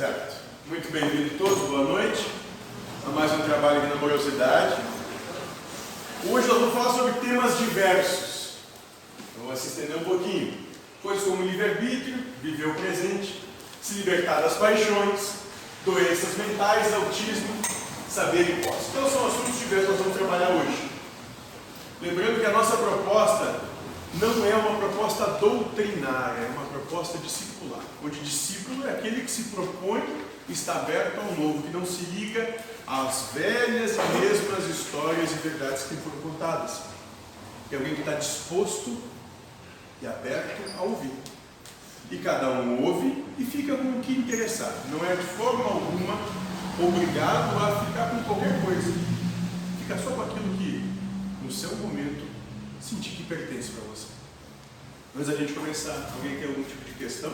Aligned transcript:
Certo. 0.00 0.34
Muito 0.66 0.90
bem-vindo 0.90 1.36
todos, 1.36 1.68
boa 1.68 1.84
noite. 1.84 2.26
A 3.06 3.10
mais 3.10 3.30
um 3.32 3.42
trabalho 3.42 3.82
aqui 3.82 3.88
na. 3.88 4.00
Hoje 6.32 6.48
nós 6.48 6.58
vamos 6.58 6.72
falar 6.72 6.94
sobre 6.94 7.20
temas 7.20 7.58
diversos. 7.58 8.54
Vamos 9.36 9.60
se 9.60 9.68
estender 9.68 9.98
um 9.98 10.04
pouquinho. 10.04 10.54
Coisas 11.02 11.24
como 11.24 11.42
livre-arbítrio, 11.42 12.16
viver 12.42 12.68
o 12.68 12.74
presente, 12.76 13.44
se 13.82 13.92
libertar 13.96 14.40
das 14.40 14.54
paixões, 14.54 15.32
doenças 15.84 16.34
mentais, 16.38 16.94
autismo, 16.94 17.54
saber 18.08 18.58
impostos. 18.58 18.86
Então 18.88 19.10
são 19.10 19.26
assuntos 19.26 19.58
diversos 19.58 19.84
que 19.84 19.92
nós 19.92 20.00
vamos 20.00 20.16
trabalhar 20.16 20.48
hoje. 20.48 20.90
Lembrando 22.00 22.40
que 22.40 22.46
a 22.46 22.52
nossa 22.52 22.78
proposta 22.78 23.60
não 24.14 24.44
é 24.44 24.54
uma 24.54 24.78
proposta 24.78 25.24
doutrinária, 25.38 26.40
é 26.40 26.50
uma 26.56 26.66
proposta 26.66 27.18
discipular, 27.18 27.82
onde 28.04 28.18
discípulo 28.20 28.86
é 28.86 28.92
aquele 28.92 29.22
que 29.22 29.30
se 29.30 29.44
propõe 29.44 30.02
está 30.48 30.76
aberto 30.76 31.18
ao 31.18 31.32
novo, 31.36 31.62
que 31.62 31.70
não 31.70 31.86
se 31.86 32.02
liga 32.06 32.56
às 32.86 33.30
velhas 33.32 33.92
e 33.92 34.18
mesmas 34.18 34.64
histórias 34.68 35.30
e 35.30 35.34
verdades 35.34 35.84
que 35.84 35.94
foram 35.96 36.20
contadas. 36.22 36.80
É 37.70 37.76
alguém 37.76 37.94
que 37.94 38.00
está 38.00 38.14
disposto 38.14 38.98
e 40.02 40.06
aberto 40.06 40.60
a 40.76 40.82
ouvir. 40.82 41.12
E 42.10 42.18
cada 42.18 42.50
um 42.50 42.84
ouve 42.84 43.24
e 43.38 43.44
fica 43.44 43.76
com 43.76 43.98
o 43.98 44.00
que 44.00 44.12
interessar. 44.12 44.72
Não 44.90 45.04
é 45.08 45.14
de 45.14 45.22
forma 45.22 45.64
alguma 45.64 46.18
obrigado 46.80 47.56
a 47.56 47.84
ficar 47.84 48.10
com 48.10 48.24
qualquer 48.24 48.60
coisa. 48.64 48.92
Fica 49.78 49.96
só 49.98 50.10
com 50.10 50.22
aquilo 50.22 50.56
que, 50.56 50.84
no 51.44 51.52
seu 51.52 51.76
momento, 51.76 52.29
sentir 52.80 53.10
que 53.10 53.24
pertence 53.24 53.70
para 53.70 53.84
você. 53.84 54.06
Antes 55.14 55.28
da 55.28 55.36
gente 55.36 55.52
começar, 55.52 56.10
alguém 56.14 56.38
tem 56.38 56.48
algum 56.48 56.62
tipo 56.62 56.84
de 56.84 56.94
questão? 56.94 57.32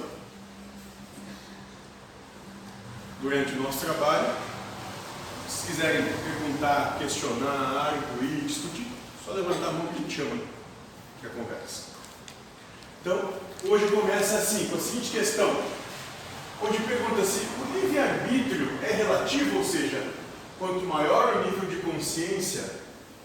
Durante 3.21 3.53
o 3.53 3.63
nosso 3.63 3.85
trabalho, 3.85 4.35
se 5.49 5.67
quiserem 5.69 6.05
perguntar, 6.05 6.99
questionar, 6.99 7.95
arguir, 7.95 8.45
discutir, 8.47 8.87
só 9.25 9.33
levantar 9.33 9.69
a 9.69 9.73
mão 9.73 9.87
que 9.89 9.95
a 9.95 10.03
gente 10.03 10.15
chama 10.15 10.37
que 11.21 11.27
a 11.27 11.31
conversa. 11.31 11.85
Então, 13.01 13.33
hoje 13.65 13.87
começa 13.89 14.37
assim, 14.37 14.69
com 14.69 14.77
a 14.77 14.81
seguinte 14.81 15.11
questão, 15.11 15.63
onde 16.63 16.79
pergunta-se, 16.79 17.41
o 17.41 17.79
livre-arbítrio 17.79 18.69
é 18.83 18.93
relativo, 18.93 19.59
ou 19.59 19.65
seja, 19.65 20.03
quanto 20.59 20.85
maior 20.85 21.37
o 21.37 21.45
nível 21.45 21.69
de 21.69 21.77
consciência, 21.77 22.65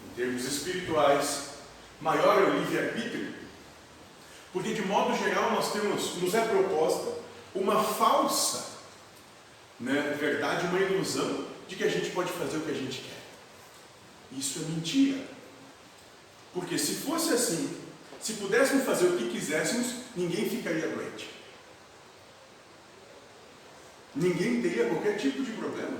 em 0.05 0.15
termos 0.15 0.45
espirituais, 0.45 1.50
maior 2.01 2.41
é 2.41 2.45
o 2.45 2.59
livre-arbítrio? 2.59 3.33
Porque, 4.51 4.73
de 4.73 4.81
modo 4.81 5.17
geral, 5.17 5.51
nós 5.51 5.71
temos, 5.71 6.15
nos 6.15 6.33
é 6.33 6.41
proposta 6.41 7.21
uma 7.53 7.83
falsa 7.83 8.71
né, 9.81 10.15
verdade, 10.19 10.67
uma 10.67 10.79
ilusão 10.79 11.47
de 11.67 11.75
que 11.75 11.83
a 11.83 11.89
gente 11.89 12.11
pode 12.11 12.31
fazer 12.31 12.57
o 12.57 12.61
que 12.61 12.71
a 12.71 12.75
gente 12.75 13.01
quer. 13.01 14.37
Isso 14.37 14.59
é 14.59 14.61
mentira. 14.63 15.19
Porque 16.53 16.77
se 16.77 16.95
fosse 16.95 17.33
assim, 17.33 17.77
se 18.19 18.33
pudéssemos 18.33 18.85
fazer 18.85 19.07
o 19.07 19.17
que 19.17 19.29
quiséssemos, 19.29 19.87
ninguém 20.15 20.49
ficaria 20.49 20.87
doente. 20.87 21.29
Ninguém 24.13 24.61
teria 24.61 24.87
qualquer 24.87 25.17
tipo 25.17 25.41
de 25.43 25.51
problema. 25.51 25.97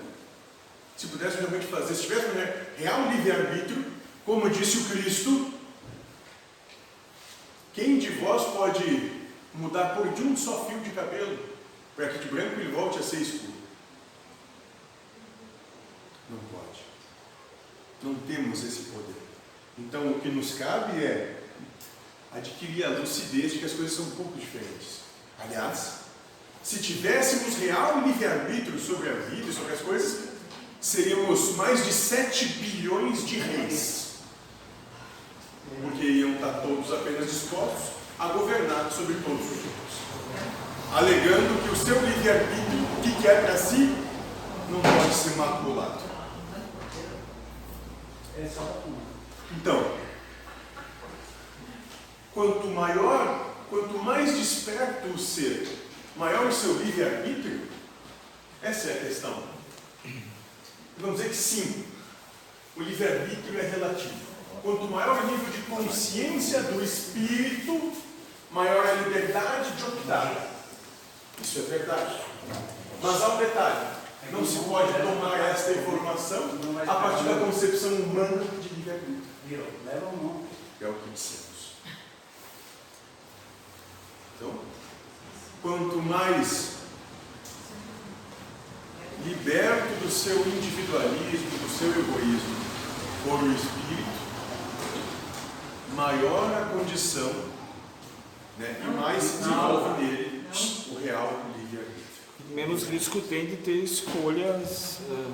Se 0.97 1.07
pudéssemos 1.07 1.49
realmente 1.49 1.71
fazer, 1.71 1.95
se 1.95 2.03
tivéssemos 2.03 2.35
né, 2.35 2.67
real 2.77 3.09
livre-arbítrio, 3.09 3.85
como 4.25 4.49
disse 4.49 4.77
o 4.77 4.89
Cristo, 4.89 5.53
vós 8.21 8.53
pode 8.53 9.11
mudar 9.53 9.95
por 9.95 10.07
de 10.13 10.23
um 10.23 10.37
só 10.37 10.65
fio 10.65 10.79
de 10.79 10.91
cabelo 10.91 11.37
para 11.95 12.09
que 12.09 12.19
de 12.19 12.29
branco 12.29 12.59
ele 12.59 12.71
volte 12.71 12.99
a 12.99 13.03
ser 13.03 13.17
escuro? 13.17 13.53
Não 16.29 16.37
pode. 16.37 16.81
Não 18.03 18.15
temos 18.15 18.63
esse 18.63 18.83
poder. 18.91 19.21
Então 19.77 20.11
o 20.11 20.19
que 20.19 20.29
nos 20.29 20.53
cabe 20.53 21.03
é 21.03 21.41
adquirir 22.33 22.85
a 22.85 22.89
lucidez 22.89 23.53
de 23.53 23.59
que 23.59 23.65
as 23.65 23.73
coisas 23.73 23.93
são 23.93 24.05
um 24.05 24.11
pouco 24.11 24.39
diferentes. 24.39 25.01
Aliás, 25.39 26.01
se 26.63 26.79
tivéssemos 26.79 27.57
real 27.57 28.01
livre-arbítrio 28.01 28.79
sobre 28.79 29.09
a 29.09 29.13
vida 29.13 29.49
e 29.49 29.53
sobre 29.53 29.73
as 29.73 29.81
coisas, 29.81 30.29
seríamos 30.79 31.55
mais 31.55 31.83
de 31.83 31.91
7 31.91 32.45
bilhões 32.45 33.27
de 33.27 33.39
reis 33.39 34.01
porque 35.81 36.05
iam 36.05 36.33
estar 36.33 36.61
todos 36.61 36.91
apenas 36.91 37.31
dispostos 37.31 38.00
a 38.21 38.27
governar 38.27 38.91
sobre 38.91 39.15
todos 39.15 39.41
os 39.41 39.57
outros, 39.65 39.97
alegando 40.93 41.63
que 41.63 41.69
o 41.71 41.75
seu 41.75 41.99
livre-arbítrio, 42.05 42.83
o 42.83 43.01
que 43.01 43.19
quer 43.19 43.43
para 43.43 43.57
si, 43.57 43.95
não 44.69 44.79
pode 44.79 45.11
ser 45.11 45.35
maculado. 45.37 46.03
Então, 49.57 49.97
quanto 52.31 52.67
maior, 52.67 53.55
quanto 53.71 53.97
mais 53.97 54.37
desperto 54.37 55.07
o 55.07 55.17
ser, 55.17 55.79
maior 56.15 56.45
o 56.45 56.53
seu 56.53 56.73
livre-arbítrio, 56.73 57.61
essa 58.61 58.89
é 58.89 58.93
a 58.93 59.05
questão. 59.07 59.43
Vamos 60.99 61.15
dizer 61.17 61.29
que 61.29 61.35
sim, 61.35 61.85
o 62.77 62.83
livre-arbítrio 62.83 63.59
é 63.59 63.63
relativo. 63.63 64.13
Quanto 64.61 64.83
maior 64.83 65.23
o 65.23 65.25
nível 65.25 65.51
de 65.51 65.61
consciência 65.63 66.61
do 66.61 66.83
espírito, 66.83 68.10
maior 68.51 68.85
a 68.85 68.93
liberdade 68.93 69.71
de 69.71 69.83
optar. 69.83 70.51
Isso 71.41 71.59
é 71.59 71.61
verdade. 71.63 72.21
Mas 73.01 73.21
há 73.21 73.29
um 73.29 73.37
detalhe: 73.37 73.87
não 74.31 74.45
se 74.45 74.59
pode 74.59 74.93
tomar 74.93 75.39
esta 75.39 75.71
informação 75.71 76.49
a 76.87 76.95
partir 76.95 77.23
da 77.23 77.39
concepção 77.39 77.93
humana 77.93 78.43
de 78.43 78.69
livre-arbítrio. 78.69 79.31
É 80.79 80.87
o 80.87 80.93
que 80.93 81.09
dissemos. 81.11 81.73
Então, 84.35 84.53
quanto 85.61 86.01
mais 86.01 86.77
liberto 89.23 89.93
do 90.01 90.09
seu 90.09 90.37
individualismo, 90.39 91.49
do 91.59 91.69
seu 91.69 91.89
egoísmo, 91.89 92.55
for 93.23 93.43
o 93.43 93.51
espírito, 93.51 94.21
maior 95.93 96.51
a 96.51 96.65
condição 96.75 97.50
né, 98.61 98.75
e 98.85 99.01
mais 99.01 99.23
se 99.23 99.37
desenvolve 99.37 100.01
nele 100.01 100.43
o 100.91 100.99
real 101.03 101.41
livre-arbítrio. 101.57 102.05
Menos 102.51 102.83
risco 102.83 103.19
tem 103.21 103.47
de 103.47 103.57
ter 103.57 103.83
escolhas 103.83 104.99
uh, 105.09 105.33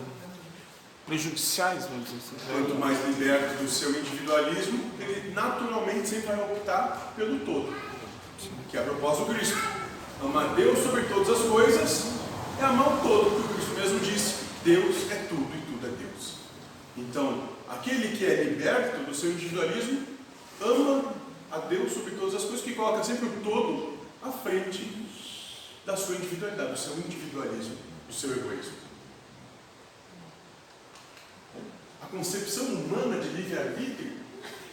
prejudiciais, 1.05 1.85
vamos 1.85 2.05
dizer 2.05 2.17
assim. 2.17 2.35
Quanto 2.51 2.75
mais 2.75 3.05
liberto 3.05 3.61
do 3.61 3.69
seu 3.69 3.89
individualismo, 3.91 4.79
ele 4.99 5.33
naturalmente 5.33 6.07
sempre 6.07 6.27
vai 6.27 6.51
optar 6.51 7.13
pelo 7.15 7.39
todo, 7.39 7.75
que 8.69 8.77
é 8.77 8.79
a 8.79 8.83
proposta 8.83 9.25
do 9.25 9.33
Cristo. 9.33 9.57
Amar 10.23 10.55
Deus 10.55 10.79
sobre 10.79 11.03
todas 11.03 11.29
as 11.29 11.47
coisas 11.47 12.11
é 12.59 12.63
amar 12.63 12.87
o 12.87 13.01
todo, 13.01 13.29
porque 13.31 13.53
o 13.53 13.55
Cristo 13.55 13.75
mesmo 13.75 13.99
disse: 13.99 14.35
Deus 14.63 15.11
é 15.11 15.15
tudo 15.29 15.47
e 15.55 15.71
tudo 15.71 15.85
é 15.85 15.89
Deus. 15.89 16.37
Então, 16.97 17.43
aquele 17.69 18.17
que 18.17 18.25
é 18.25 18.43
liberto 18.43 19.03
do 19.03 19.13
seu 19.13 19.31
individualismo 19.31 20.01
ama 20.59 21.13
a 21.51 21.59
Deus 21.59 21.93
sobre 21.93 22.11
todas 22.15 22.35
as 22.35 22.43
coisas, 22.43 22.61
que 22.61 22.75
coloca 22.75 23.03
sempre 23.03 23.27
o 23.27 23.41
todo 23.43 23.97
à 24.21 24.31
frente 24.31 25.05
da 25.85 25.95
sua 25.95 26.15
individualidade, 26.15 26.71
do 26.71 26.77
seu 26.77 26.97
individualismo, 26.97 27.77
do 28.07 28.13
seu 28.13 28.31
egoísmo. 28.31 28.73
A 32.01 32.05
concepção 32.07 32.65
humana 32.65 33.21
de 33.21 33.29
livre-arbítrio 33.29 34.17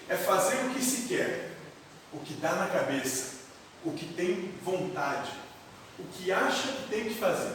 é 0.09 0.17
fazer 0.17 0.57
o 0.67 0.71
que 0.71 0.83
se 0.83 1.09
quer, 1.09 1.57
o 2.13 2.19
que 2.19 2.35
dá 2.35 2.53
na 2.55 2.67
cabeça, 2.67 3.35
o 3.85 3.93
que 3.93 4.07
tem 4.07 4.53
vontade, 4.65 5.31
o 5.99 6.05
que 6.05 6.33
acha 6.33 6.69
que 6.69 6.89
tem 6.89 7.05
que 7.05 7.15
fazer. 7.15 7.55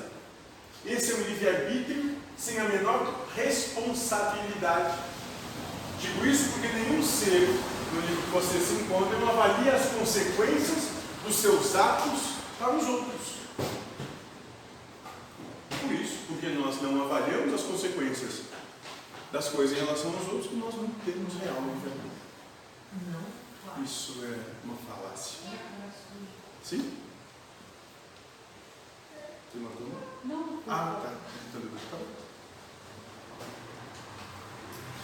Esse 0.86 1.12
é 1.12 1.16
um 1.16 1.24
livre-arbítrio 1.24 2.18
sem 2.38 2.58
a 2.58 2.64
menor 2.64 3.28
responsabilidade. 3.36 4.98
Digo 6.00 6.26
isso 6.26 6.52
porque 6.52 6.68
nenhum 6.68 7.04
ser 7.04 7.50
no 7.94 8.02
livro 8.02 8.24
que 8.24 8.30
você 8.30 8.60
se 8.60 8.74
encontra, 8.82 9.20
não 9.20 9.30
avalia 9.30 9.74
as 9.74 9.92
consequências 9.92 10.90
dos 11.26 11.36
seus 11.36 11.76
atos 11.76 12.22
para 12.58 12.76
os 12.76 12.88
outros. 12.88 13.40
Por 15.82 15.92
isso, 15.92 16.18
porque 16.28 16.48
nós 16.50 16.82
não 16.82 17.04
avaliamos 17.04 17.54
as 17.54 17.62
consequências 17.62 18.42
das 19.32 19.50
coisas 19.50 19.78
em 19.78 19.82
relação 19.82 20.12
aos 20.14 20.28
outros, 20.28 20.48
que 20.48 20.56
nós 20.56 20.74
não 20.76 20.88
temos 21.06 21.34
real 21.36 21.62
Não. 21.62 22.00
Isso 23.84 24.18
é 24.24 24.40
uma 24.66 24.76
falácia. 24.76 25.40
Sim? 26.64 26.98
Tem 29.52 29.62
uma 29.62 29.72
dúvida? 29.72 29.98
Não. 30.26 30.60
Ah, 30.68 31.00
tá. 31.02 31.14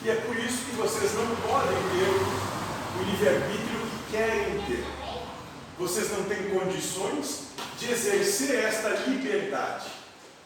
E 0.03 0.09
é 0.09 0.15
por 0.17 0.37
isso 0.37 0.65
que 0.65 0.75
vocês 0.75 1.13
não 1.15 1.35
podem 1.37 1.75
ter 1.75 2.64
o 2.99 3.03
livre-arbítrio 3.03 3.79
que 3.81 4.11
querem 4.11 4.61
ter. 4.65 4.85
Vocês 5.77 6.11
não 6.11 6.23
têm 6.23 6.49
condições 6.49 7.45
de 7.77 7.91
exercer 7.91 8.63
esta 8.63 8.89
liberdade. 9.07 9.93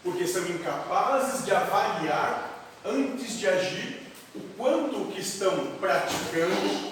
porque 0.02 0.26
são 0.26 0.48
incapazes 0.48 1.44
de 1.44 1.54
avaliar 1.54 2.66
antes 2.86 3.38
de 3.38 3.48
agir 3.48 4.08
o 4.34 4.40
quanto 4.58 5.02
o 5.02 5.12
que 5.12 5.20
estão 5.20 5.76
praticando 5.78 6.92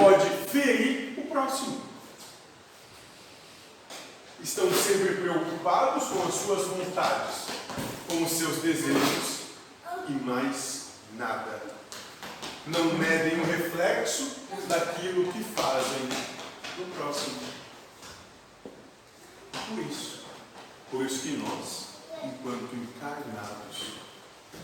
pode 0.00 0.30
ferir 0.48 1.18
o 1.18 1.22
próximo. 1.26 1.82
Estão 4.42 4.72
sempre 4.72 5.16
preocupados 5.16 6.04
com 6.04 6.26
as 6.26 6.34
suas 6.34 6.66
vontades, 6.66 7.46
com 8.08 8.22
os 8.22 8.30
seus 8.30 8.56
desejos 8.62 9.40
e 10.08 10.12
mais 10.12 10.86
nada. 11.18 11.75
Não 12.66 12.98
medem 12.98 13.40
o 13.40 13.44
reflexo 13.44 14.38
daquilo 14.66 15.32
que 15.32 15.42
fazem 15.44 16.08
no 16.78 16.86
próximo. 16.96 17.38
Por 19.68 19.78
isso, 19.78 20.24
por 20.90 21.06
isso 21.06 21.22
que 21.22 21.36
nós, 21.36 21.86
enquanto 22.24 22.74
encarnados, 22.74 23.94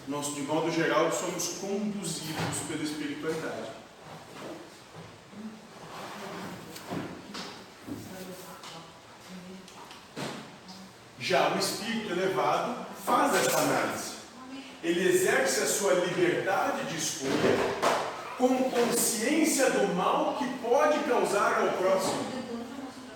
nós 0.08 0.34
de 0.34 0.42
modo 0.42 0.70
geral 0.70 1.12
somos 1.12 1.58
conduzidos 1.58 2.58
pela 2.68 2.82
espiritualidade. 2.82 3.70
Já 11.20 11.54
o 11.54 11.58
espírito 11.58 12.12
elevado 12.12 12.84
faz 13.06 13.32
essa 13.34 13.58
análise. 13.58 14.11
Ele 14.82 15.08
exerce 15.08 15.60
a 15.60 15.66
sua 15.66 15.94
liberdade 15.94 16.84
de 16.86 16.96
escolha 16.96 17.92
com 18.36 18.70
consciência 18.70 19.70
do 19.70 19.94
mal 19.94 20.36
que 20.38 20.46
pode 20.58 20.98
causar 21.04 21.60
ao 21.60 21.68
próximo. 21.78 22.24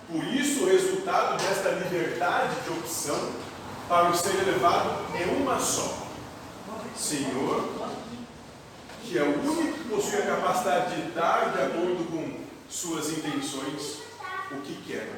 Por 0.09 0.25
isso, 0.25 0.63
o 0.63 0.69
resultado 0.69 1.43
desta 1.43 1.71
liberdade 1.71 2.55
de 2.61 2.71
opção 2.71 3.33
para 3.89 4.11
o 4.11 4.17
ser 4.17 4.35
elevado 4.37 5.07
é 5.21 5.25
uma 5.25 5.59
só: 5.59 6.07
Senhor, 6.97 7.69
que 9.03 9.19
é 9.19 9.23
o 9.23 9.41
único 9.41 9.79
que 9.79 9.89
possui 9.89 10.19
a 10.19 10.27
capacidade 10.27 10.95
de 10.95 11.11
dar 11.11 11.53
de 11.53 11.63
acordo 11.63 12.05
com 12.11 12.41
suas 12.69 13.11
intenções 13.11 14.03
o 14.53 14.61
que 14.61 14.77
quer. 14.87 15.09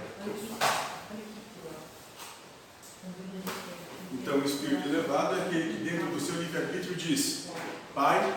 Então, 4.12 4.38
o 4.38 4.44
espírito 4.44 4.88
elevado 4.88 5.36
é 5.36 5.42
aquele 5.42 5.74
que, 5.74 5.84
dentro 5.84 6.06
do 6.06 6.20
seu 6.20 6.40
livre-arbítrio, 6.40 6.94
diz: 6.94 7.48
Pai, 7.94 8.34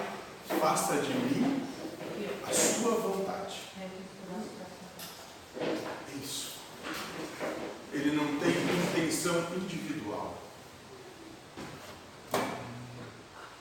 faça 0.60 0.98
de 0.98 1.14
mim 1.14 1.64
a 2.46 2.54
sua 2.54 2.92
vontade. 2.96 3.62
É 5.60 6.24
isso. 6.24 6.52
Ele 7.94 8.16
não 8.16 8.38
tem 8.40 8.50
intenção 8.50 9.48
individual. 9.56 10.42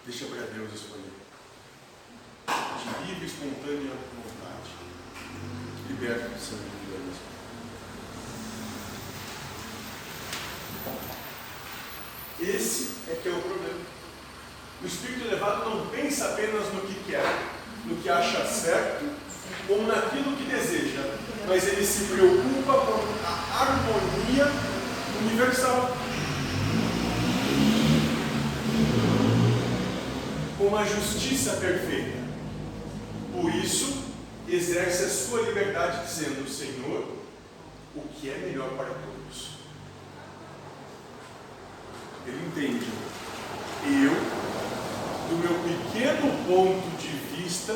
Deixa 0.04 0.26
para 0.26 0.46
Deus 0.46 0.72
escolher. 0.74 1.12
De 2.48 3.06
livre, 3.06 3.26
espontânea 3.26 3.92
vontade. 4.16 4.70
Liberta 5.88 6.28
do 6.28 6.40
seu 6.40 6.58
individualismo. 6.58 7.30
Esse 12.42 12.92
é 13.08 13.16
que 13.22 13.28
é 13.28 13.32
o 13.32 13.40
problema. 13.40 13.81
O 14.82 14.87
espírito 14.87 15.26
elevado 15.26 15.69
não 15.69 15.87
pensa 15.88 16.26
apenas 16.26 16.72
no 16.72 16.81
que 16.81 16.94
quer, 17.04 17.22
no 17.84 17.96
que 17.96 18.08
acha 18.08 18.46
certo, 18.46 19.04
ou 19.69 19.87
naquilo 19.87 20.37
que 20.37 20.44
deseja, 20.44 21.02
mas 21.46 21.69
ele 21.69 21.84
se 21.84 22.04
preocupa 22.04 22.72
com 22.72 23.26
a 23.26 23.60
harmonia 23.60 24.46
universal. 25.20 25.96
Com 30.56 30.76
a 30.76 30.84
justiça 30.84 31.52
perfeita. 31.56 32.20
Por 33.34 33.54
isso, 33.54 34.04
exerce 34.48 35.04
a 35.04 35.08
sua 35.08 35.42
liberdade 35.42 36.06
dizendo: 36.06 36.48
Senhor, 36.48 37.06
o 37.94 38.00
que 38.14 38.31
é 38.31 38.38
melhor 38.38 38.70
para 38.70 38.87
todos. 38.87 39.19
Ele 42.30 42.46
entende. 42.46 42.86
Eu, 43.84 44.14
do 45.28 45.36
meu 45.38 45.54
pequeno 45.64 46.30
ponto 46.46 46.96
de 46.96 47.08
vista, 47.36 47.74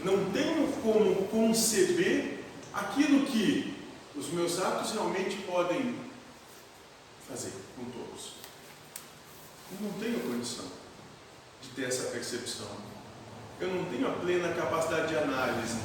não 0.00 0.30
tenho 0.30 0.70
como 0.82 1.26
conceber 1.28 2.44
aquilo 2.72 3.26
que 3.26 3.74
os 4.14 4.28
meus 4.28 4.60
atos 4.60 4.92
realmente 4.92 5.36
podem 5.38 5.96
fazer 7.28 7.52
com 7.76 7.84
todos. 7.86 8.32
Eu 9.72 9.88
não 9.88 9.98
tenho 9.98 10.20
condição 10.20 10.66
de 11.60 11.68
ter 11.70 11.84
essa 11.84 12.10
percepção. 12.10 12.68
Eu 13.58 13.68
não 13.68 13.84
tenho 13.86 14.06
a 14.06 14.12
plena 14.12 14.54
capacidade 14.54 15.08
de 15.08 15.16
análise 15.16 15.78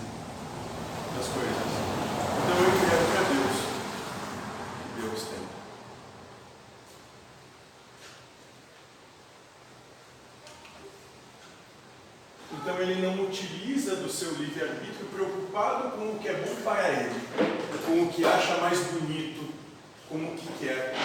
das 1.17 1.27
coisas. 1.27 1.91
Então 2.37 2.57
eu 2.63 2.71
quero 2.89 3.05
para 3.11 3.23
Deus. 3.33 3.57
Deus 5.01 5.23
tem. 5.29 5.41
Então 12.53 12.79
ele 12.79 13.01
não 13.01 13.30
utiliza 13.41 13.95
do 13.95 14.09
seu 14.09 14.31
livre-arbítrio 14.33 15.07
preocupado 15.13 15.91
com 15.91 16.11
o 16.11 16.19
que 16.19 16.27
é 16.27 16.33
bom 16.33 16.55
para 16.63 16.89
ele, 16.89 17.15
com 17.85 18.03
o 18.03 18.09
que 18.09 18.23
acha 18.23 18.57
mais 18.57 18.79
bonito, 18.79 19.51
com 20.07 20.17
o 20.17 20.35
que 20.35 20.47
quer. 20.59 20.95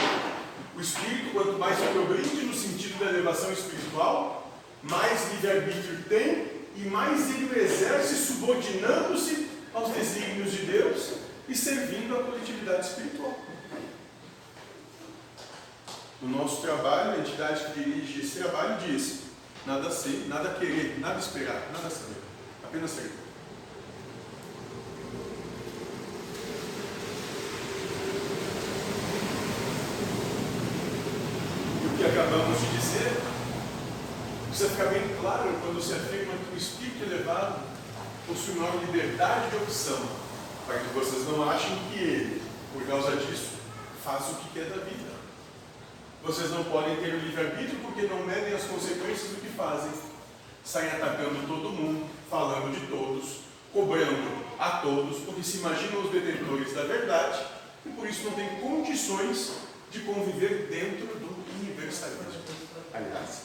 O 0.76 0.80
espírito, 0.80 1.32
quanto 1.32 1.58
mais 1.58 1.78
progride 1.78 2.44
no 2.44 2.54
sentido 2.54 2.98
da 2.98 3.10
elevação 3.10 3.50
espiritual, 3.52 4.52
mais 4.82 5.32
livre-arbítrio 5.32 6.02
tem 6.08 6.56
e 6.76 6.80
mais 6.80 7.30
ele 7.30 7.50
o 7.50 7.58
exerce 7.58 8.14
subordinando-se 8.14 9.48
aos 9.72 9.90
desígnios 9.90 10.52
de 10.52 10.66
Deus 10.66 11.12
e 11.48 11.54
servindo 11.54 12.18
à 12.18 12.22
coletividade 12.24 12.86
espiritual. 12.86 13.38
No 16.20 16.28
nosso 16.36 16.60
trabalho, 16.60 17.12
a 17.12 17.18
entidade 17.18 17.64
que 17.66 17.82
dirige 17.82 18.20
esse 18.20 18.38
trabalho 18.38 18.78
diz: 18.86 19.20
nada 19.66 19.90
sei, 19.90 20.26
nada 20.28 20.54
querer, 20.58 20.98
nada 20.98 21.18
esperar, 21.18 21.70
nada 21.72 21.90
saber, 21.90 22.25
apenas. 22.76 22.98
E 31.82 31.86
o 31.86 31.96
que 31.96 32.04
acabamos 32.04 32.60
de 32.60 32.66
dizer 32.76 33.20
precisa 34.48 34.70
ficar 34.70 34.86
bem 34.86 35.16
claro 35.20 35.54
quando 35.62 35.82
se 35.82 35.94
afirma 35.94 36.34
que 36.34 36.54
o 36.54 36.58
espírito 36.58 37.04
elevado 37.04 37.60
possui 38.26 38.54
maior 38.54 38.76
liberdade 38.80 39.50
de 39.50 39.56
opção, 39.56 39.98
para 40.66 40.78
que 40.78 40.94
vocês 40.94 41.26
não 41.28 41.48
achem 41.48 41.78
que 41.90 41.98
ele, 41.98 42.42
por 42.72 42.86
causa 42.86 43.16
disso, 43.16 43.56
faz 44.04 44.28
o 44.30 44.34
que 44.36 44.50
quer 44.50 44.68
da 44.70 44.84
vida. 44.84 45.16
Vocês 46.22 46.50
não 46.50 46.64
podem 46.64 46.96
ter 46.96 47.14
o 47.14 47.20
livre-arbítrio 47.20 47.78
porque 47.80 48.02
não 48.02 48.26
medem 48.26 48.52
as 48.52 48.64
consequências 48.64 49.30
do 49.30 49.40
que 49.40 49.48
fazem. 49.56 49.92
Saem 50.66 50.90
atacando 50.90 51.46
todo 51.46 51.70
mundo, 51.70 52.06
falando 52.28 52.74
de 52.74 52.88
todos, 52.88 53.36
cobrando 53.72 54.44
a 54.58 54.78
todos, 54.78 55.18
porque 55.18 55.44
se 55.44 55.58
imaginam 55.58 56.02
os 56.02 56.10
detentores 56.10 56.74
da 56.74 56.82
verdade 56.82 57.46
e 57.86 57.90
por 57.90 58.04
isso 58.04 58.24
não 58.24 58.32
têm 58.32 58.48
condições 58.56 59.52
de 59.92 60.00
conviver 60.00 60.66
dentro 60.68 61.06
do 61.20 61.36
universalismo. 61.62 62.42
Aliás, 62.92 63.42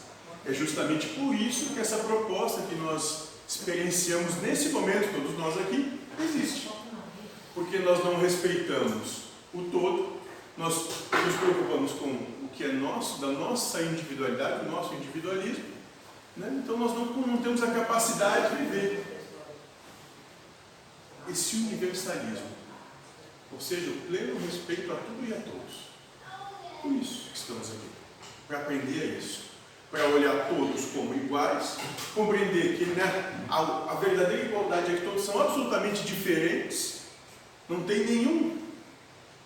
é 0.47 0.51
justamente 0.51 1.09
por 1.09 1.35
isso 1.35 1.75
que 1.75 1.79
essa 1.79 1.97
proposta 1.97 2.63
que 2.63 2.73
nós 2.73 3.27
experienciamos 3.47 4.37
nesse 4.37 4.69
momento, 4.69 5.13
todos 5.13 5.37
nós 5.37 5.59
aqui, 5.59 5.99
existe. 6.19 6.71
Porque 7.53 7.77
nós 7.77 8.03
não 8.03 8.19
respeitamos 8.19 9.25
o 9.53 9.61
todo, 9.71 10.17
nós 10.57 10.73
nos 10.73 11.35
preocupamos 11.35 11.91
com 11.91 12.07
o 12.07 12.49
que 12.51 12.63
é 12.63 12.71
nosso, 12.71 13.21
da 13.21 13.27
nossa 13.27 13.79
individualidade, 13.83 14.65
do 14.65 14.71
nosso 14.71 14.95
individualismo, 14.95 15.80
né? 16.37 16.61
então 16.63 16.77
nós 16.77 16.93
não, 16.93 17.05
não 17.05 17.37
temos 17.37 17.61
a 17.63 17.71
capacidade 17.71 18.55
de 18.55 18.63
viver 18.63 19.05
esse 21.29 21.55
universalismo, 21.57 22.49
ou 23.51 23.59
seja, 23.59 23.91
o 23.91 24.01
pleno 24.07 24.39
respeito 24.39 24.91
a 24.91 24.95
tudo 24.95 25.27
e 25.27 25.33
a 25.33 25.37
todos. 25.37 25.91
Por 26.81 26.91
isso 26.93 27.29
que 27.29 27.37
estamos 27.37 27.69
aqui, 27.69 27.89
para 28.47 28.59
aprender 28.59 29.17
isso 29.17 29.51
para 29.91 30.07
olhar 30.07 30.47
todos 30.47 30.85
como 30.93 31.13
iguais, 31.13 31.77
compreender 32.15 32.77
que 32.77 32.85
né, 32.85 33.03
a, 33.49 33.91
a, 33.91 33.95
verdadeira 33.95 34.45
igualdade 34.45 34.93
é 34.93 34.95
que 34.95 35.05
todos 35.05 35.25
são 35.25 35.39
absolutamente 35.41 36.03
diferentes, 36.03 37.01
não 37.67 37.83
tem 37.83 38.05
nenhum, 38.05 38.57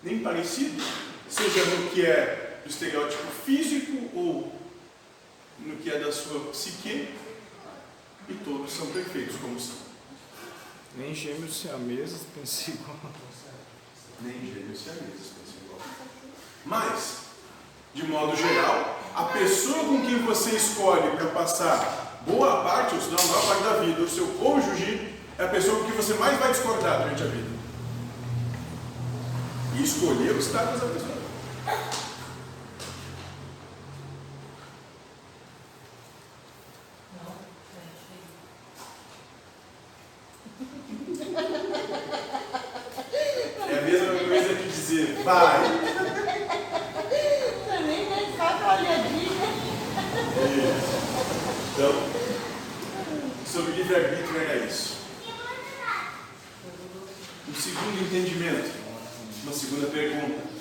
nem 0.03 0.19
parecido, 0.19 0.81
seja 1.27 1.65
no 1.65 1.89
que 1.89 2.05
é 2.05 2.61
do 2.63 2.69
estereótipo 2.69 3.23
físico 3.43 4.09
ou 4.13 4.53
no 5.59 5.77
que 5.77 5.89
é 5.89 5.99
da 5.99 6.11
sua 6.11 6.51
psique, 6.51 7.13
e 8.27 8.33
todos 8.43 8.71
são 8.71 8.87
perfeitos 8.87 9.37
como 9.37 9.59
são. 9.59 9.75
Nem 10.97 11.13
gêmeos 11.13 11.61
siameses 11.61 12.21
pensam 12.33 12.73
igual. 12.75 12.97
Nem 14.21 14.33
gêmeos 14.33 14.79
siameses 14.79 15.33
pensam 15.33 15.61
igual. 15.65 15.81
Mas, 16.65 17.17
de 17.93 18.03
modo 18.07 18.35
geral, 18.35 18.99
a 19.15 19.25
pessoa 19.25 19.85
com 19.85 20.05
quem 20.05 20.19
você 20.19 20.51
escolhe 20.51 21.15
para 21.15 21.27
passar 21.27 22.23
boa 22.25 22.63
parte, 22.63 22.95
ou 22.95 23.01
se 23.01 23.09
não 23.09 23.19
a 23.19 23.23
maior 23.23 23.47
parte 23.47 23.63
da 23.63 23.79
vida, 23.83 24.01
o 24.01 24.09
seu 24.09 24.27
cônjuge, 24.39 25.13
é 25.37 25.43
a 25.43 25.49
pessoa 25.49 25.79
com 25.79 25.85
quem 25.85 25.95
você 25.95 26.13
mais 26.15 26.39
vai 26.39 26.51
discordar 26.51 27.03
durante 27.03 27.23
a 27.23 27.27
vida. 27.27 27.55
E 29.77 29.83
escolheu 29.83 30.39
estar 30.39 30.67
com 30.67 30.75
essa 30.75 30.85
pessoa. 30.85 31.15
É 43.67 43.77
a 43.77 43.81
mesma 43.81 44.27
coisa 44.27 44.55
que 44.55 44.69
dizer, 44.69 45.14
vai. 45.25 45.63
Também 47.67 48.09
nem 48.09 48.37
sabe 48.37 48.63
a 48.63 48.73
olhadinha. 48.77 49.25
Isso. 50.55 50.95
Então, 51.73 51.93
sobre 53.51 53.71
livre-arbítrio 53.73 54.39
era 54.39 54.65
isso. 54.65 54.97
Um 57.49 57.55
segundo 57.55 58.01
entendimento, 58.03 58.71
uma 59.43 59.53
segunda 59.53 59.87
pergunta. 59.87 60.55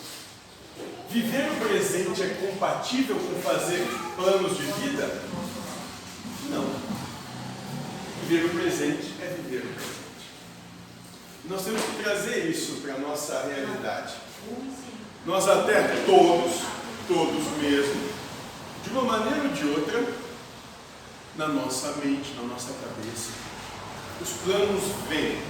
Viver 1.11 1.51
o 1.51 1.57
presente 1.57 2.23
é 2.23 2.29
compatível 2.29 3.17
com 3.17 3.43
fazer 3.43 3.87
planos 4.17 4.57
de 4.57 4.65
vida? 4.65 5.23
Não. 6.49 6.75
Viver 8.23 8.47
o 8.47 8.49
presente 8.49 9.15
é 9.21 9.27
viver 9.27 9.59
o 9.59 9.75
presente. 9.75 9.95
Nós 11.45 11.63
temos 11.65 11.83
que 11.83 12.03
trazer 12.03 12.51
isso 12.51 12.81
para 12.81 12.95
a 12.95 12.99
nossa 12.99 13.43
realidade. 13.47 14.15
Nós 15.27 15.49
até 15.49 15.83
todos, 16.05 16.61
todos 17.09 17.45
mesmo, 17.63 18.09
de 18.83 18.91
uma 18.91 19.03
maneira 19.03 19.43
ou 19.43 19.49
de 19.49 19.67
outra, 19.67 20.05
na 21.37 21.49
nossa 21.49 21.93
mente, 22.05 22.35
na 22.35 22.43
nossa 22.43 22.73
cabeça, 22.75 23.31
os 24.21 24.29
planos 24.45 24.83
vêm. 25.09 25.43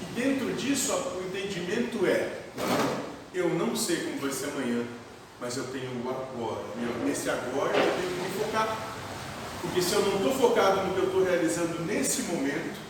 E 0.00 0.04
dentro 0.14 0.52
disso, 0.54 0.92
o 0.92 1.24
entendimento 1.28 2.06
é: 2.06 2.40
eu 3.34 3.50
não 3.50 3.76
sei 3.76 3.98
como 3.98 4.20
vai 4.20 4.32
ser 4.32 4.46
amanhã, 4.50 4.84
mas 5.40 5.56
eu 5.56 5.64
tenho 5.64 5.90
o 6.04 6.10
agora. 6.10 6.64
Nesse 7.04 7.28
agora 7.30 7.76
eu 7.76 7.92
tenho 7.94 8.16
que 8.16 8.22
me 8.22 8.44
focar. 8.44 8.76
Porque 9.60 9.82
se 9.82 9.92
eu 9.92 10.00
não 10.00 10.16
estou 10.16 10.34
focado 10.34 10.86
no 10.86 10.94
que 10.94 11.00
eu 11.00 11.06
estou 11.06 11.24
realizando 11.24 11.84
nesse 11.84 12.22
momento, 12.22 12.80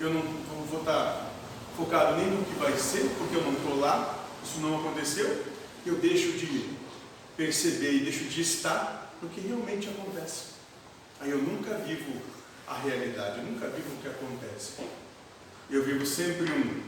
eu 0.00 0.12
não 0.12 0.22
vou 0.68 0.80
estar 0.80 1.27
focado 1.78 2.16
nem 2.16 2.26
no 2.26 2.44
que 2.44 2.58
vai 2.58 2.76
ser, 2.76 3.08
porque 3.16 3.36
eu 3.36 3.42
não 3.42 3.52
estou 3.52 3.78
lá, 3.78 4.26
isso 4.44 4.58
não 4.58 4.80
aconteceu, 4.80 5.44
eu 5.86 5.94
deixo 5.94 6.32
de 6.32 6.70
perceber 7.36 7.92
e 7.92 8.00
deixo 8.00 8.24
de 8.24 8.40
estar 8.40 9.14
no 9.22 9.28
que 9.28 9.40
realmente 9.40 9.88
acontece. 9.88 10.58
Aí 11.20 11.30
eu 11.30 11.38
nunca 11.38 11.74
vivo 11.78 12.20
a 12.66 12.74
realidade, 12.78 13.38
eu 13.38 13.44
nunca 13.44 13.68
vivo 13.68 13.94
o 13.94 14.02
que 14.02 14.08
acontece. 14.08 14.72
Eu 15.70 15.84
vivo 15.84 16.04
sempre 16.04 16.50
um 16.50 16.82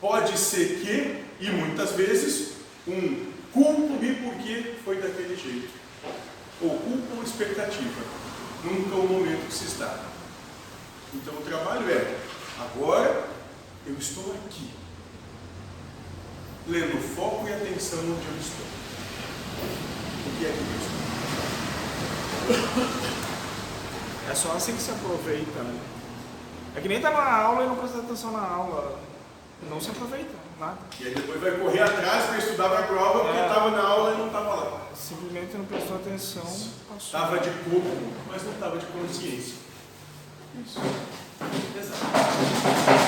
pode 0.00 0.38
ser 0.38 0.80
que, 0.80 1.44
e 1.44 1.50
muitas 1.50 1.92
vezes, 1.92 2.52
um 2.86 3.26
culpo-me 3.52 4.14
porque 4.14 4.74
foi 4.84 4.96
daquele 4.96 5.36
jeito. 5.36 5.68
Ou 6.62 6.78
culpa 6.78 7.16
ou 7.16 7.22
expectativa. 7.22 8.00
Nunca 8.64 8.94
o 8.94 9.08
momento 9.08 9.48
que 9.48 9.54
se 9.54 9.64
está. 9.64 10.04
Então 11.12 11.34
o 11.34 11.42
trabalho 11.42 11.90
é, 11.90 12.18
agora 12.58 13.39
eu 13.90 13.98
estou 13.98 14.32
aqui. 14.46 14.70
Lendo 16.68 17.00
foco 17.16 17.48
e 17.48 17.52
atenção 17.52 17.98
onde 18.00 18.10
eu 18.10 18.38
estou. 18.40 18.66
O 20.26 20.38
que 20.38 20.46
é 20.46 20.52
que 20.52 20.58
eu 20.58 20.64
estou? 22.56 23.10
É 24.30 24.34
só 24.34 24.52
assim 24.52 24.74
que 24.76 24.82
se 24.82 24.90
aproveita, 24.90 25.62
né? 25.62 25.78
É 26.76 26.80
que 26.80 26.88
nem 26.88 27.00
tá 27.00 27.10
na 27.10 27.32
aula 27.34 27.64
e 27.64 27.66
não 27.66 27.76
presta 27.76 27.98
atenção 27.98 28.32
na 28.32 28.42
aula. 28.42 29.00
Não 29.68 29.80
se 29.80 29.90
aproveita, 29.90 30.32
nada. 30.58 30.78
E 31.00 31.06
aí 31.08 31.14
depois 31.14 31.40
vai 31.40 31.50
correr 31.52 31.80
atrás 31.82 32.26
para 32.26 32.38
estudar 32.38 32.68
para 32.68 32.78
a 32.80 32.82
prova 32.84 33.24
porque 33.24 33.38
É. 33.38 33.46
estava 33.46 33.70
na 33.70 33.82
aula 33.82 34.14
e 34.14 34.18
não 34.18 34.26
estava 34.28 34.54
lá. 34.54 34.80
Simplesmente 34.94 35.56
não 35.56 35.64
prestou 35.64 35.96
atenção, 35.96 36.42
passou. 36.42 36.98
Estava 36.98 37.38
de 37.40 37.50
corpo, 37.50 38.12
mas 38.28 38.42
não 38.44 38.52
estava 38.52 38.78
de 38.78 38.86
consciência. 38.86 39.54
Isso. 40.64 40.80
Exato. 41.78 42.99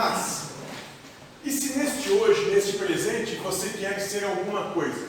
Mas, 0.00 0.44
e 1.44 1.52
se 1.52 1.78
neste 1.78 2.08
hoje, 2.08 2.50
neste 2.50 2.78
presente, 2.78 3.36
você 3.36 3.68
quer 3.68 4.00
ser 4.00 4.24
alguma 4.24 4.70
coisa? 4.70 5.08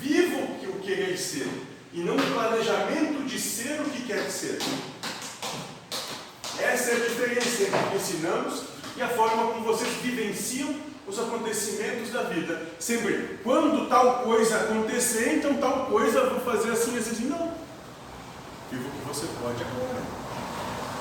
Viva 0.00 0.36
o 0.36 0.54
que 0.60 0.68
o 0.68 0.74
querer 0.74 1.18
ser, 1.18 1.48
e 1.92 1.98
não 1.98 2.14
o 2.14 2.32
planejamento 2.32 3.24
de 3.26 3.40
ser 3.40 3.80
o 3.80 3.90
que 3.90 4.04
quer 4.04 4.30
ser. 4.30 4.60
Essa 6.60 6.90
é 6.90 6.94
a 6.94 7.08
diferença 7.08 7.62
entre 7.64 7.96
ensinamos 7.96 8.62
e 8.96 9.02
a 9.02 9.08
forma 9.08 9.48
como 9.48 9.64
vocês 9.64 9.92
vivenciam 9.94 10.72
os 11.04 11.18
acontecimentos 11.18 12.12
da 12.12 12.22
vida. 12.22 12.68
Sempre, 12.78 13.40
quando 13.42 13.88
tal 13.88 14.22
coisa 14.22 14.58
acontecer, 14.58 15.38
então 15.38 15.54
tal 15.54 15.86
coisa 15.86 16.20
eu 16.20 16.30
vou 16.30 16.40
fazer 16.52 16.70
assim, 16.70 16.96
assim. 16.96 17.24
Não. 17.24 17.52
Viva 18.70 18.86
o 18.86 18.92
que 18.92 19.08
você 19.08 19.26
pode 19.42 19.60
agora. 19.60 20.02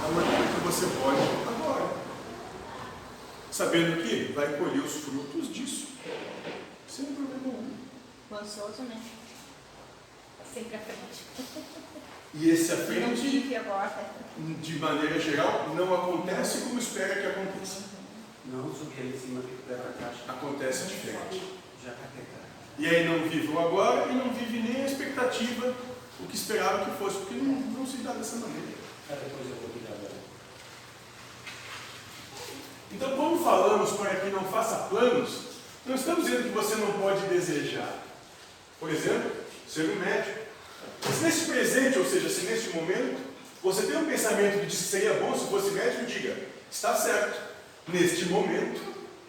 Da 0.01 0.09
maneira 0.09 0.47
que 0.47 0.65
você 0.65 0.87
pode. 0.99 1.42
Sabendo 3.53 4.01
que 4.01 4.33
vai 4.33 4.57
colher 4.57 4.81
os 4.83 4.93
frutos 4.93 5.53
disso. 5.53 5.89
Sem 6.89 7.05
problema 7.05 7.39
nenhum. 7.45 7.77
Lançoso, 8.31 8.81
né? 8.81 9.00
Sempre 10.51 10.75
à 10.75 10.79
frente. 10.79 11.24
E 12.33 12.50
esse 12.50 12.72
à 12.72 12.77
frente, 12.77 13.55
agora. 13.55 14.10
de 14.60 14.79
maneira 14.79 15.19
geral, 15.19 15.69
não 15.75 15.93
acontece 15.93 16.62
como 16.62 16.79
espera 16.79 17.22
que 17.22 17.27
aconteça. 17.27 17.83
Não 18.45 18.74
subir 18.74 19.01
ali 19.01 19.15
em 19.15 19.19
cima 19.19 19.41
que 19.41 19.55
tu 19.55 19.69
leva 19.69 19.88
a 19.88 20.03
caixa. 20.03 20.24
Acontece 20.27 20.88
diferente. 20.88 21.43
Já 21.86 21.91
tá. 21.91 22.07
E 22.79 22.88
aí 22.88 23.07
não 23.07 23.29
vive 23.29 23.51
o 23.51 23.60
agora 23.60 24.12
e 24.12 24.15
não 24.15 24.33
vive 24.33 24.67
nem 24.67 24.81
a 24.81 24.88
expectativa, 24.88 25.75
o 26.19 26.25
que 26.25 26.36
esperava 26.36 26.86
que 26.86 26.98
fosse, 26.98 27.17
porque 27.17 27.36
não, 27.36 27.53
não 27.53 27.86
se 27.86 27.98
dá 27.98 28.13
dessa 28.13 28.38
maneira. 28.38 28.74
Depois 29.10 29.48
eu 29.48 29.55
vou 29.57 29.69
ligar 29.75 29.93
agora. 29.93 30.24
Então, 32.93 33.17
quando 33.17 33.43
falamos 33.43 33.91
para 33.91 34.15
que 34.15 34.29
não 34.29 34.43
faça 34.45 34.88
planos, 34.89 35.53
não 35.85 35.95
estamos 35.95 36.25
dizendo 36.25 36.43
que 36.43 36.50
você 36.50 36.75
não 36.75 36.93
pode 36.93 37.25
desejar. 37.27 38.03
Por 38.79 38.89
exemplo, 38.89 39.31
ser 39.67 39.89
um 39.89 39.95
médico. 39.95 40.39
Se 41.01 41.23
nesse 41.23 41.45
presente, 41.45 42.00
ou 42.00 42.05
seja, 42.05 42.29
se 42.29 42.41
neste 42.45 42.69
momento, 42.69 43.19
você 43.62 43.83
tem 43.88 43.97
um 43.97 44.05
pensamento 44.05 44.59
que 44.62 44.67
que 44.67 44.75
seria 44.75 45.15
bom 45.15 45.38
se 45.38 45.47
fosse 45.47 45.71
médico, 45.71 46.05
diga, 46.05 46.38
está 46.71 46.95
certo. 46.95 47.41
Neste 47.88 48.25
momento, 48.25 48.81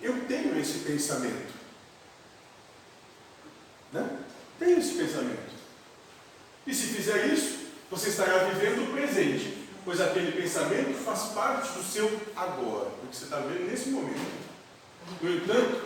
eu 0.02 0.20
tenho 0.26 0.58
esse 0.60 0.80
pensamento. 0.80 1.54
Né? 3.92 4.08
Tenho 4.58 4.78
esse 4.78 4.94
pensamento. 4.94 5.54
E 6.66 6.74
se 6.74 6.88
fizer 6.88 7.26
isso, 7.26 7.58
você 7.90 8.10
estará 8.10 8.44
vivendo 8.44 8.84
o 8.84 8.92
presente, 8.92 9.63
pois 9.84 10.00
aquele 10.00 10.32
pensamento 10.32 10.94
faz 11.04 11.24
parte 11.34 11.72
do 11.72 11.82
seu 11.82 12.20
agora, 12.36 12.90
do 13.02 13.08
que 13.08 13.16
você 13.16 13.24
está 13.24 13.36
vendo 13.36 13.70
nesse 13.70 13.90
momento. 13.90 14.44
No 15.20 15.30
entanto, 15.30 15.82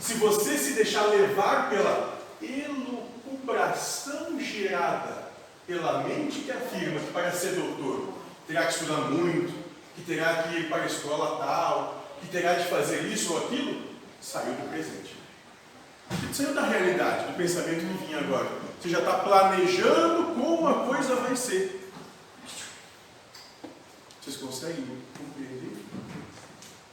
se 0.00 0.14
você 0.14 0.56
se 0.56 0.72
deixar 0.72 1.06
levar 1.06 1.68
pela 1.70 2.18
elucubração 2.40 4.38
gerada 4.40 5.22
pela 5.66 6.02
mente 6.02 6.40
que 6.40 6.50
afirma 6.50 7.00
que 7.00 7.12
para 7.12 7.30
ser 7.32 7.54
doutor 7.54 8.12
terá 8.46 8.66
que 8.66 8.72
estudar 8.72 9.10
muito, 9.10 9.52
que 9.94 10.02
terá 10.02 10.42
que 10.42 10.56
ir 10.58 10.68
para 10.68 10.82
a 10.82 10.86
escola 10.86 11.38
tal, 11.38 12.04
que 12.20 12.28
terá 12.28 12.54
de 12.54 12.64
fazer 12.68 13.02
isso 13.04 13.32
ou 13.32 13.46
aquilo, 13.46 13.82
saiu 14.20 14.52
do 14.54 14.68
presente. 14.70 15.16
Saiu 16.32 16.54
da 16.54 16.62
realidade, 16.62 17.26
do 17.26 17.36
pensamento 17.36 17.80
que 17.80 18.06
vinha 18.06 18.18
agora. 18.18 18.48
Você 18.80 18.88
já 18.88 18.98
está 18.98 19.14
planejando 19.18 20.34
como 20.34 20.68
a 20.68 20.86
coisa 20.86 21.14
vai 21.16 21.36
ser. 21.36 21.81
Vocês 24.22 24.36
conseguem 24.36 24.86
compreender 25.18 25.76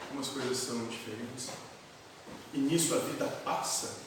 como 0.08 0.20
as 0.20 0.28
coisas 0.30 0.56
são 0.56 0.84
diferentes? 0.88 1.50
E 2.52 2.58
nisso 2.58 2.92
a 2.92 2.98
vida 2.98 3.24
passa. 3.44 3.98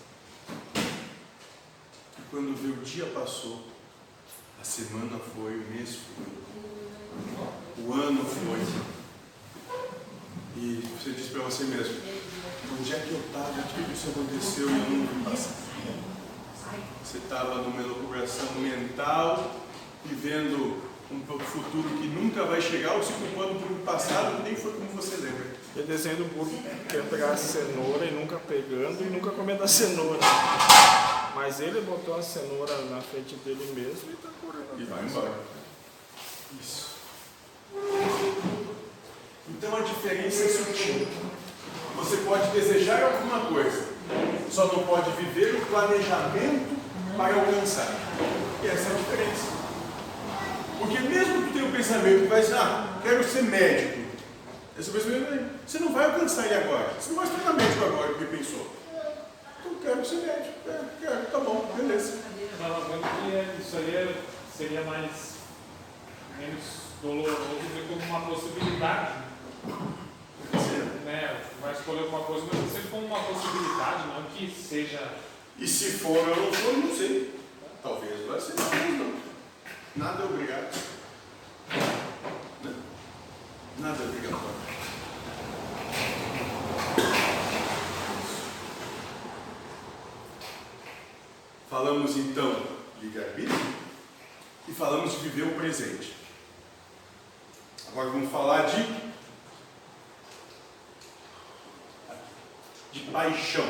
E 0.76 2.22
quando 2.30 2.54
vê 2.54 2.68
o 2.68 2.84
dia 2.84 3.06
passou, 3.06 3.66
a 4.60 4.64
semana 4.66 5.18
foi, 5.34 5.56
o 5.56 5.72
mês 5.72 6.00
foi, 6.00 7.86
o 7.86 7.94
ano 7.94 8.26
foi. 8.26 8.60
E 10.58 10.84
você 11.00 11.12
diz 11.12 11.30
para 11.30 11.44
você 11.44 11.64
mesmo, 11.64 11.96
onde 12.78 12.94
é 12.94 13.00
que 13.00 13.12
eu 13.14 13.22
estava, 13.22 13.52
o 13.52 13.86
que 13.86 13.94
isso 13.94 14.10
aconteceu 14.10 14.70
e 14.70 14.74
eu 14.74 14.80
não? 15.24 15.32
Você 17.06 17.20
estava 17.20 17.62
numa 17.62 17.82
elucubração 17.82 18.52
mental, 18.56 19.56
vivendo 20.04 20.93
um 21.14 21.40
futuro 21.40 21.90
que 21.90 22.08
nunca 22.08 22.44
vai 22.46 22.62
chegar 22.62 22.94
ou 22.94 23.04
se 23.04 23.14
culpando 23.14 23.60
por 23.60 23.72
um 23.72 23.80
passado 23.80 24.38
que 24.38 24.44
nem 24.44 24.56
foi 24.56 24.74
como 24.74 24.90
você 24.90 25.18
lembra. 25.18 25.46
E 25.76 25.80
o 25.80 25.84
desenho 25.84 26.18
do 26.18 26.26
burro 26.36 26.52
quer 26.90 27.04
pegar 27.04 27.32
a 27.32 27.38
cenoura 27.38 28.06
e 28.06 28.12
nunca 28.12 28.38
pegando 28.38 29.02
e 29.02 29.10
nunca 29.10 29.32
comendo 29.32 29.64
a 29.64 29.68
cenoura. 29.68 30.20
Mas 31.36 31.60
ele 31.60 31.82
botou 31.82 32.16
a 32.16 32.22
cenoura 32.22 32.76
na 32.86 33.02
frente 33.02 33.36
dele 33.38 33.72
mesmo 33.76 34.12
e 34.12 34.16
tá 34.16 34.30
correndo. 34.42 34.80
E 34.80 34.84
vai 34.86 35.04
embora. 35.04 35.34
Isso. 36.60 36.94
Então 39.50 39.76
a 39.76 39.82
diferença 39.82 40.44
é 40.44 40.48
sutil. 40.48 41.08
Você 41.96 42.18
pode 42.18 42.52
desejar 42.52 43.04
alguma 43.04 43.46
coisa, 43.46 43.88
só 44.52 44.66
não 44.68 44.84
pode 44.84 45.12
viver 45.12 45.56
o 45.56 45.66
planejamento 45.68 46.76
para 47.16 47.36
alcançar. 47.36 47.88
E 48.64 48.68
essa 48.68 48.90
é 48.90 48.94
a 48.94 48.98
diferença. 48.98 49.63
Porque 50.84 51.00
mesmo 51.00 51.44
que 51.44 51.48
tu 51.48 51.54
tenha 51.54 51.66
um 51.66 51.72
pensamento 51.72 52.22
que 52.24 52.28
vai 52.28 52.42
dizer, 52.42 52.56
ah, 52.58 53.00
quero 53.02 53.24
ser 53.24 53.44
médico. 53.44 54.04
Esse 54.78 54.92
pensamento, 54.92 55.50
você 55.66 55.80
não 55.80 55.94
vai 55.94 56.06
alcançar 56.06 56.46
ele 56.46 56.56
agora. 56.56 56.94
Você 57.00 57.10
não 57.12 57.18
vai 57.18 57.28
se 57.28 57.34
tornar 57.34 57.54
médico 57.54 57.86
agora, 57.86 58.08
porque 58.10 58.26
pensou. 58.38 58.68
Eu 59.66 59.78
quero 59.82 60.06
ser 60.06 60.16
médico. 60.16 60.60
É, 60.68 60.82
quero, 61.00 61.26
tá 61.28 61.40
bom, 61.40 61.72
beleza. 61.78 62.20
Isso 63.60 63.78
aí 63.78 63.96
é- 63.96 64.16
seria 64.58 64.82
mais 64.82 65.36
menos 66.38 66.64
doloroso 67.02 67.38
ver 67.74 67.88
como 67.88 68.02
uma 68.04 68.22
possibilidade. 68.30 69.12
Né? 71.06 71.42
Vai 71.62 71.72
escolher 71.74 72.00
alguma 72.02 72.24
coisa, 72.24 72.46
mas 72.52 72.72
sempre 72.74 72.90
como 72.90 73.06
uma 73.08 73.20
possibilidade, 73.20 74.08
não 74.08 74.24
que 74.24 74.52
seja. 74.52 75.14
E 75.58 75.66
se 75.68 75.92
for 75.92 76.18
ou 76.18 76.36
não 76.36 76.52
for, 76.54 76.78
não 76.78 76.96
sei. 76.96 77.40
Talvez 77.82 78.26
vai 78.28 78.40
ser, 78.42 78.54
talvez 78.54 78.98
não. 78.98 79.23
Nada 79.96 80.24
é 80.24 80.26
obrigado. 80.26 80.76
Nada 83.78 84.04
é 84.04 84.08
obrigatório. 84.08 84.56
Falamos 91.70 92.18
então 92.18 92.56
de 93.00 93.06
livre-arbítrio 93.06 93.76
e 94.68 94.72
falamos 94.72 95.12
de 95.12 95.30
viver 95.30 95.44
o 95.44 95.56
presente. 95.56 96.16
Agora 97.90 98.10
vamos 98.10 98.32
falar 98.32 98.64
de 98.64 99.14
de 102.92 103.00
paixão. 103.12 103.66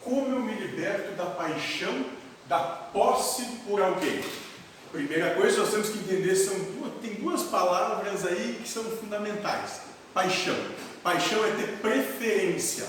Como 0.00 0.34
eu 0.34 0.40
me 0.40 0.54
liberto 0.54 1.12
da 1.12 1.26
paixão, 1.26 2.17
da 2.48 2.58
posse 2.58 3.44
por 3.66 3.80
alguém? 3.80 4.24
Primeira 4.90 5.34
coisa, 5.34 5.58
nós 5.58 5.70
temos 5.70 5.90
que 5.90 5.98
entender, 5.98 6.34
são 6.34 6.54
tem 7.00 7.14
duas 7.14 7.44
palavras 7.44 8.26
aí 8.26 8.58
que 8.62 8.68
são 8.68 8.84
fundamentais. 8.84 9.82
Paixão. 10.12 10.56
Paixão 11.02 11.44
é 11.44 11.50
ter 11.52 11.78
preferência. 11.78 12.86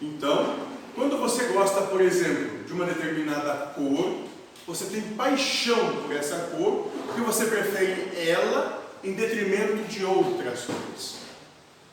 Então, 0.00 0.56
quando 0.94 1.16
você 1.18 1.44
gosta, 1.48 1.82
por 1.82 2.00
exemplo, 2.00 2.64
de 2.64 2.72
uma 2.72 2.84
determinada 2.84 3.72
cor, 3.74 4.24
você 4.66 4.86
tem 4.86 5.02
paixão 5.14 6.02
por 6.02 6.14
essa 6.14 6.36
cor, 6.56 6.90
porque 7.06 7.20
você 7.20 7.46
prefere 7.46 8.12
ela 8.28 8.82
em 9.02 9.12
detrimento 9.12 9.82
de 9.88 10.04
outras 10.04 10.64
cores. 10.64 11.16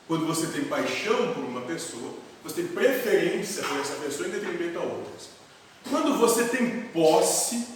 Quando 0.06 0.26
você 0.26 0.46
tem 0.48 0.64
paixão 0.64 1.32
por 1.32 1.44
uma 1.44 1.62
pessoa, 1.62 2.14
você 2.42 2.62
tem 2.62 2.66
preferência 2.68 3.62
por 3.64 3.80
essa 3.80 3.94
pessoa 3.94 4.28
em 4.28 4.32
detrimento 4.32 4.78
a 4.78 4.82
outras. 4.82 5.39
Quando 5.88 6.18
você 6.18 6.44
tem 6.44 6.82
posse 6.92 7.66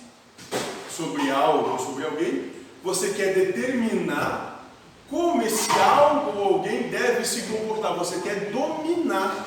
sobre 0.91 1.31
algo 1.31 1.71
ou 1.71 1.79
sobre 1.79 2.05
alguém, 2.05 2.53
você 2.83 3.11
quer 3.11 3.35
determinar 3.35 4.67
como 5.09 5.43
esse 5.43 5.71
algo 5.71 6.39
ou 6.39 6.55
alguém 6.55 6.89
deve 6.89 7.25
se 7.25 7.43
comportar. 7.43 7.95
Você 7.95 8.21
quer 8.21 8.51
dominar 8.51 9.47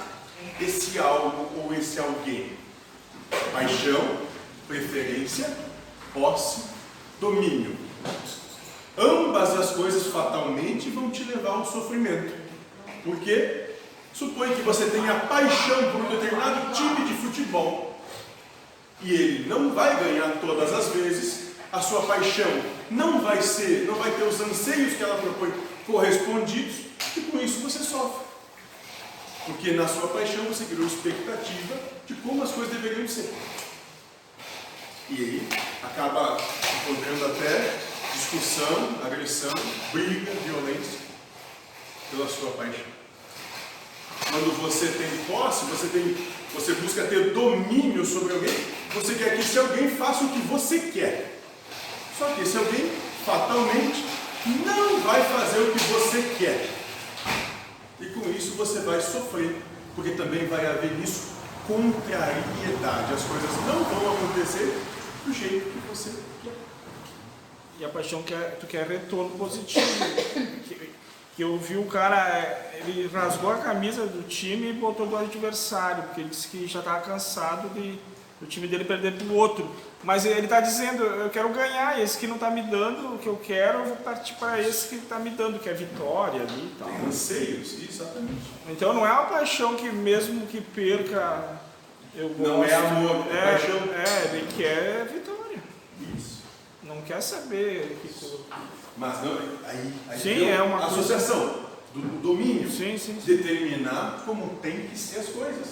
esse 0.60 0.98
algo 0.98 1.48
ou 1.62 1.74
esse 1.74 2.00
alguém. 2.00 2.52
Paixão, 3.52 4.18
preferência, 4.68 5.56
posse, 6.14 6.64
domínio. 7.20 7.76
Ambas 8.98 9.56
as 9.56 9.72
coisas 9.72 10.08
fatalmente 10.08 10.90
vão 10.90 11.12
te 11.12 11.24
levar 11.24 11.52
ao 11.52 11.66
sofrimento. 11.66 12.34
Porque 13.04 13.72
supõe 14.14 14.56
que 14.56 14.62
você 14.62 14.86
tenha 14.86 15.20
paixão 15.22 15.92
por 15.92 16.02
um 16.02 16.10
determinado 16.10 16.74
time 16.74 17.06
de 17.06 17.14
futebol 17.14 17.87
e 19.02 19.14
ele 19.14 19.50
não 19.50 19.74
vai 19.74 19.96
ganhar 20.04 20.40
todas 20.42 20.74
as 20.74 20.88
vezes, 20.94 21.48
a 21.72 21.82
sua 21.82 22.02
paixão 22.04 22.50
não 22.90 23.22
vai 23.22 23.42
ser, 23.42 23.86
não 23.86 23.96
vai 23.96 24.12
ter 24.12 24.24
os 24.24 24.40
anseios 24.42 24.96
que 24.96 25.04
ela 25.04 25.22
propõe 25.22 25.54
correspondidos, 25.86 26.88
e 27.16 27.22
com 27.22 27.40
isso 27.40 27.60
você 27.60 27.80
sofre. 27.80 28.26
Porque 29.46 29.72
na 29.72 29.88
sua 29.88 30.08
paixão 30.10 30.44
você 30.46 30.66
criou 30.66 30.88
expectativa 30.88 31.76
de 32.06 32.14
como 32.16 32.44
as 32.44 32.52
coisas 32.52 32.74
deveriam 32.74 33.08
ser. 33.08 33.34
E 35.10 35.16
aí 35.16 35.48
acaba 35.84 36.38
encontrando 36.82 37.26
até 37.28 37.78
discussão, 38.14 39.00
agressão, 39.06 39.54
briga, 39.94 40.32
violência 40.46 41.00
pela 42.12 42.28
sua 42.28 42.52
paixão. 42.52 42.98
Quando 44.30 44.62
você 44.62 44.88
tem 44.88 45.26
posse, 45.26 45.66
você, 45.66 45.88
tem, 45.88 46.18
você 46.54 46.74
busca 46.74 47.06
ter 47.06 47.34
domínio 47.34 48.06
sobre 48.06 48.34
alguém, 48.34 48.54
você 48.98 49.16
quer 49.16 49.36
que 49.36 49.42
esse 49.42 49.60
alguém 49.60 49.90
faça 49.90 50.24
o 50.24 50.30
que 50.30 50.40
você 50.40 50.80
quer. 50.80 51.40
Só 52.18 52.26
que 52.34 52.42
esse 52.42 52.58
alguém, 52.58 52.92
fatalmente, 53.26 54.04
não 54.66 55.00
vai 55.02 55.22
fazer 55.24 55.60
o 55.60 55.72
que 55.72 55.80
você 55.80 56.36
quer. 56.38 56.70
E 58.00 58.06
com 58.08 58.30
isso 58.30 58.56
você 58.56 58.80
vai 58.80 59.00
sofrer, 59.02 59.56
porque 59.96 60.12
também 60.12 60.48
vai 60.48 60.66
haver 60.66 60.92
nisso 60.94 61.28
contrariedade. 61.68 63.14
As 63.14 63.24
coisas 63.24 63.52
não 63.68 63.84
vão 63.84 64.14
acontecer 64.14 64.82
do 65.26 65.34
jeito 65.34 65.66
que 65.66 65.88
você 65.88 66.12
quer. 66.44 66.54
E 67.80 67.86
a 67.86 67.90
paixão 67.90 68.24
quer, 68.24 68.58
tu 68.60 68.66
quer 68.66 68.88
retorno 68.88 69.38
positivo. 69.38 69.86
que, 71.36 71.44
eu 71.44 71.56
vi 71.60 71.78
o 71.78 71.86
cara, 71.86 72.72
ele 72.74 73.08
rasgou 73.14 73.52
a 73.52 73.58
camisa 73.58 74.08
do 74.08 74.28
time 74.28 74.72
e 74.72 74.74
botou 74.74 75.06
do 75.06 75.16
adversário, 75.16 76.04
porque 76.04 76.22
ele 76.22 76.30
disse 76.30 76.48
que 76.48 76.66
já 76.66 76.80
estava 76.80 77.02
cansado 77.02 77.70
de 77.76 78.00
o 78.42 78.46
time 78.46 78.68
dele 78.68 78.84
perder 78.86 79.14
para 79.14 79.26
o 79.28 79.34
outro. 79.36 79.70
Mas 80.04 80.26
ele 80.26 80.42
está 80.42 80.62
dizendo, 80.62 81.04
eu 81.04 81.30
quero 81.30 81.50
ganhar, 81.50 82.00
esse 82.00 82.18
que 82.18 82.28
não 82.28 82.36
está 82.36 82.52
me 82.52 82.62
dando 82.62 83.16
o 83.16 83.18
que 83.18 83.28
eu 83.28 83.36
quero, 83.38 83.80
eu 83.80 83.86
vou 83.86 83.98
partir 83.98 84.36
para 84.36 84.62
esse 84.62 84.90
que 84.90 84.96
está 84.96 85.18
me 85.18 85.32
dando, 85.32 85.60
que 85.60 85.68
é 85.68 85.74
vitória 85.74 86.42
ali 86.42 86.72
e 86.72 86.76
tal. 86.78 86.88
Tem 86.88 87.08
anseios, 87.08 87.74
exatamente. 87.82 88.42
Então 88.70 88.94
não 88.94 89.06
é 89.06 89.12
uma 89.12 89.26
paixão 89.26 89.76
que 89.76 89.90
mesmo 89.92 90.46
que 90.48 90.62
perca, 90.62 91.60
eu 92.16 92.30
gosto. 92.30 92.44
Não 92.48 92.64
é 92.64 92.74
amor, 92.76 93.26
é 93.32 93.38
é 93.38 93.52
paixão. 93.52 93.76
É, 93.94 94.36
ele 94.36 94.48
quer 94.56 95.06
vitória. 95.12 95.58
Isso. 96.16 96.44
Não 96.84 97.02
quer 97.02 97.22
saber 97.22 97.98
que. 98.02 98.10
Mas 98.96 99.24
não, 99.24 99.34
aí, 99.66 99.94
aí 100.10 100.20
Sim, 100.20 100.46
é 100.50 100.62
uma 100.62 100.78
a 100.78 100.82
coisa- 100.82 101.00
associação 101.00 101.66
do 101.94 102.22
domínio. 102.22 102.70
Sim, 102.70 102.98
sim, 102.98 103.20
sim. 103.20 103.36
Determinar 103.38 104.22
como 104.26 104.58
tem 104.62 104.88
que 104.88 104.98
ser 104.98 105.20
as 105.20 105.28
coisas. 105.30 105.68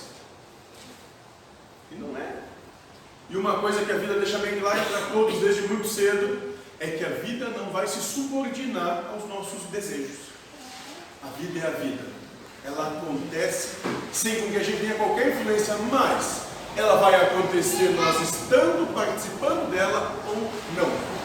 E 1.91 1.95
não 1.95 2.15
é. 2.17 2.35
E 3.29 3.37
uma 3.37 3.59
coisa 3.59 3.83
que 3.83 3.91
a 3.91 3.97
vida 3.97 4.13
deixa 4.15 4.37
bem 4.37 4.59
claro 4.59 4.79
para 4.85 5.01
todos 5.11 5.39
desde 5.39 5.63
muito 5.63 5.87
cedo 5.87 6.53
é 6.79 6.87
que 6.91 7.03
a 7.03 7.09
vida 7.09 7.47
não 7.49 7.71
vai 7.71 7.87
se 7.87 7.99
subordinar 7.99 9.05
aos 9.11 9.27
nossos 9.27 9.63
desejos. 9.71 10.25
A 11.23 11.27
vida 11.39 11.59
é 11.59 11.67
a 11.67 11.71
vida. 11.71 12.03
Ela 12.63 12.87
acontece 12.87 13.77
sem 14.11 14.41
com 14.41 14.51
que 14.51 14.57
a 14.57 14.63
gente 14.63 14.79
tenha 14.79 14.95
qualquer 14.95 15.29
influência, 15.29 15.75
mas 15.91 16.41
ela 16.75 16.97
vai 16.97 17.15
acontecer 17.15 17.89
nós 17.91 18.21
estando 18.21 18.93
participando 18.93 19.71
dela 19.71 20.15
ou 20.27 20.35
não. 20.75 21.15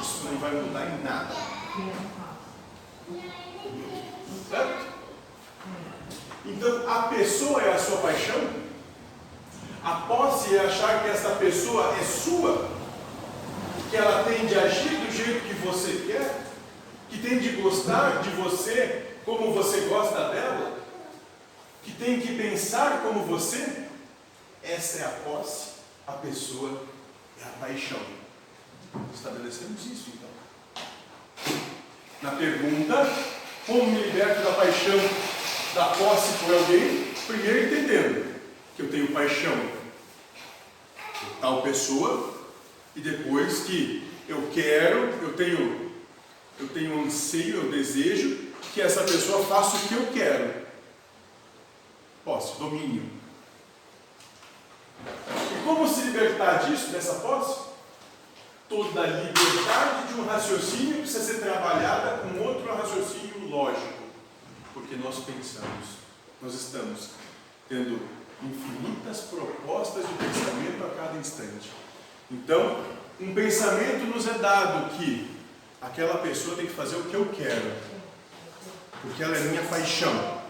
Isso 0.00 0.24
não 0.24 0.38
vai 0.38 0.50
mudar 0.52 0.86
em 0.86 1.04
nada. 1.04 1.34
Certo? 4.50 4.91
Então, 6.44 6.90
a 6.90 7.02
pessoa 7.02 7.62
é 7.62 7.72
a 7.72 7.78
sua 7.78 7.98
paixão? 7.98 8.62
A 9.84 9.94
posse 10.06 10.56
é 10.56 10.60
achar 10.60 11.02
que 11.02 11.08
essa 11.08 11.30
pessoa 11.36 11.96
é 12.00 12.04
sua? 12.04 12.68
Que 13.90 13.96
ela 13.96 14.24
tem 14.24 14.46
de 14.46 14.58
agir 14.58 14.96
do 14.96 15.12
jeito 15.12 15.46
que 15.46 15.54
você 15.54 16.04
quer? 16.06 16.46
Que 17.08 17.18
tem 17.18 17.38
de 17.38 17.50
gostar 17.60 18.22
de 18.22 18.30
você 18.30 19.16
como 19.24 19.52
você 19.52 19.82
gosta 19.82 20.30
dela? 20.30 20.78
Que 21.82 21.92
tem 21.92 22.20
que 22.20 22.36
pensar 22.36 23.02
como 23.02 23.24
você? 23.24 23.86
Essa 24.62 24.98
é 24.98 25.04
a 25.04 25.08
posse, 25.24 25.72
a 26.06 26.12
pessoa 26.12 26.82
é 27.40 27.44
a 27.44 27.66
paixão. 27.66 28.00
Estabelecemos 29.14 29.84
isso 29.86 30.10
então. 30.14 30.84
Na 32.22 32.30
pergunta, 32.32 33.08
como 33.66 33.86
me 33.86 34.00
liberto 34.00 34.42
da 34.42 34.52
paixão, 34.52 34.98
da 35.74 35.86
posse 35.86 36.44
por 36.44 36.54
alguém? 36.54 37.12
Primeiro 37.26 37.66
entendendo 37.66 38.34
que 38.76 38.82
eu 38.82 38.90
tenho 38.90 39.12
paixão 39.12 39.56
por 41.18 41.36
tal 41.40 41.62
pessoa 41.62 42.34
e 42.94 43.00
depois 43.00 43.60
que 43.60 44.08
eu 44.28 44.50
quero, 44.52 44.98
eu 45.22 45.32
tenho, 45.34 45.92
eu 46.58 46.68
tenho 46.68 47.04
anseio, 47.04 47.64
eu 47.64 47.70
desejo 47.70 48.48
que 48.74 48.80
essa 48.80 49.02
pessoa 49.04 49.44
faça 49.44 49.76
o 49.76 49.88
que 49.88 49.94
eu 49.94 50.06
quero. 50.12 50.62
Posse, 52.24 52.58
domínio. 52.58 53.04
E 55.06 55.64
como 55.64 55.88
se 55.88 56.02
libertar 56.02 56.64
disso, 56.64 56.90
dessa 56.90 57.14
posse? 57.14 57.72
Toda 58.68 59.06
liberdade 59.06 60.08
de 60.08 60.20
um 60.20 60.24
raciocínio 60.24 60.98
precisa 60.98 61.24
ser 61.24 61.40
trabalhada 61.40 62.18
com 62.18 62.40
outro 62.42 62.72
raciocínio 62.72 63.48
lógico. 63.48 64.01
Porque 64.74 64.96
nós 64.96 65.16
pensamos, 65.24 65.98
nós 66.40 66.54
estamos 66.54 67.10
tendo 67.68 68.00
infinitas 68.42 69.20
propostas 69.22 70.04
de 70.06 70.14
pensamento 70.14 70.84
a 70.84 70.96
cada 70.96 71.18
instante. 71.18 71.70
Então, 72.30 72.84
um 73.20 73.34
pensamento 73.34 74.06
nos 74.06 74.26
é 74.26 74.34
dado 74.38 74.96
que 74.96 75.30
aquela 75.80 76.18
pessoa 76.18 76.56
tem 76.56 76.66
que 76.66 76.72
fazer 76.72 76.96
o 76.96 77.04
que 77.04 77.14
eu 77.14 77.26
quero, 77.26 77.72
porque 79.02 79.22
ela 79.22 79.36
é 79.36 79.40
minha 79.40 79.62
paixão. 79.64 80.42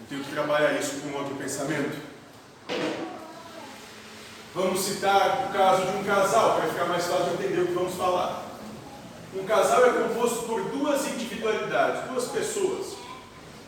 Eu 0.00 0.06
tenho 0.08 0.22
que 0.22 0.30
trabalhar 0.30 0.78
isso 0.78 1.00
com 1.00 1.16
outro 1.16 1.34
pensamento. 1.34 1.98
Vamos 4.54 4.80
citar 4.80 5.48
o 5.48 5.52
caso 5.52 5.90
de 5.90 5.96
um 5.98 6.04
casal, 6.04 6.56
para 6.56 6.68
ficar 6.68 6.86
mais 6.86 7.04
fácil 7.04 7.36
de 7.36 7.44
entender 7.44 7.60
o 7.60 7.66
que 7.66 7.72
vamos 7.72 7.94
falar. 7.94 8.45
Um 9.36 9.44
casal 9.44 9.84
é 9.84 10.02
composto 10.02 10.46
por 10.46 10.62
duas 10.70 11.06
individualidades, 11.08 12.10
duas 12.10 12.24
pessoas. 12.28 12.96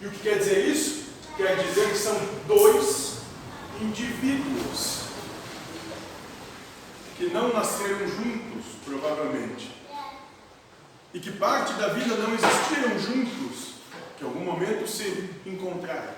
E 0.01 0.07
o 0.07 0.11
que 0.11 0.21
quer 0.21 0.39
dizer 0.39 0.67
isso? 0.67 1.09
Quer 1.37 1.57
dizer 1.57 1.91
que 1.91 1.99
são 1.99 2.19
dois 2.47 3.19
indivíduos 3.81 5.03
que 7.17 7.27
não 7.27 7.53
nasceram 7.53 8.09
juntos, 8.09 8.65
provavelmente. 8.85 9.71
E 11.13 11.21
que 11.21 11.33
parte 11.33 11.75
da 11.75 11.89
vida 11.89 12.15
não 12.17 12.33
existiram 12.33 12.99
juntos, 12.99 13.75
que 14.17 14.25
em 14.25 14.27
algum 14.27 14.41
momento 14.41 14.89
se 14.89 15.31
encontraram. 15.45 16.18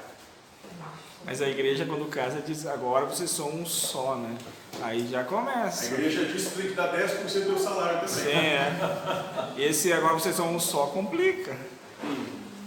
Mas 1.24 1.42
a 1.42 1.48
igreja, 1.48 1.85
quando 1.85 2.06
casa, 2.09 2.40
diz 2.40 2.66
agora 2.66 3.06
vocês 3.06 3.30
são 3.30 3.48
um 3.50 3.66
só, 3.66 4.16
né? 4.16 4.37
Aí 4.83 5.06
já 5.09 5.20
A 5.20 5.24
começa. 5.24 5.87
igreja 5.87 6.24
diz 6.24 6.48
que 6.48 6.56
tem 6.56 6.68
que 6.70 6.74
dar 6.74 6.92
10% 6.94 7.44
do 7.44 7.59
salário 7.59 8.00
também. 8.00 8.09
Sim, 8.09 8.30
é. 8.30 9.54
Esse 9.59 9.92
agora 9.92 10.14
vocês 10.14 10.35
são 10.35 10.54
um 10.54 10.59
só 10.61 10.87
complica. 10.87 11.56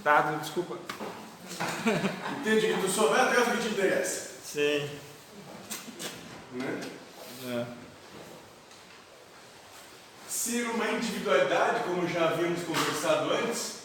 Tá, 0.04 0.38
desculpa. 0.42 0.78
Entende 2.40 2.74
que 2.74 2.82
tu 2.82 2.90
só 2.90 3.08
vai 3.08 3.22
atrás 3.22 3.48
do 3.48 3.58
que 3.58 3.64
te 3.64 3.70
interessa. 3.70 4.32
Sim. 4.46 4.90
Né? 6.54 6.82
É. 7.48 7.66
Ser 10.28 10.70
uma 10.70 10.90
individualidade, 10.92 11.84
como 11.84 12.08
já 12.08 12.30
havíamos 12.30 12.64
conversado 12.64 13.32
antes, 13.34 13.78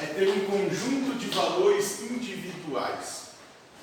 é 0.00 0.06
ter 0.06 0.28
um 0.28 0.46
conjunto 0.46 1.18
de 1.18 1.26
valores 1.28 2.00
individuais. 2.02 3.23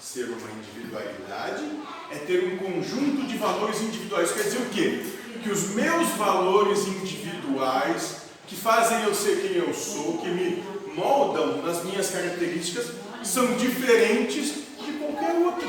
Ser 0.01 0.25
uma 0.25 0.49
individualidade 0.49 1.63
é 2.11 2.15
ter 2.15 2.43
um 2.43 2.57
conjunto 2.57 3.27
de 3.27 3.37
valores 3.37 3.81
individuais. 3.81 4.31
Quer 4.31 4.43
dizer 4.43 4.57
o 4.57 4.69
quê? 4.69 5.05
Que 5.43 5.51
os 5.51 5.69
meus 5.75 6.09
valores 6.17 6.87
individuais, 6.87 8.23
que 8.47 8.55
fazem 8.55 9.03
eu 9.03 9.13
ser 9.13 9.41
quem 9.41 9.57
eu 9.57 9.71
sou, 9.73 10.17
que 10.17 10.27
me 10.27 10.63
moldam 10.95 11.61
nas 11.61 11.83
minhas 11.83 12.09
características, 12.09 12.87
são 13.23 13.53
diferentes 13.53 14.55
de 14.83 14.91
qualquer 14.93 15.35
outro. 15.35 15.67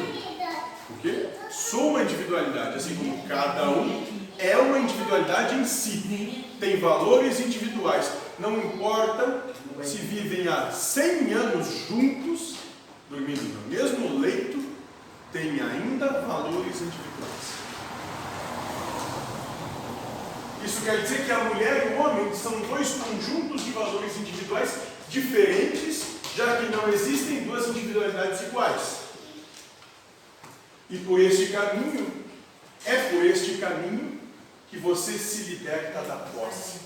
Porque 0.88 1.27
sou 1.51 1.90
uma 1.90 2.03
individualidade, 2.03 2.77
assim 2.77 2.97
como 2.97 3.23
cada 3.29 3.68
um 3.68 4.07
é 4.38 4.57
uma 4.57 4.79
individualidade 4.79 5.57
em 5.57 5.64
si. 5.66 6.47
Tem 6.59 6.79
valores 6.79 7.38
individuais. 7.38 8.11
Não 8.38 8.57
importa 8.57 9.45
se 9.83 9.99
vivem 9.99 10.49
há 10.49 10.71
100 10.71 11.33
anos 11.35 11.66
juntos, 11.87 12.62
dormindo 13.12 13.42
no 13.42 13.68
mesmo 13.68 14.20
leito, 14.20 14.64
tem 15.31 15.61
ainda 15.61 16.22
valores 16.22 16.81
individuais. 16.81 17.53
Isso 20.64 20.83
quer 20.83 21.03
dizer 21.03 21.27
que 21.27 21.31
a 21.31 21.44
mulher 21.44 21.92
e 21.92 21.94
o 21.94 22.01
homem 22.03 22.35
são 22.35 22.59
dois 22.62 22.88
conjuntos 22.94 23.64
de 23.64 23.72
valores 23.72 24.16
individuais 24.16 24.79
diferentes, 25.11 26.05
já 26.35 26.57
que 26.57 26.75
não 26.75 26.88
existem 26.88 27.44
duas 27.44 27.68
individualidades 27.68 28.40
iguais. 28.42 29.03
E 30.88 30.96
por 30.98 31.20
este 31.20 31.48
caminho, 31.48 32.11
é 32.87 32.96
por 33.11 33.27
este 33.27 33.59
caminho 33.59 34.20
que 34.70 34.79
você 34.79 35.12
se 35.18 35.51
liberta 35.51 36.01
da 36.03 36.16
posse. 36.16 36.81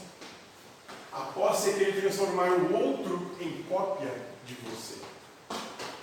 A 1.12 1.20
posse 1.20 1.70
é 1.70 1.72
querer 1.74 2.00
transformar 2.00 2.50
o 2.50 2.74
outro 2.74 3.30
em 3.40 3.62
cópia 3.68 4.12
de 4.44 4.54
você. 4.54 4.95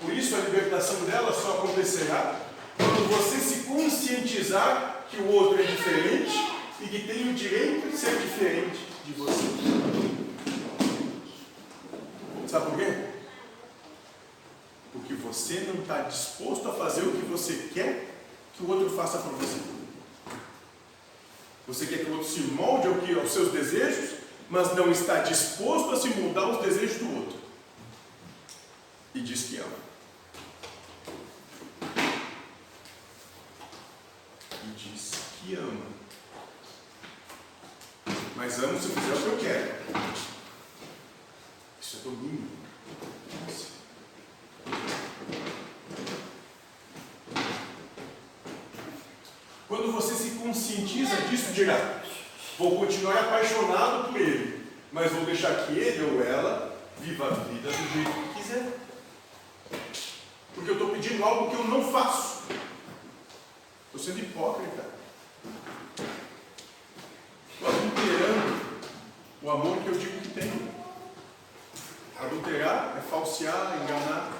Por 0.03 0.13
isso 0.13 0.35
a 0.35 0.39
libertação 0.39 1.05
dela 1.05 1.33
só 1.33 1.59
acontecerá 1.59 2.39
quando 2.77 3.09
você 3.09 3.37
se 3.37 3.63
conscientizar 3.63 5.05
que 5.09 5.17
o 5.17 5.31
outro 5.31 5.61
é 5.61 5.65
diferente 5.65 6.31
e 6.81 6.87
que 6.87 7.07
tem 7.07 7.29
o 7.29 7.33
direito 7.33 7.89
de 7.89 7.97
ser 7.97 8.17
diferente 8.17 8.79
de 9.05 9.13
você. 9.13 9.43
Sabe 12.47 12.65
por 12.69 12.77
quê? 12.77 13.05
Porque 14.91 15.13
você 15.15 15.61
não 15.61 15.81
está 15.81 16.01
disposto 16.01 16.67
a 16.69 16.73
fazer 16.73 17.01
o 17.01 17.13
que 17.13 17.25
você 17.25 17.69
quer 17.73 18.09
que 18.55 18.63
o 18.63 18.69
outro 18.69 18.89
faça 18.95 19.17
por 19.17 19.31
você. 19.33 19.59
Você 21.67 21.85
quer 21.85 22.03
que 22.03 22.11
o 22.11 22.17
outro 22.17 22.29
se 22.29 22.41
molde 22.41 22.87
ao 22.87 22.95
que, 22.95 23.17
aos 23.17 23.31
seus 23.31 23.51
desejos, 23.51 24.17
mas 24.49 24.75
não 24.75 24.91
está 24.91 25.21
disposto 25.21 25.91
a 25.91 25.99
se 25.99 26.09
moldar 26.09 26.43
aos 26.43 26.63
desejos 26.63 26.97
do 26.97 27.15
outro. 27.15 27.39
E 29.15 29.21
diz 29.21 29.43
que 29.43 29.57
ama. 29.57 29.83
E 34.63 34.67
diz 34.75 35.11
que 35.45 35.55
ama. 35.55 35.85
Mas 38.35 38.59
amo 38.63 38.79
se 38.79 38.89
eu 38.89 38.95
fizer 38.95 39.13
o 39.13 39.17
que 39.17 39.27
eu 39.27 39.37
quero. 39.39 39.75
Isso 41.81 41.97
é 41.97 41.99
domínio. 42.03 42.49
Quando 49.67 49.91
você 49.91 50.13
se 50.13 50.31
conscientiza 50.31 51.15
disso, 51.29 51.51
diga: 51.51 52.03
vou 52.57 52.79
continuar 52.79 53.17
apaixonado 53.17 54.11
por 54.11 54.21
ele, 54.21 54.65
mas 54.91 55.11
vou 55.11 55.25
deixar 55.25 55.65
que 55.65 55.73
ele 55.73 56.03
ou 56.03 56.23
ela 56.23 56.79
viva 56.99 57.27
a 57.27 57.31
vida 57.31 57.69
do 57.69 57.93
jeito 57.93 58.11
que 58.11 58.41
quiser. 58.41 58.77
Porque 60.55 60.69
eu 60.69 60.73
estou 60.73 60.89
pedindo 60.89 61.23
algo 61.23 61.49
que 61.49 61.55
eu 61.55 61.67
não 61.67 61.91
faço. 61.91 62.43
Estou 63.87 63.99
sendo 63.99 64.19
hipócrita. 64.19 64.85
Estou 67.53 67.69
adulterando 67.69 68.63
o 69.43 69.51
amor 69.51 69.77
que 69.77 69.89
eu 69.89 69.97
digo 69.97 70.21
que 70.21 70.29
tenho. 70.29 70.69
Adulterar 72.19 72.95
é 72.97 73.01
falsear, 73.01 73.77
enganar. 73.83 74.31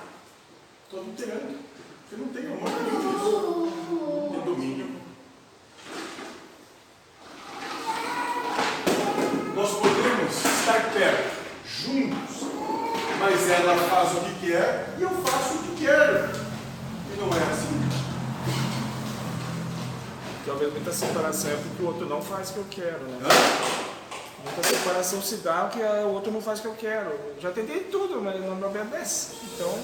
Estou 0.86 1.02
adulterando. 1.02 1.60
Porque 2.02 2.24
não 2.24 2.30
tenho 2.30 2.54
amor 2.54 2.70
nenhum 2.70 3.12
disso. 3.12 4.30
Tem 4.32 4.42
domínio. 4.42 5.04
Nós 9.54 9.72
podemos 9.72 10.46
estar 10.46 10.94
perto, 10.94 11.44
juntos, 11.66 12.48
mas 13.20 13.50
ela 13.50 13.78
faz 13.90 14.14
o 14.14 14.22
que 14.22 14.48
quer 14.48 14.96
e 14.98 15.02
eu 15.02 15.10
faço 15.10 15.56
o 15.56 15.64
que 15.64 15.86
quero. 15.86 16.30
E 17.14 17.20
não 17.20 17.28
é 17.28 17.52
assim. 17.52 17.84
Talvez 20.46 20.74
muita 20.74 20.92
separação 20.92 21.52
é 21.52 21.56
porque 21.56 21.84
o 21.84 21.88
outro 21.88 22.06
não 22.08 22.22
faz 22.22 22.50
o 22.50 22.54
que 22.54 22.60
eu 22.60 22.66
quero, 22.70 23.04
né? 23.06 23.20
Hã? 23.24 23.93
Muita 24.44 24.64
separação 24.64 25.22
se 25.22 25.38
dá 25.38 25.70
porque 25.72 25.82
o 25.82 26.10
outro 26.10 26.32
não 26.32 26.42
faz 26.42 26.60
o 26.60 26.64
que 26.64 26.68
eu 26.68 26.76
quero. 26.76 27.12
Já 27.40 27.52
tentei 27.52 27.82
tudo, 27.82 28.22
mas 28.22 28.40
não 28.42 28.56
me 28.56 28.66
obedece. 28.66 29.36
Então. 29.54 29.80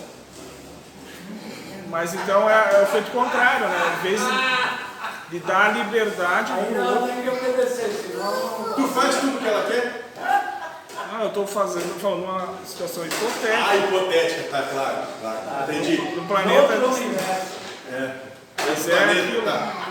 Mas 1.87 2.13
então 2.13 2.49
é, 2.49 2.79
é 2.79 2.83
o 2.83 2.85
feito 2.87 3.09
contrário, 3.11 3.67
né? 3.67 3.97
Em 3.97 4.03
vez 4.03 4.21
de, 4.21 5.39
de 5.39 5.39
dar 5.45 5.73
liberdade 5.73 6.51
Aí 6.51 6.65
pro 6.65 6.75
ela 6.75 6.91
outro. 6.99 7.07
tem 7.07 7.21
que 7.23 7.29
obedecer, 7.29 7.89
senão 7.89 8.67
não 8.67 8.73
Tu 8.75 8.87
faz 8.89 9.15
tudo 9.15 9.37
o 9.37 9.39
que 9.39 9.47
ela 9.47 9.63
quer? 9.65 10.05
Ah, 11.11 11.21
eu 11.23 11.27
estou 11.29 11.47
fazendo, 11.47 11.99
falando 11.99 12.23
uma 12.23 12.49
situação 12.65 13.03
hipotética. 13.05 13.65
Ah, 13.69 13.75
hipotética, 13.77 14.49
tá 14.51 14.61
claro. 14.71 14.97
claro. 15.21 15.39
Entendi. 15.63 15.97
No 16.15 16.27
planeta, 16.27 16.73
Outro 16.73 16.93
universo. 16.95 17.47
É. 17.91 18.11
Mas 18.67 18.87
é 18.87 18.91
planeta, 18.95 19.21
aquilo. 19.27 19.41
tá. 19.41 19.88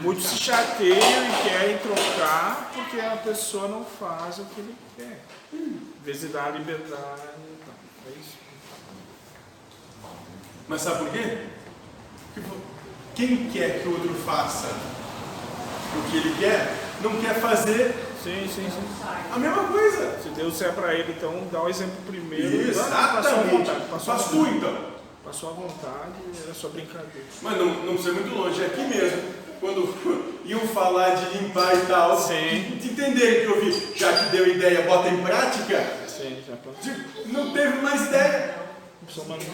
Muitos 0.00 0.24
se 0.26 0.36
chateiam 0.38 0.98
e 0.98 1.48
querem 1.48 1.78
trocar 1.78 2.70
porque 2.74 3.00
a 3.00 3.16
pessoa 3.16 3.68
não 3.68 3.84
faz 3.84 4.38
o 4.38 4.44
que 4.46 4.60
ele 4.60 4.74
quer. 4.96 5.20
Em 5.52 5.80
vez 6.04 6.20
de 6.20 6.28
dar 6.28 6.50
liberdade. 6.52 7.22
Então, 7.60 7.74
é 8.08 8.10
isso. 8.20 8.34
Mas 10.68 10.80
sabe 10.82 10.98
por 11.04 11.10
quê? 11.12 11.46
Quem 13.14 13.48
quer 13.50 13.82
que 13.82 13.88
o 13.88 13.92
outro 13.92 14.14
faça 14.26 14.68
o 15.96 16.10
que 16.10 16.16
ele 16.16 16.34
quer, 16.38 16.74
não 17.00 17.20
quer 17.20 17.34
fazer 17.40 17.94
Sim, 18.24 18.48
sim, 18.48 18.68
sim. 18.70 19.04
a 19.32 19.38
mesma 19.38 19.64
coisa. 19.64 20.18
Se 20.22 20.30
Deus 20.30 20.60
é 20.62 20.72
para 20.72 20.94
ele, 20.94 21.12
então 21.12 21.46
dá 21.52 21.62
o 21.62 21.68
exemplo 21.68 21.94
primeiro. 22.06 22.66
Passou 22.74 22.82
a 22.82 22.88
Exatamente. 22.88 23.50
vontade. 23.50 23.80
Passou 23.90 24.14
Faz 24.16 24.28
tu 24.30 24.36
vontade. 24.36 24.56
então. 24.56 24.94
Passou 25.24 25.50
a 25.50 25.52
vontade, 25.52 26.12
era 26.42 26.54
só 26.54 26.68
brincadeira. 26.68 27.26
Mas 27.42 27.58
não, 27.58 27.66
não 27.66 27.94
precisa 27.94 28.10
ir 28.10 28.12
muito 28.20 28.34
longe, 28.34 28.62
é 28.62 28.66
aqui 28.66 28.80
mesmo. 28.82 29.22
Quando 29.64 29.88
iam 30.44 30.60
falar 30.60 31.14
de 31.14 31.38
limpar 31.38 31.74
e 31.74 31.86
tal, 31.86 32.20
Sim. 32.20 32.76
de 32.78 32.90
entenderem 32.90 33.46
que 33.46 33.50
eu 33.50 33.64
vi, 33.64 33.96
já 33.96 34.12
que 34.12 34.30
deu 34.30 34.46
ideia, 34.46 34.82
bota 34.82 35.08
em 35.08 35.22
prática, 35.22 35.82
Sim, 36.06 36.36
já 36.46 36.54
tipo, 36.82 37.28
não 37.32 37.50
teve 37.50 37.78
mais 37.78 38.02
ideia. 38.02 38.56
Né? 39.00 39.46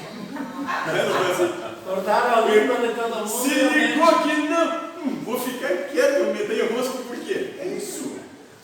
Não 1.07 1.31
assim. 1.31 1.55
Cortaram 1.87 2.43
a 2.43 2.49
língua 2.49 2.89
de 2.89 2.95
todo 2.95 3.15
mundo. 3.15 3.29
Se 3.29 3.55
ligou 3.55 4.23
que 4.23 4.35
não, 4.49 4.91
hum, 4.99 5.23
vou 5.25 5.39
ficar 5.39 5.69
quieto, 5.69 6.17
eu 6.17 6.35
metei 6.35 6.61
a 6.61 6.73
mosca 6.73 6.99
por 6.99 7.17
quê? 7.17 7.55
É 7.61 7.67
isso. 7.67 8.17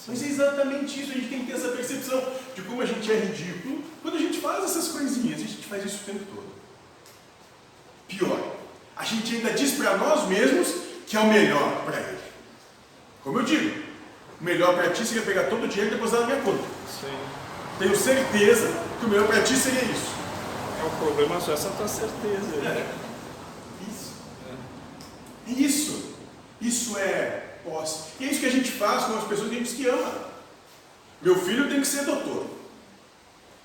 Mas 0.09 0.25
é 0.25 0.27
exatamente 0.27 1.01
isso, 1.01 1.13
a 1.13 1.15
gente 1.15 1.29
tem 1.29 1.41
que 1.41 1.47
ter 1.47 1.53
essa 1.53 1.69
percepção 1.69 2.25
de 2.57 2.63
como 2.63 2.83
a 2.83 2.87
gente 2.87 3.13
é 3.13 3.15
ridículo 3.15 3.85
quando 4.03 4.17
a 4.17 4.21
gente 4.21 4.39
faz 4.41 4.65
essas 4.65 4.89
coisinhas, 4.89 5.39
a 5.39 5.45
gente 5.45 5.65
faz 5.67 5.85
isso 5.85 6.01
o 6.03 6.13
tempo 6.13 6.25
todo. 6.35 6.47
Pior, 8.09 8.57
a 8.97 9.05
gente 9.05 9.37
ainda 9.37 9.53
diz 9.53 9.75
para 9.75 9.97
nós 9.97 10.27
mesmos 10.29 10.86
que 11.07 11.17
é 11.17 11.21
o 11.21 11.27
melhor 11.27 11.85
para 11.85 11.99
ele. 11.99 12.19
Como 13.23 13.39
eu 13.39 13.45
digo, 13.45 13.83
o 14.41 14.45
melhor 14.45 14.75
para 14.75 14.91
ti 14.91 15.07
seria 15.07 15.23
pegar 15.23 15.45
todo 15.45 15.65
o 15.65 15.69
dinheiro 15.69 15.93
e 15.93 15.95
depositar 15.95 16.23
na 16.23 16.27
minha 16.27 16.43
conta. 16.43 16.65
Sim. 17.01 17.19
Tenho 17.79 17.97
certeza 17.97 18.69
que 18.99 19.07
o 19.07 19.09
melhor 19.09 19.27
para 19.27 19.43
ti 19.43 19.55
seria 19.55 19.83
isso. 19.85 20.11
É 20.81 20.85
o 20.85 20.91
problema 20.91 21.41
só 21.41 21.53
essa 21.53 21.71
tua 21.71 21.89
certeza. 21.89 22.57
né? 22.57 22.87
Isso. 23.89 24.13
É 25.49 25.51
isso. 25.53 26.17
Isso 26.61 26.99
é 26.99 27.59
posse. 27.65 28.11
E 28.21 28.25
é 28.25 28.31
isso 28.31 28.41
que 28.41 28.47
a 28.47 28.53
gente 28.53 28.71
faz 28.73 29.05
com 29.05 29.17
as 29.17 29.25
pessoas 29.25 29.49
que 29.49 29.57
a 29.57 29.59
gente 29.59 29.75
que 29.75 29.89
ama. 29.89 30.27
Meu 31.23 31.37
filho 31.37 31.69
tem 31.69 31.81
que 31.81 31.87
ser 31.87 32.05
doutor. 32.05 32.47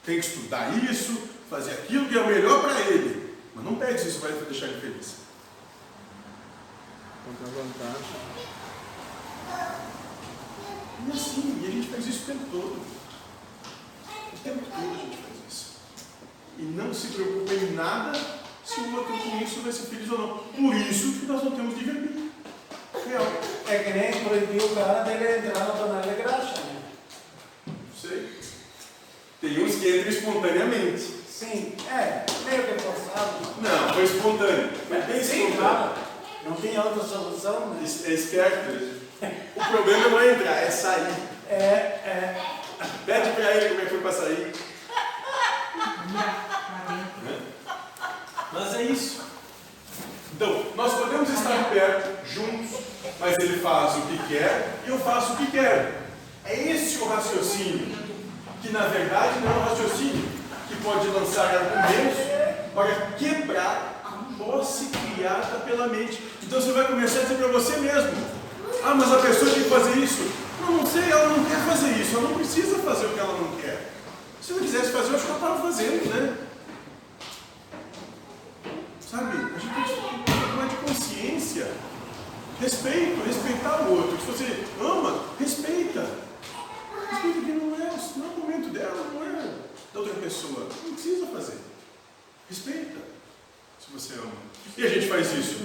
Tem 0.06 0.20
que 0.20 0.26
estudar 0.26 0.72
isso, 0.90 1.30
fazer 1.50 1.72
aquilo 1.72 2.08
que 2.08 2.18
é 2.18 2.22
o 2.22 2.28
melhor 2.28 2.62
para 2.62 2.80
ele. 2.82 3.36
Mas 3.54 3.64
não 3.64 3.76
pede 3.76 4.02
se 4.02 4.10
isso 4.10 4.20
vai 4.20 4.32
deixar 4.32 4.68
ele 4.68 4.82
feliz. 4.82 5.16
Contra 7.42 7.60
a 7.60 7.64
vantagem. 7.64 8.22
E 11.08 11.12
assim, 11.12 11.60
e 11.64 11.68
a 11.68 11.72
gente 11.72 11.88
faz 11.88 12.06
isso 12.06 12.22
o 12.22 12.26
tempo 12.28 12.46
todo. 12.52 12.82
O 14.34 14.38
tempo 14.44 14.60
todo 14.64 14.92
a 14.92 14.98
gente 14.98 15.18
faz 15.18 15.36
isso. 15.50 15.72
E 16.60 16.62
não 16.62 16.94
se 16.94 17.08
preocupa 17.08 17.54
em 17.54 17.74
nada 17.74 18.12
se 18.64 18.82
o 18.82 18.96
outro 18.96 19.18
com 19.18 19.44
isso 19.44 19.62
vai 19.62 19.72
ser 19.72 19.88
feliz 19.88 20.12
ou 20.12 20.18
não. 20.20 20.38
Por 20.38 20.76
isso 20.76 21.20
que 21.20 21.26
nós 21.26 21.44
não 21.44 21.52
temos 21.52 21.76
livre-arbítrio. 21.80 22.32
Real. 23.08 23.26
É 23.68 23.80
que 23.80 23.94
nem 23.94 24.24
proibiu 24.24 24.66
o 24.68 24.76
cara 24.76 25.04
dele 25.04 25.48
entrar 25.48 25.66
no 25.66 25.74
tonel 25.74 26.02
de 26.02 26.22
graxa, 26.22 26.62
né? 26.62 26.82
Não 27.66 28.00
sei. 28.00 28.40
Tem 29.42 29.64
uns 29.64 29.76
que 29.78 29.98
entram 29.98 30.12
espontaneamente. 30.12 31.02
Sim, 31.28 31.74
é, 31.90 32.24
meio 32.46 32.64
que 32.68 32.84
forçado. 32.84 33.56
Não, 33.60 33.94
foi 33.96 34.04
espontâneo. 34.04 34.70
Foi 34.88 35.02
bem 35.02 35.24
Sim, 35.24 35.48
espontâneo. 35.48 35.58
claro. 35.58 36.11
Não 36.46 36.56
tinha 36.56 36.84
outra 36.84 37.04
solução, 37.04 37.68
né? 37.72 37.82
Es- 37.84 38.06
É 38.06 38.12
esperto. 38.14 39.02
O 39.56 39.66
problema 39.72 40.10
não 40.10 40.20
é 40.20 40.32
entrar, 40.32 40.56
é 40.64 40.72
sair. 40.72 41.14
É, 41.50 41.56
é. 41.56 42.42
Pede 43.06 43.30
pra 43.32 43.52
ele 43.56 43.70
como 43.70 43.82
é 43.82 43.84
que 43.84 43.90
foi 43.90 44.00
pra 44.02 44.12
sair. 44.12 44.52
Mas 48.52 48.74
é 48.76 48.82
isso. 48.84 49.22
Então, 50.34 50.66
nós 50.76 50.94
podemos 50.94 51.30
estar 51.30 51.70
perto, 51.70 52.28
juntos, 52.28 52.80
mas 53.20 53.36
ele 53.40 53.60
faz 53.60 53.96
o 53.98 54.02
que 54.02 54.18
quer 54.28 54.70
e 54.86 54.90
eu 54.90 54.98
faço 55.00 55.34
o 55.34 55.38
que 55.38 55.52
quero. 55.52 55.94
É 56.44 56.56
esse 56.56 56.98
o 56.98 57.08
raciocínio, 57.08 57.96
que 58.62 58.70
na 58.72 58.88
verdade 58.88 59.40
não 59.40 59.52
é 59.52 59.56
um 59.58 59.64
raciocínio 59.70 60.28
que 60.68 60.76
pode 60.78 61.08
lançar 61.10 61.46
argumentos 61.46 62.18
para 62.74 62.96
quebrar 63.18 63.91
posse 64.44 64.86
criada 64.86 65.60
pela 65.60 65.88
mente. 65.88 66.22
Então 66.44 66.60
você 66.60 66.72
vai 66.72 66.88
começar 66.88 67.20
a 67.20 67.24
dizer 67.24 67.36
para 67.36 67.48
você 67.48 67.78
mesmo: 67.78 68.12
Ah, 68.84 68.96
mas 68.96 69.12
a 69.12 69.18
pessoa 69.18 69.52
tem 69.52 69.64
que 69.64 69.70
fazer 69.70 69.98
isso. 69.98 70.32
Não, 70.62 70.78
não 70.78 70.86
sei, 70.86 71.10
ela 71.10 71.30
não 71.30 71.44
quer 71.46 71.60
fazer 71.66 71.92
isso, 71.92 72.18
ela 72.18 72.30
não 72.30 72.36
precisa 72.36 72.78
fazer 72.80 73.06
o 73.08 73.10
que 73.10 73.20
ela 73.20 73.34
não 73.34 73.56
quer. 73.60 73.92
Se 74.42 74.52
ela 74.52 74.62
quisesse 74.62 74.92
fazer, 74.92 75.10
eu 75.10 75.16
acho 75.16 75.26
que 75.26 75.32
ela 75.32 75.40
estava 75.40 75.62
fazendo, 75.62 76.10
né? 76.14 76.38
Sabe? 79.00 79.38
A 79.38 79.60
gente 79.60 79.74
tem 79.74 80.24
que 80.24 80.50
tomar 80.50 80.68
de 80.68 80.76
consciência. 80.76 81.72
Respeito, 82.60 83.26
respeitar 83.26 83.82
o 83.82 83.98
outro. 83.98 84.18
Se 84.20 84.26
você 84.26 84.66
ama, 84.80 85.20
respeita. 85.40 86.08
Respeita 87.10 87.40
que 87.42 87.52
não 87.52 87.76
é, 87.76 87.90
não 88.18 88.26
é 88.26 88.30
o 88.30 88.40
momento 88.40 88.70
dela, 88.70 89.06
não 89.14 89.24
é 89.24 89.54
da 89.94 90.00
outra 90.00 90.16
pessoa. 90.16 90.68
Não 90.86 90.94
precisa 90.94 91.26
fazer. 91.28 91.58
Respeita. 92.48 93.11
Se 93.92 94.00
você 94.00 94.14
ama. 94.14 94.32
E 94.78 94.86
a 94.86 94.90
gente 94.90 95.08
faz 95.08 95.34
isso 95.34 95.60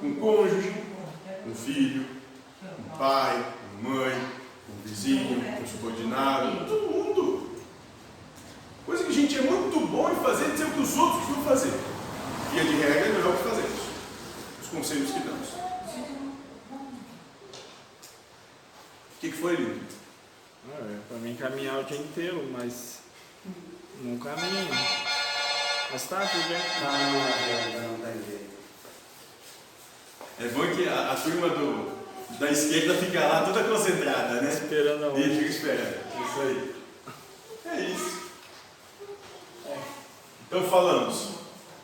com 0.00 0.14
cônjuge, 0.16 0.74
com 1.44 1.54
filho, 1.54 2.04
com 2.60 2.98
pai, 2.98 3.54
com 3.70 3.88
mãe, 3.88 4.20
com 4.66 4.88
vizinho, 4.88 5.40
com 5.40 5.66
subordinado, 5.66 6.58
com 6.58 6.64
todo 6.64 6.90
mundo. 6.90 7.50
Coisa 8.84 9.04
que 9.04 9.10
a 9.10 9.14
gente 9.14 9.38
é 9.38 9.42
muito 9.42 9.86
bom 9.86 10.10
em 10.10 10.16
fazer, 10.16 10.50
dizer 10.50 10.64
o 10.64 10.70
que 10.72 10.80
os 10.80 10.96
outros 10.96 11.28
vão 11.28 11.44
fazer. 11.44 11.72
Via 12.52 12.64
de 12.64 12.74
regra, 12.74 13.06
é 13.06 13.12
melhor 13.12 13.36
que 13.36 13.44
fazemos. 13.44 13.80
Os 14.60 14.68
conselhos 14.68 15.10
que 15.12 15.20
damos. 15.20 15.48
O 19.14 19.20
que, 19.20 19.30
que 19.30 19.36
foi, 19.36 19.54
lindo? 19.54 19.80
Ah, 20.70 20.80
é 20.80 20.98
pra 21.08 21.18
mim 21.18 21.36
caminhar 21.36 21.78
o 21.78 21.84
dia 21.84 21.98
inteiro, 21.98 22.48
mas 22.52 22.98
não 24.02 24.18
caminho. 24.18 25.13
Mas 25.90 26.08
tá, 26.08 26.26
tudo 26.26 26.48
bem. 26.48 26.58
Não, 26.80 26.92
não, 26.92 27.80
não, 27.80 27.98
não 27.98 28.04
tem 28.04 28.24
jeito. 28.24 28.54
É 30.40 30.48
bom 30.48 30.74
que 30.74 30.88
a, 30.88 31.12
a 31.12 31.16
turma 31.16 31.48
do, 31.48 32.38
da 32.38 32.50
esquerda 32.50 32.94
fica 32.94 33.20
lá 33.20 33.44
toda 33.44 33.64
concentrada, 33.64 34.40
né? 34.40 34.52
Esperando 34.52 35.04
a 35.04 35.20
E 35.20 35.38
fica 35.38 35.50
esperando. 35.50 36.04
Isso 36.24 36.40
aí. 36.40 36.74
É 37.66 37.80
isso. 37.80 38.24
Então 40.46 40.68
falamos 40.68 41.30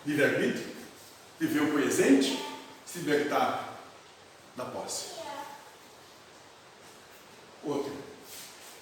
livre-arbítrio, 0.06 0.66
viver 1.38 1.62
o 1.62 1.72
presente, 1.72 2.44
se 2.84 3.00
libertar 3.00 3.78
da 4.56 4.64
posse. 4.64 5.06
Outra. 7.62 7.92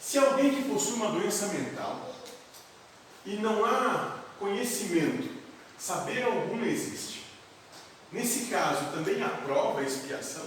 Se 0.00 0.18
alguém 0.18 0.54
que 0.54 0.68
possui 0.68 0.94
uma 0.94 1.10
doença 1.10 1.48
mental 1.48 2.14
e 3.26 3.36
não 3.36 3.64
há 3.64 4.17
conhecimento, 4.38 5.28
saber 5.78 6.24
algum 6.24 6.64
existe. 6.64 7.24
Nesse 8.10 8.46
caso, 8.46 8.92
também 8.92 9.22
há 9.22 9.28
prova, 9.28 9.82
expiação. 9.82 10.46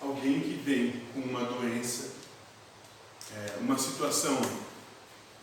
Alguém 0.00 0.40
que 0.40 0.60
vem 0.64 1.02
com 1.12 1.20
uma 1.20 1.44
doença, 1.44 2.12
é, 3.34 3.58
uma 3.60 3.78
situação 3.78 4.40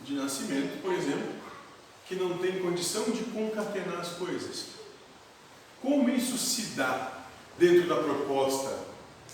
de 0.01 0.13
nascimento, 0.13 0.81
por 0.81 0.93
exemplo, 0.93 1.33
que 2.07 2.15
não 2.15 2.37
tem 2.37 2.59
condição 2.59 3.03
de 3.05 3.23
concatenar 3.25 3.99
as 3.99 4.09
coisas. 4.09 4.67
Como 5.81 6.09
isso 6.09 6.37
se 6.37 6.75
dá 6.75 7.25
dentro 7.57 7.87
da 7.87 7.95
proposta 7.95 8.85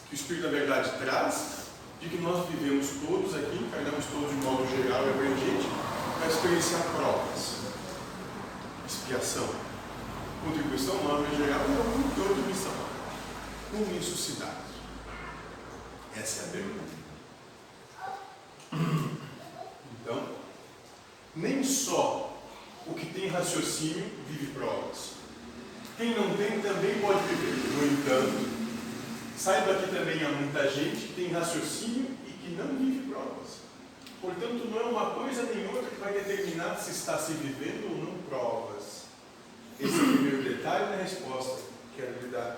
que 0.08 0.16
o 0.16 0.16
Espírito 0.16 0.44
da 0.44 0.50
Verdade 0.50 0.98
traz, 0.98 1.64
de 2.02 2.10
que 2.10 2.18
nós 2.18 2.48
vivemos 2.50 2.88
todos 3.06 3.36
aqui, 3.36 3.58
encarnamos 3.58 4.06
todos 4.06 4.30
de 4.30 4.36
modo 4.38 4.68
geral 4.70 5.06
e 5.06 5.10
abrangente, 5.10 5.68
para 6.24 6.32
experienciar 6.32 6.82
provas, 6.96 7.56
expiação, 8.88 9.50
contribuição 10.46 11.04
nova 11.04 11.28
em 11.28 11.38
geral 11.38 11.60
e 11.60 11.76
alguma 11.76 12.30
outra 12.30 12.48
missão. 12.48 12.72
Como 13.70 13.98
isso 14.00 14.16
se 14.16 14.40
dá? 14.40 14.54
Essa 16.16 16.44
é 16.44 16.46
a 16.46 16.52
pergunta. 16.52 16.94
Então, 20.02 20.30
nem 21.36 21.62
só 21.62 22.42
o 22.88 22.94
que 22.94 23.08
tem 23.08 23.28
raciocínio 23.28 24.10
vive 24.30 24.54
provas. 24.54 25.16
Quem 25.98 26.16
não 26.16 26.38
tem 26.38 26.62
também 26.62 27.00
pode 27.02 27.20
viver. 27.28 27.54
No 27.76 27.86
entanto, 27.86 28.50
saiba 29.38 29.76
que 29.76 29.94
também 29.94 30.24
há 30.24 30.30
muita 30.30 30.70
gente 30.70 31.08
que 31.08 31.14
tem 31.16 31.34
raciocínio 31.34 32.18
e 32.26 32.32
que 32.32 32.56
não 32.56 32.78
vive 32.78 33.12
provas. 33.12 33.43
Portanto, 34.24 34.70
não 34.72 34.80
é 34.80 34.84
uma 34.86 35.10
coisa 35.16 35.44
nem 35.54 35.68
outra 35.68 35.90
que 35.90 36.00
vai 36.00 36.14
determinar 36.14 36.78
se 36.78 36.92
está 36.92 37.18
se 37.18 37.34
vivendo 37.34 37.92
ou 37.92 38.06
não 38.06 38.24
provas. 38.24 39.04
Esse 39.78 40.00
é 40.00 40.02
o 40.02 40.14
primeiro 40.14 40.44
detalhe 40.44 40.86
da 40.86 41.04
resposta 41.04 41.58
que 41.58 42.02
quero 42.02 42.22
lhe 42.22 42.30
dar. 42.30 42.56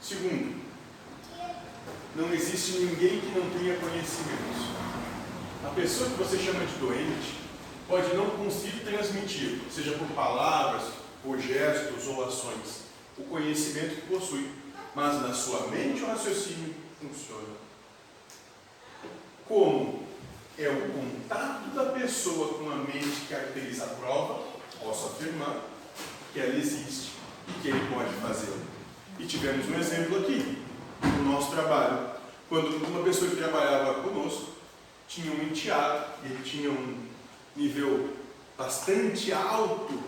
Segundo, 0.00 0.60
não 2.16 2.34
existe 2.34 2.72
ninguém 2.78 3.20
que 3.20 3.38
não 3.38 3.50
tenha 3.50 3.76
conhecimentos. 3.76 4.66
A 5.64 5.70
pessoa 5.76 6.10
que 6.10 6.16
você 6.16 6.36
chama 6.36 6.66
de 6.66 6.74
doente 6.74 7.38
pode 7.86 8.12
não 8.16 8.30
conseguir 8.30 8.80
transmitir, 8.80 9.60
seja 9.70 9.92
por 9.92 10.08
palavras, 10.08 10.90
por 11.22 11.38
gestos 11.38 12.08
ou 12.08 12.24
ações. 12.24 12.82
o 13.16 13.22
conhecimento 13.24 13.94
que 13.94 14.08
possui, 14.08 14.50
mas 14.92 15.22
na 15.22 15.32
sua 15.32 15.68
mente 15.68 16.02
o 16.02 16.06
raciocínio 16.06 16.74
funciona. 17.00 17.54
Como 19.46 20.01
é 20.64 20.70
o 20.70 20.92
contato 20.92 21.74
da 21.74 21.86
pessoa 21.86 22.54
com 22.54 22.70
a 22.70 22.76
mente 22.76 23.20
que 23.20 23.26
caracteriza 23.28 23.84
a 23.84 23.88
prova, 23.88 24.42
posso 24.80 25.06
afirmar 25.06 25.56
que 26.32 26.40
ela 26.40 26.54
existe 26.54 27.12
e 27.48 27.60
que 27.60 27.68
ele 27.68 27.80
pode 27.92 28.12
fazê-la. 28.14 28.58
E 29.18 29.26
tivemos 29.26 29.68
um 29.68 29.78
exemplo 29.78 30.18
aqui, 30.20 30.58
no 31.02 31.32
nosso 31.32 31.50
trabalho, 31.50 32.10
quando 32.48 32.76
uma 32.86 33.02
pessoa 33.02 33.30
que 33.30 33.36
trabalhava 33.36 34.02
conosco 34.02 34.52
tinha 35.08 35.32
um 35.32 35.42
enteado, 35.42 36.06
ele 36.24 36.42
tinha 36.44 36.70
um 36.70 37.06
nível 37.56 38.10
bastante 38.56 39.32
alto 39.32 40.00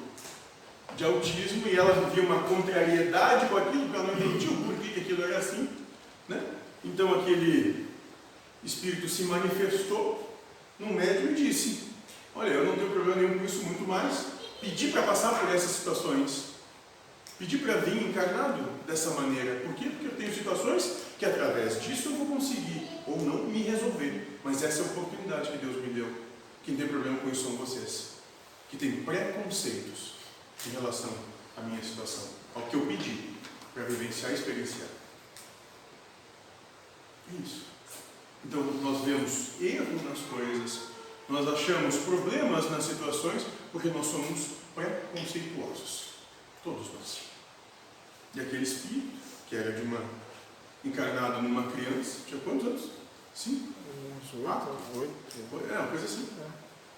de 0.97 1.05
autismo 1.05 1.67
e 1.67 1.77
ela 1.77 1.93
vivia 1.93 2.23
uma 2.23 2.43
contrariedade 2.45 3.47
com 3.49 3.57
aquilo, 3.57 3.85
porque 3.85 3.97
ela 3.97 4.07
não 4.07 4.15
entendia 4.15 4.57
porquê 4.65 4.89
que 4.91 5.01
aquilo 5.01 5.25
era 5.25 5.39
assim. 5.39 5.69
Né? 6.29 6.43
Então 6.85 7.21
aquele 7.21 7.87
espírito 8.63 9.09
se 9.09 9.25
manifestou 9.25 10.24
no 10.79 10.93
médium 10.93 11.33
e 11.33 11.35
disse, 11.35 11.89
olha, 12.35 12.51
eu 12.51 12.67
não 12.67 12.77
tenho 12.77 12.91
problema 12.91 13.21
nenhum 13.21 13.39
com 13.39 13.45
isso, 13.45 13.65
muito 13.65 13.87
mais, 13.87 14.27
pedi 14.61 14.89
para 14.89 15.03
passar 15.03 15.39
por 15.39 15.55
essas 15.55 15.71
situações. 15.71 16.55
Pedi 17.39 17.59
para 17.59 17.79
vir 17.79 18.01
encarnado 18.11 18.63
dessa 18.87 19.11
maneira. 19.11 19.61
Por 19.61 19.75
quê? 19.75 19.91
Porque 19.91 20.07
eu 20.07 20.17
tenho 20.17 20.33
situações 20.33 20.99
que 21.19 21.27
através 21.27 21.83
disso 21.83 22.11
eu 22.11 22.17
vou 22.17 22.27
conseguir 22.27 22.89
ou 23.07 23.21
não 23.21 23.45
me 23.45 23.63
resolver. 23.63 24.39
Mas 24.45 24.63
essa 24.63 24.81
é 24.81 24.83
a 24.83 24.87
oportunidade 24.87 25.51
que 25.51 25.59
Deus 25.59 25.77
me 25.85 25.93
deu. 25.93 26.09
Quem 26.65 26.77
tem 26.77 26.87
problema 26.87 27.19
com 27.19 27.29
isso 27.29 27.43
são 27.43 27.57
vocês, 27.57 28.13
que 28.71 28.77
têm 28.77 29.03
preconceitos 29.03 30.15
em 30.67 30.71
relação 30.71 31.11
à 31.57 31.61
minha 31.61 31.83
situação, 31.83 32.29
ao 32.55 32.63
que 32.63 32.75
eu 32.77 32.87
pedi 32.87 33.35
para 33.75 33.85
vivenciar 33.85 34.31
e 34.31 34.35
experienciar. 34.35 34.89
É 37.33 37.43
isso. 37.43 37.74
Então 38.45 38.63
nós 38.83 39.05
vemos 39.05 39.61
erro 39.61 40.03
nas 40.09 40.19
coisas, 40.21 40.89
nós 41.29 41.49
achamos 41.49 41.97
problemas 41.97 42.71
nas 42.71 42.85
situações 42.85 43.47
porque 43.73 43.89
nós 43.89 44.07
somos 44.07 44.49
preconceituosos. 44.75 46.15
Todos 46.63 46.93
nós. 46.93 47.21
E 48.35 48.41
aquele 48.41 48.63
espírito, 48.63 49.19
que 49.49 49.57
era 49.57 49.73
de 49.73 49.83
uma. 49.83 50.01
encarnado 50.85 51.43
numa 51.43 51.71
criança, 51.71 52.21
tinha 52.27 52.41
quantos 52.41 52.67
anos? 52.67 52.91
Cinco? 53.35 53.73
Uns 54.23 54.35
oito, 54.35 54.99
oito. 54.99 55.73
É, 55.73 55.79
uma 55.79 55.89
coisa 55.89 56.05
assim. 56.05 56.29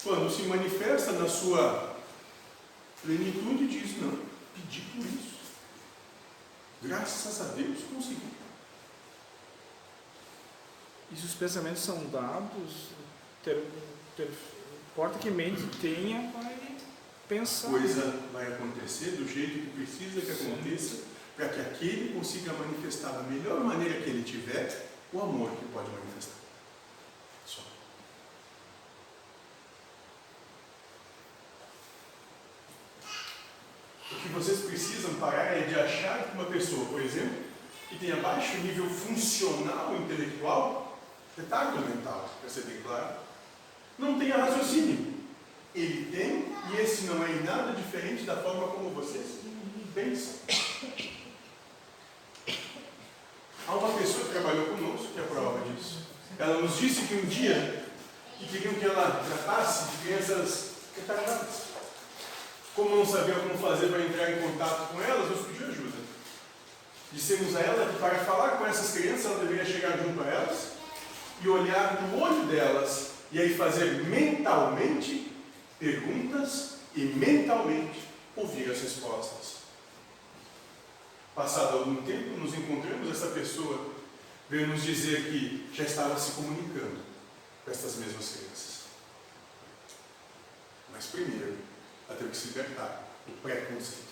Quando 0.03 0.29
se 0.29 0.43
manifesta 0.43 1.13
na 1.13 1.27
sua 1.27 1.95
plenitude, 3.03 3.67
diz: 3.67 4.01
Não, 4.01 4.17
pedi 4.55 4.81
por 4.81 5.05
isso. 5.05 5.37
Graças 6.81 7.41
a 7.41 7.53
Deus 7.53 7.79
consegui. 7.93 8.46
E 11.11 11.15
se 11.15 11.25
os 11.25 11.33
pensamentos 11.33 11.81
são 11.83 12.05
dados, 12.09 12.89
ter, 13.43 13.63
ter, 14.15 14.29
importa 14.91 15.19
que 15.19 15.29
mente 15.29 15.63
tenha, 15.79 16.31
vai 16.31 16.57
pensar. 17.29 17.69
Coisa 17.69 18.19
vai 18.33 18.47
acontecer 18.47 19.11
do 19.11 19.27
jeito 19.27 19.59
que 19.59 19.77
precisa 19.77 20.21
que 20.21 20.31
aconteça, 20.31 21.03
para 21.35 21.49
que 21.49 21.61
aquele 21.61 22.13
consiga 22.13 22.51
manifestar 22.53 23.11
da 23.11 23.23
melhor 23.23 23.61
maneira 23.61 24.01
que 24.01 24.09
ele 24.09 24.23
tiver 24.23 24.87
o 25.13 25.21
amor 25.21 25.51
que 25.51 25.65
pode 25.65 25.89
manifestar. 25.91 26.35
Só. 27.45 27.61
O 34.11 34.15
que 34.15 34.29
vocês 34.29 34.59
precisam 34.61 35.13
parar 35.15 35.57
é 35.57 35.61
de 35.61 35.79
achar 35.79 36.23
que 36.23 36.33
uma 36.33 36.45
pessoa, 36.45 36.85
por 36.87 37.01
exemplo, 37.01 37.43
que 37.87 37.97
tenha 37.97 38.17
baixo 38.17 38.57
nível 38.57 38.89
funcional 38.89 39.95
intelectual, 39.95 40.86
retardo 41.37 41.79
mental, 41.87 42.29
bem 42.65 42.81
claro, 42.81 43.15
não 43.97 44.17
tenha 44.17 44.37
raciocínio. 44.37 45.15
Ele 45.75 46.05
tem, 46.11 46.55
e 46.71 46.81
esse 46.81 47.03
não 47.05 47.23
é 47.23 47.27
nada 47.43 47.73
diferente 47.73 48.23
da 48.23 48.37
forma 48.37 48.67
como 48.69 48.89
vocês 48.89 49.41
pensam. 49.93 50.33
Há 53.67 53.75
uma 53.75 53.99
pessoa 53.99 54.25
que 54.25 54.31
trabalhou 54.31 54.65
conosco 54.67 55.13
que 55.13 55.19
é 55.19 55.23
prova 55.23 55.63
disso. 55.69 56.07
Ela 56.39 56.61
nos 56.61 56.79
disse 56.79 57.05
que 57.05 57.15
um 57.15 57.25
dia 57.25 57.85
que 58.39 58.47
queriam 58.47 58.73
que 58.73 58.85
ela 58.85 59.23
tratasse 59.23 59.91
de 59.91 59.97
crianças 59.97 60.71
retardadas. 60.95 61.67
Como 62.73 62.95
não 62.95 63.05
sabia 63.05 63.35
como 63.35 63.57
fazer 63.57 63.87
para 63.87 64.01
entrar 64.01 64.31
em 64.31 64.41
contato 64.41 64.93
com 64.93 65.01
elas, 65.01 65.29
nos 65.29 65.45
pediu 65.47 65.67
ajuda. 65.67 65.97
Dissemos 67.11 67.55
a 67.55 67.59
ela 67.59 67.93
que 67.93 67.99
para 67.99 68.15
falar 68.19 68.57
com 68.57 68.65
essas 68.65 68.93
crianças, 68.93 69.25
ela 69.25 69.39
deveria 69.39 69.65
chegar 69.65 69.97
junto 69.97 70.21
a 70.21 70.25
elas 70.25 70.76
e 71.41 71.47
olhar 71.47 72.01
no 72.01 72.21
olho 72.21 72.47
delas 72.47 73.11
e 73.31 73.39
aí 73.39 73.55
fazer 73.55 74.03
mentalmente 74.05 75.31
perguntas 75.79 76.77
e 76.95 77.01
mentalmente 77.01 77.99
ouvir 78.35 78.71
as 78.71 78.81
respostas. 78.81 79.57
Passado 81.35 81.77
algum 81.77 82.01
tempo, 82.03 82.37
nos 82.37 82.53
encontramos, 82.55 83.09
essa 83.11 83.27
pessoa 83.27 83.93
veio 84.49 84.67
nos 84.67 84.83
dizer 84.83 85.25
que 85.25 85.69
já 85.73 85.83
estava 85.83 86.17
se 86.17 86.31
comunicando 86.31 86.99
com 87.63 87.71
essas 87.71 87.97
mesmas 87.97 88.29
crianças. 88.29 88.77
Mas 90.91 91.05
primeiro, 91.07 91.57
ela 92.07 92.17
teve 92.17 92.31
que 92.31 92.37
se 92.37 92.47
libertar 92.47 93.07
do 93.27 93.33
preconceito 93.41 94.07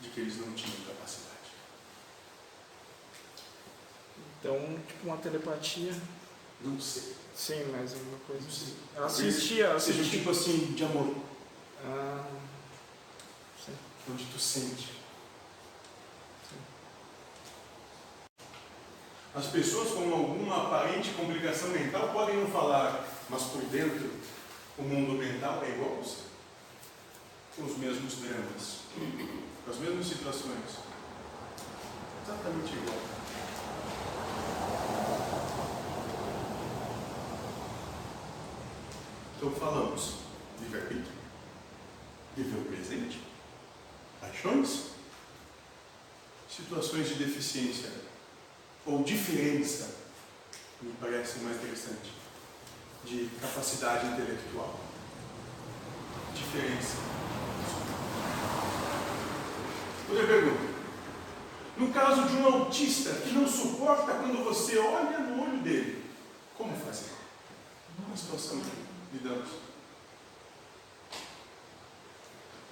de 0.00 0.08
que 0.08 0.20
eles 0.20 0.38
não 0.38 0.52
tinham 0.54 0.76
capacidade. 0.86 1.30
Então, 4.38 4.56
tipo 4.86 5.06
uma 5.06 5.18
telepatia. 5.18 5.92
Não 6.62 6.80
sei. 6.80 7.14
Sim, 7.34 7.64
mas 7.72 7.92
é 7.94 7.96
uma 7.96 8.18
coisa 8.26 8.42
Não 8.42 8.50
sei. 8.50 8.74
Ela 8.94 9.08
sentia, 9.08 9.64
ela 9.66 9.80
Seja 9.80 10.02
um 10.02 10.08
tipo 10.08 10.30
assim 10.30 10.72
de 10.72 10.84
amor, 10.84 11.14
Ah, 11.84 12.26
sim. 13.64 13.72
onde 14.10 14.24
tu 14.26 14.38
sente. 14.38 15.00
As 19.34 19.46
pessoas 19.46 19.90
com 19.92 20.12
alguma 20.12 20.66
aparente 20.66 21.10
complicação 21.10 21.68
mental 21.68 22.12
podem 22.12 22.36
não 22.36 22.48
falar, 22.50 23.06
mas 23.28 23.44
por 23.44 23.62
dentro 23.66 24.10
o 24.76 24.82
mundo 24.82 25.12
mental 25.12 25.62
é 25.64 25.70
igual 25.70 25.92
a 25.98 26.02
você. 26.02 26.24
Com 27.56 27.64
os 27.64 27.78
mesmos 27.78 28.14
dramas, 28.16 28.78
com 29.64 29.70
as 29.70 29.76
mesmas 29.78 30.06
situações. 30.06 30.78
Exatamente 32.26 32.72
igual. 32.74 33.19
Então 39.40 39.50
falamos 39.52 40.16
livre-arbítrio, 40.60 41.14
viver 42.36 42.58
o 42.58 42.64
presente, 42.66 43.22
paixões, 44.20 44.90
situações 46.46 47.08
de 47.08 47.14
deficiência 47.14 47.90
ou 48.84 49.02
diferença, 49.02 49.94
me 50.82 50.92
parece 51.00 51.38
mais 51.38 51.56
interessante, 51.56 52.12
de 53.02 53.30
capacidade 53.40 54.08
intelectual. 54.08 54.78
Diferença. 56.34 56.96
Outra 60.10 60.26
pergunta. 60.26 60.70
No 61.78 61.90
caso 61.94 62.28
de 62.28 62.36
um 62.36 62.44
autista 62.44 63.14
que 63.14 63.32
não 63.32 63.48
suporta 63.48 64.12
quando 64.12 64.44
você 64.44 64.76
olha 64.76 65.18
no 65.20 65.42
olho 65.42 65.62
dele, 65.62 66.04
como 66.58 66.76
fazer? 66.76 67.12
Uma 68.06 68.14
situação 68.14 68.60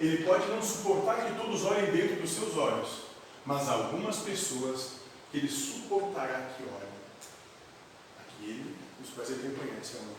Ele 0.00 0.24
pode 0.24 0.46
não 0.46 0.62
suportar 0.62 1.26
que 1.26 1.38
todos 1.38 1.64
olhem 1.64 1.90
dentro 1.90 2.22
dos 2.22 2.30
seus 2.30 2.56
olhos, 2.56 2.88
mas 3.44 3.68
algumas 3.68 4.18
pessoas 4.18 4.92
ele 5.34 5.48
suportará 5.48 6.50
que 6.56 6.62
olhem. 6.62 6.88
Aquele 8.20 8.76
os 9.02 9.10
quais 9.10 9.30
ele 9.30 9.48
reconhece 9.48 9.98
amor. 9.98 10.16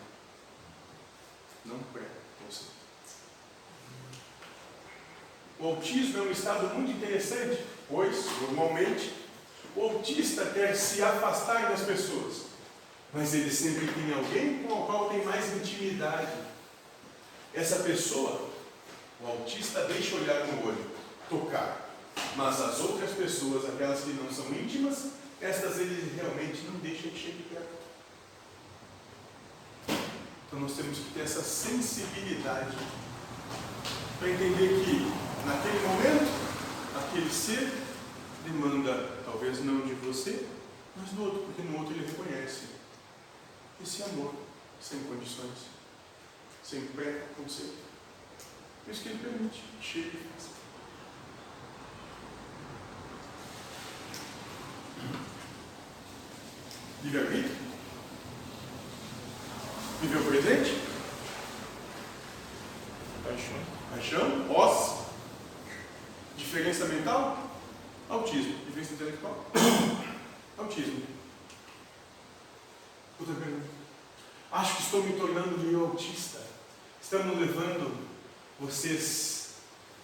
Não 1.65 1.79
pré-conceito. 1.93 2.73
O 5.59 5.67
autismo 5.67 6.17
é 6.17 6.21
um 6.21 6.31
estado 6.31 6.73
muito 6.75 6.91
interessante, 6.91 7.65
pois, 7.87 8.25
normalmente, 8.41 9.13
o 9.75 9.83
autista 9.83 10.45
quer 10.47 10.75
se 10.75 11.01
afastar 11.01 11.69
das 11.69 11.81
pessoas, 11.81 12.47
mas 13.13 13.33
ele 13.33 13.49
sempre 13.49 13.87
tem 13.87 14.13
alguém 14.13 14.63
com 14.63 14.73
o 14.73 14.85
qual 14.85 15.09
tem 15.09 15.23
mais 15.25 15.55
intimidade. 15.55 16.31
Essa 17.53 17.77
pessoa, 17.77 18.49
o 19.21 19.27
autista 19.27 19.85
deixa 19.85 20.15
olhar 20.15 20.45
no 20.45 20.67
olho, 20.67 20.85
tocar, 21.27 21.89
mas 22.35 22.61
as 22.61 22.79
outras 22.79 23.11
pessoas, 23.11 23.65
aquelas 23.65 24.01
que 24.01 24.11
não 24.11 24.31
são 24.31 24.45
íntimas, 24.53 25.07
estas 25.41 25.79
ele 25.79 26.13
realmente 26.15 26.63
não 26.71 26.79
deixa 26.79 27.09
de 27.09 27.17
chegar. 27.17 27.63
Então 30.47 30.59
nós 30.59 30.73
temos 30.73 30.97
que 30.99 31.13
ter 31.13 31.21
essa 31.21 31.41
sensibilidade 31.41 32.77
para 34.19 34.29
entender 34.29 34.83
que 34.83 35.11
naquele 35.45 35.79
momento, 35.87 36.31
aquele 36.95 37.29
ser 37.29 37.71
demanda, 38.43 39.09
talvez 39.25 39.63
não 39.63 39.81
de 39.81 39.93
você, 39.93 40.45
mas 40.95 41.09
do 41.11 41.23
outro, 41.23 41.43
porque 41.43 41.61
no 41.61 41.79
outro 41.79 41.93
ele 41.93 42.05
reconhece 42.05 42.78
esse 43.81 44.03
amor 44.03 44.33
sem 44.81 45.03
condições, 45.03 45.67
sem 46.63 46.87
pré-conceito. 46.87 47.77
Por 48.83 48.91
isso 48.91 49.03
que 49.03 49.09
ele 49.09 49.19
permite 49.19 49.63
chegue 49.81 50.17
e 50.17 50.29
faça. 50.33 50.59
Livre-arbítrio? 57.03 57.55
Viver 60.01 60.17
o 60.17 60.25
presente? 60.25 60.81
Paixão. 63.23 63.59
Paixão? 63.91 64.47
Posse? 64.47 65.05
Diferença 66.37 66.85
mental? 66.85 67.49
Autismo. 68.09 68.65
Diferença 68.65 68.93
intelectual? 68.93 69.45
Autismo. 70.57 71.03
Outra 73.19 73.35
pergunta. 73.35 73.67
Acho 74.51 74.75
que 74.77 74.81
estou 74.81 75.03
me 75.03 75.13
tornando 75.13 75.59
meio 75.59 75.85
autista. 75.85 76.39
Estamos 77.11 77.39
levando 77.39 78.07
vocês, 78.59 79.53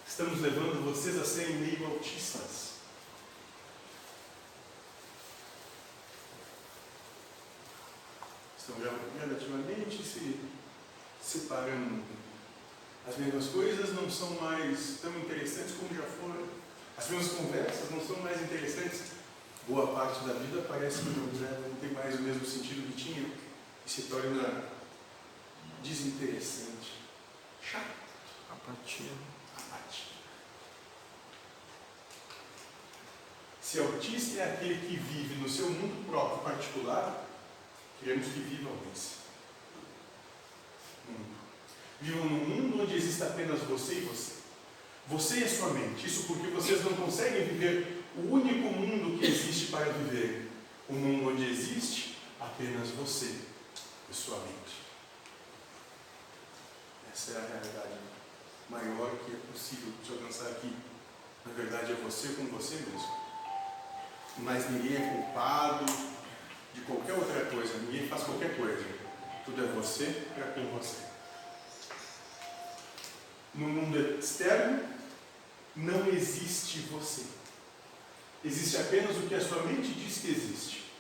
estamos 0.07 0.41
levando 0.41 0.83
vocês 0.83 1.21
a 1.21 1.23
serem 1.23 1.57
meio 1.57 1.85
autistas. 1.85 2.79
Estão 8.57 8.75
relativamente 9.19 10.01
se 10.01 10.39
separando. 11.21 12.01
As 13.07 13.17
mesmas 13.17 13.49
coisas 13.49 13.93
não 13.93 14.09
são 14.09 14.31
mais 14.41 14.97
tão 14.99 15.15
interessantes 15.19 15.75
como 15.75 15.93
já 15.93 16.07
foram. 16.07 16.43
As 16.97 17.07
mesmas 17.07 17.33
conversas 17.33 17.91
não 17.91 18.03
são 18.03 18.17
mais 18.23 18.41
interessantes. 18.41 19.11
Boa 19.67 19.93
parte 19.93 20.25
da 20.25 20.33
vida 20.33 20.65
parece 20.67 21.03
que 21.03 21.09
não, 21.09 21.27
não 21.27 21.75
tem 21.75 21.91
mais 21.91 22.15
o 22.15 22.23
mesmo 22.23 22.43
sentido 22.43 22.91
que 22.91 23.03
tinha 23.03 23.29
e 23.85 23.89
se 23.91 24.01
torna 24.03 24.73
desinteressante, 25.84 26.93
chato, 27.61 28.05
Apatia. 28.51 29.11
apático. 29.55 30.15
Se 33.61 33.80
autista 33.80 34.39
é 34.39 34.53
aquele 34.53 34.76
que 34.88 34.95
vive 34.95 35.36
no 35.36 35.49
seu 35.49 35.69
mundo 35.69 36.05
próprio 36.07 36.43
particular, 36.43 37.26
queremos 37.99 38.28
que 38.28 38.39
vivam 38.39 38.73
esse 38.93 39.15
mundo. 41.07 41.36
Vivam 42.01 42.26
num 42.26 42.45
mundo 42.45 42.84
onde 42.84 42.95
existe 42.95 43.23
apenas 43.23 43.61
você 43.61 43.95
e 43.95 44.01
você. 44.01 44.34
Você 45.07 45.39
e 45.39 45.43
a 45.43 45.49
sua 45.49 45.69
mente. 45.69 46.07
Isso 46.07 46.23
porque 46.23 46.47
vocês 46.47 46.84
não 46.84 46.93
conseguem 46.93 47.45
viver 47.45 48.03
o 48.17 48.34
único 48.34 48.67
mundo 48.69 49.19
que 49.19 49.26
existe 49.26 49.71
para 49.71 49.86
viver. 49.86 50.49
O 50.89 50.93
mundo 50.93 51.30
onde 51.30 51.45
existe 51.49 52.17
apenas 52.39 52.89
você 52.89 53.36
e 54.09 54.13
sua 54.13 54.39
mente. 54.39 54.64
Essa 57.16 57.32
é 57.32 57.38
a 57.38 57.47
realidade 57.47 57.97
maior 58.70 59.09
que 59.20 59.32
é 59.32 59.39
possível 59.49 59.93
de 60.03 60.11
alcançar 60.11 60.49
aqui. 60.49 60.76
Na 61.45 61.53
verdade, 61.53 61.93
é 61.93 61.95
você 61.95 62.28
com 62.34 62.45
você 62.47 62.76
mesmo. 62.76 63.18
Mas 64.39 64.70
ninguém 64.70 64.97
é 64.97 65.09
culpado 65.16 65.86
de 66.74 66.82
qualquer 66.82 67.13
outra 67.13 67.45
coisa. 67.45 67.78
Ninguém 67.78 68.09
faz 68.09 68.24
qualquer 68.24 68.57
coisa. 68.57 68.84
Tudo 69.45 69.63
é 69.63 69.68
você 69.68 70.28
para 70.36 70.47
com 70.47 70.78
você. 70.78 71.05
No 73.53 73.70
mundo 73.70 74.20
externo, 74.20 74.84
não 75.74 76.09
existe 76.09 76.80
você. 76.91 77.24
Existe 78.43 78.76
apenas 78.76 79.16
o 79.16 79.22
que 79.22 79.36
a 79.36 79.41
sua 79.41 79.63
mente 79.63 79.93
diz 79.93 80.18
que 80.18 80.32
existe. 80.32 80.91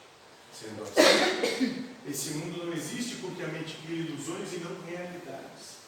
Sendo 0.53 0.81
assim, 0.81 1.89
esse 2.09 2.29
mundo 2.35 2.67
não 2.67 2.73
existe 2.73 3.15
porque 3.15 3.43
a 3.43 3.49
mente 3.49 3.75
cria 3.85 3.99
ilusões 3.99 4.53
e 4.53 4.57
não 4.59 4.81
realidades. 4.85 5.84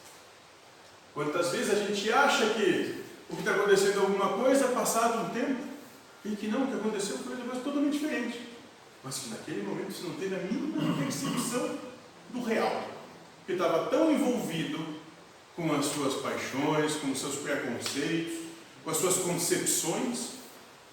Quantas 1.18 1.50
vezes 1.50 1.72
a 1.72 1.74
gente 1.74 2.12
acha 2.12 2.50
que 2.50 3.02
o 3.28 3.34
que 3.34 3.40
está 3.40 3.50
acontecendo 3.50 3.98
é 3.98 4.02
alguma 4.02 4.34
coisa, 4.34 4.68
passado 4.68 5.26
um 5.26 5.30
tempo, 5.30 5.64
e 6.24 6.36
que 6.36 6.46
não, 6.46 6.62
o 6.62 6.66
que 6.68 6.74
aconteceu 6.74 7.18
foi 7.18 7.34
uma 7.34 7.44
coisa 7.46 7.60
totalmente 7.60 7.94
diferente. 7.94 8.48
Mas 9.02 9.18
que 9.18 9.30
naquele 9.30 9.62
momento 9.64 9.90
você 9.90 10.06
não 10.06 10.14
teve 10.14 10.36
a 10.36 10.38
mínima 10.38 10.96
percepção 10.96 11.76
do 12.32 12.40
real. 12.44 12.88
Porque 13.38 13.54
estava 13.54 13.90
tão 13.90 14.12
envolvido 14.12 14.78
com 15.56 15.74
as 15.74 15.86
suas 15.86 16.22
paixões, 16.22 16.94
com 16.94 17.10
os 17.10 17.18
seus 17.18 17.34
preconceitos, 17.38 18.38
com 18.84 18.90
as 18.90 18.96
suas 18.98 19.16
concepções, 19.16 20.34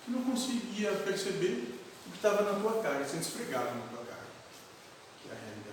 que 0.03 0.09
não 0.09 0.23
conseguia 0.23 0.91
perceber 1.05 1.71
o 2.07 2.09
que 2.09 2.15
estava 2.15 2.41
na 2.41 2.59
tua 2.59 2.82
cara, 2.82 3.05
sendo 3.05 3.21
esfregado 3.21 3.76
na 3.76 3.88
tua 3.91 4.05
cara, 4.05 4.26
que 5.21 5.30
é 5.30 5.34
a 5.34 5.36
realidade. 5.36 5.65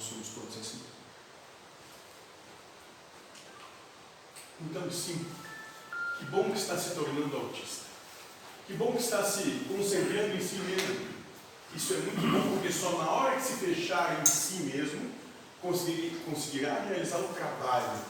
Nós 0.00 0.08
somos 0.08 0.28
todos 0.28 0.56
assim. 0.58 0.80
Então, 4.62 4.90
sim, 4.90 5.26
que 6.18 6.24
bom 6.24 6.44
que 6.50 6.58
está 6.58 6.74
se 6.78 6.94
tornando 6.94 7.36
autista. 7.36 7.84
Que 8.66 8.72
bom 8.74 8.92
que 8.92 9.02
está 9.02 9.22
se 9.22 9.42
concentrando 9.68 10.36
em 10.36 10.40
si 10.40 10.54
mesmo. 10.56 11.06
Isso 11.74 11.92
é 11.92 11.96
muito 11.98 12.20
bom 12.32 12.54
porque 12.54 12.72
só 12.72 12.96
na 12.96 13.10
hora 13.10 13.36
que 13.36 13.42
se 13.42 13.52
fechar 13.56 14.18
em 14.22 14.24
si 14.24 14.62
mesmo 14.62 15.12
conseguir- 15.60 16.18
conseguirá 16.24 16.80
realizar 16.80 17.18
o 17.18 17.34
trabalho 17.34 18.00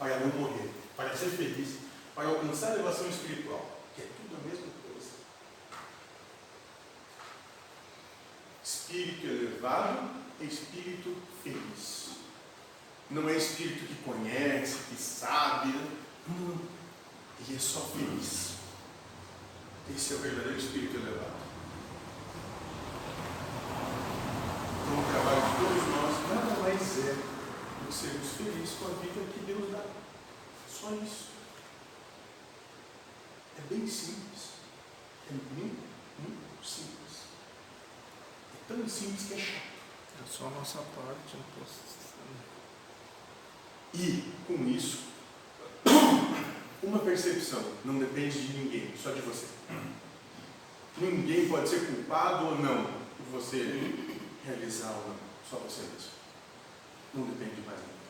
para 0.00 0.18
não 0.18 0.28
morrer, 0.40 0.68
para 0.96 1.16
ser 1.16 1.30
feliz, 1.30 1.76
para 2.12 2.26
alcançar 2.26 2.70
a 2.72 2.74
elevação 2.74 3.08
espiritual, 3.08 3.80
que 3.94 4.02
é 4.02 4.06
tudo 4.16 4.36
a 4.36 4.48
mesma 4.48 4.66
coisa. 4.82 5.10
Espírito 8.64 9.26
elevado 9.26 10.19
espírito 10.44 11.16
feliz. 11.42 12.10
Não 13.10 13.28
é 13.28 13.36
espírito 13.36 13.86
que 13.86 14.02
conhece, 14.04 14.78
que 14.88 14.96
sabe. 15.00 15.74
Não. 16.28 16.58
Ele 17.40 17.56
é 17.56 17.58
só 17.58 17.80
feliz. 17.80 18.54
Esse 19.94 20.12
é 20.12 20.16
o 20.16 20.20
verdadeiro 20.20 20.58
espírito 20.58 20.96
elevado. 20.96 21.40
Então, 24.82 25.00
o 25.00 25.12
trabalho 25.12 25.40
de 25.40 25.56
todos 25.56 25.84
nós 25.88 26.14
nada 26.28 26.60
mais 26.60 26.98
é 26.98 27.14
do 27.14 27.86
que 27.86 27.92
sermos 27.92 28.28
felizes 28.36 28.76
com 28.78 28.86
a 28.86 28.88
vida 29.00 29.32
que 29.32 29.40
Deus 29.46 29.72
dá. 29.72 29.84
Só 30.68 30.92
isso. 30.94 31.30
É 33.58 33.74
bem 33.74 33.86
simples. 33.86 34.50
É 35.28 35.32
muito, 35.32 35.82
muito 36.18 36.64
simples. 36.64 37.24
É 38.54 38.72
tão 38.72 38.88
simples 38.88 39.26
que 39.26 39.34
é 39.34 39.38
chato. 39.38 39.69
É 40.20 40.26
só 40.30 40.46
a 40.46 40.50
nossa 40.50 40.78
parte. 40.78 41.36
Não 41.36 41.44
posso... 41.58 41.80
E, 43.92 44.32
com 44.46 44.68
isso, 44.68 45.00
uma 46.82 47.00
percepção 47.00 47.62
não 47.84 47.98
depende 47.98 48.46
de 48.46 48.58
ninguém, 48.58 48.94
só 48.96 49.10
de 49.10 49.20
você. 49.20 49.46
Ninguém 50.98 51.48
pode 51.48 51.68
ser 51.68 51.86
culpado 51.86 52.46
ou 52.46 52.58
não 52.58 52.84
por 52.84 53.40
você 53.40 53.64
realizar 54.44 54.90
ou 54.90 55.08
não, 55.08 55.16
só 55.48 55.56
você 55.56 55.82
mesmo. 55.82 56.10
Não 57.14 57.24
depende 57.24 57.56
de 57.56 57.62
mais 57.62 57.78
ninguém. 57.78 58.00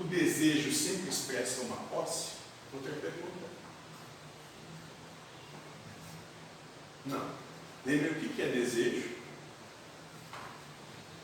O 0.00 0.04
desejo 0.38 0.72
sempre 0.72 1.10
expressa 1.10 1.62
uma 1.62 1.76
posse? 1.76 2.38
Outra 2.72 2.92
pergunta. 2.92 3.48
Não. 7.06 7.30
Lembra 7.84 8.12
o 8.12 8.14
que 8.14 8.40
é 8.40 8.46
desejo? 8.46 9.16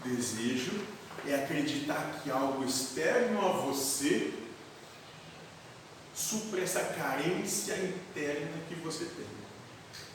Desejo 0.05 0.85
é 1.27 1.35
acreditar 1.37 2.21
que 2.23 2.31
algo 2.31 2.65
externo 2.65 3.47
a 3.47 3.53
você 3.53 4.35
supra 6.15 6.61
essa 6.61 6.81
carência 6.81 7.75
interna 7.75 8.53
que 8.69 8.75
você 8.77 9.05
tem. 9.05 9.27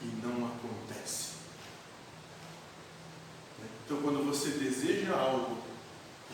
E 0.02 0.06
não 0.22 0.46
acontece. 0.46 1.30
Então, 3.84 4.02
quando 4.02 4.24
você 4.24 4.50
deseja 4.50 5.14
algo, 5.14 5.58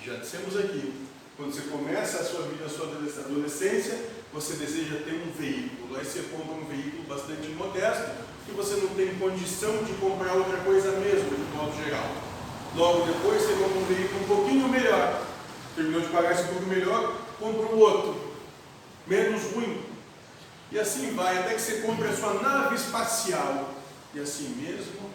já 0.03 0.17
dissemos 0.17 0.57
aqui, 0.57 1.06
quando 1.37 1.53
você 1.53 1.63
começa 1.69 2.19
a 2.19 2.25
sua 2.25 2.43
vida, 2.49 2.65
a 2.65 2.69
sua 2.69 2.87
adolescência, 2.87 3.99
você 4.33 4.55
deseja 4.55 4.97
ter 5.05 5.13
um 5.13 5.31
veículo. 5.39 5.97
Aí 5.97 6.05
você 6.05 6.21
compra 6.31 6.55
um 6.55 6.65
veículo 6.65 7.03
bastante 7.03 7.49
modesto, 7.49 8.11
que 8.47 8.53
você 8.53 8.77
não 8.77 8.89
tem 8.95 9.15
condição 9.19 9.85
de 9.85 9.93
comprar 9.95 10.33
outra 10.33 10.57
coisa 10.59 10.93
mesmo, 10.93 11.31
de 11.31 11.57
modo 11.57 11.77
geral. 11.85 12.11
Logo 12.75 13.07
depois 13.07 13.43
você 13.43 13.53
compra 13.53 13.79
um 13.79 13.85
veículo 13.85 14.25
um 14.25 14.27
pouquinho 14.27 14.69
melhor. 14.69 15.27
Terminou 15.75 16.01
de 16.01 16.09
pagar 16.09 16.33
esse 16.33 16.45
pouco 16.45 16.65
melhor, 16.65 17.21
compra 17.39 17.67
um 17.67 17.79
outro, 17.79 18.35
menos 19.07 19.43
ruim. 19.53 19.85
E 20.73 20.79
assim 20.79 21.15
vai, 21.15 21.39
até 21.39 21.55
que 21.55 21.61
você 21.61 21.81
compre 21.83 22.09
a 22.09 22.17
sua 22.17 22.35
nave 22.35 22.77
espacial. 22.77 23.75
E 24.15 24.21
assim 24.21 24.49
mesmo, 24.59 25.11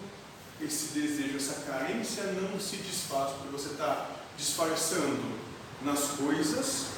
esse 0.61 0.99
desejo, 0.99 1.37
essa 1.37 1.61
carência 1.61 2.23
não 2.25 2.59
se 2.59 2.75
desfaz, 2.77 3.31
porque 3.31 3.49
você 3.51 3.69
está 3.69 4.07
disfarçando 4.37 5.50
nas 5.83 5.99
coisas 6.11 6.91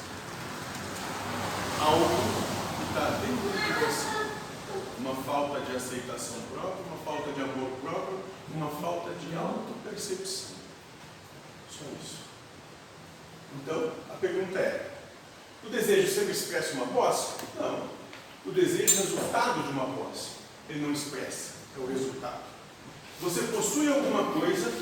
algo 1.80 2.08
que 2.76 2.82
está 2.88 3.10
dentro 3.20 3.50
de 3.50 3.72
você. 3.84 4.24
Uma 4.98 5.14
falta 5.14 5.60
de 5.60 5.76
aceitação 5.76 6.40
própria, 6.52 6.84
uma 6.86 6.96
falta 7.04 7.32
de 7.32 7.42
amor 7.42 7.70
próprio, 7.82 8.20
uma 8.54 8.70
falta 8.70 9.10
de 9.10 9.36
autopercepção. 9.36 10.56
Só 11.70 11.84
isso. 12.02 12.18
Então, 13.56 13.92
a 14.10 14.14
pergunta 14.14 14.58
é: 14.58 14.90
o 15.62 15.68
desejo 15.68 16.08
sempre 16.08 16.32
expressa 16.32 16.74
uma 16.74 16.86
posse? 16.86 17.34
Não. 17.58 17.88
O 18.46 18.52
desejo 18.52 18.94
é 18.94 19.02
resultado 19.02 19.62
de 19.62 19.68
uma 19.70 19.86
posse. 19.86 20.30
Ele 20.68 20.80
não 20.80 20.92
expressa, 20.92 21.52
é 21.76 21.80
o 21.80 21.86
resultado. 21.86 22.42
Você 23.20 23.42
possui 23.42 23.88
alguma 23.88 24.32
coisa, 24.32 24.72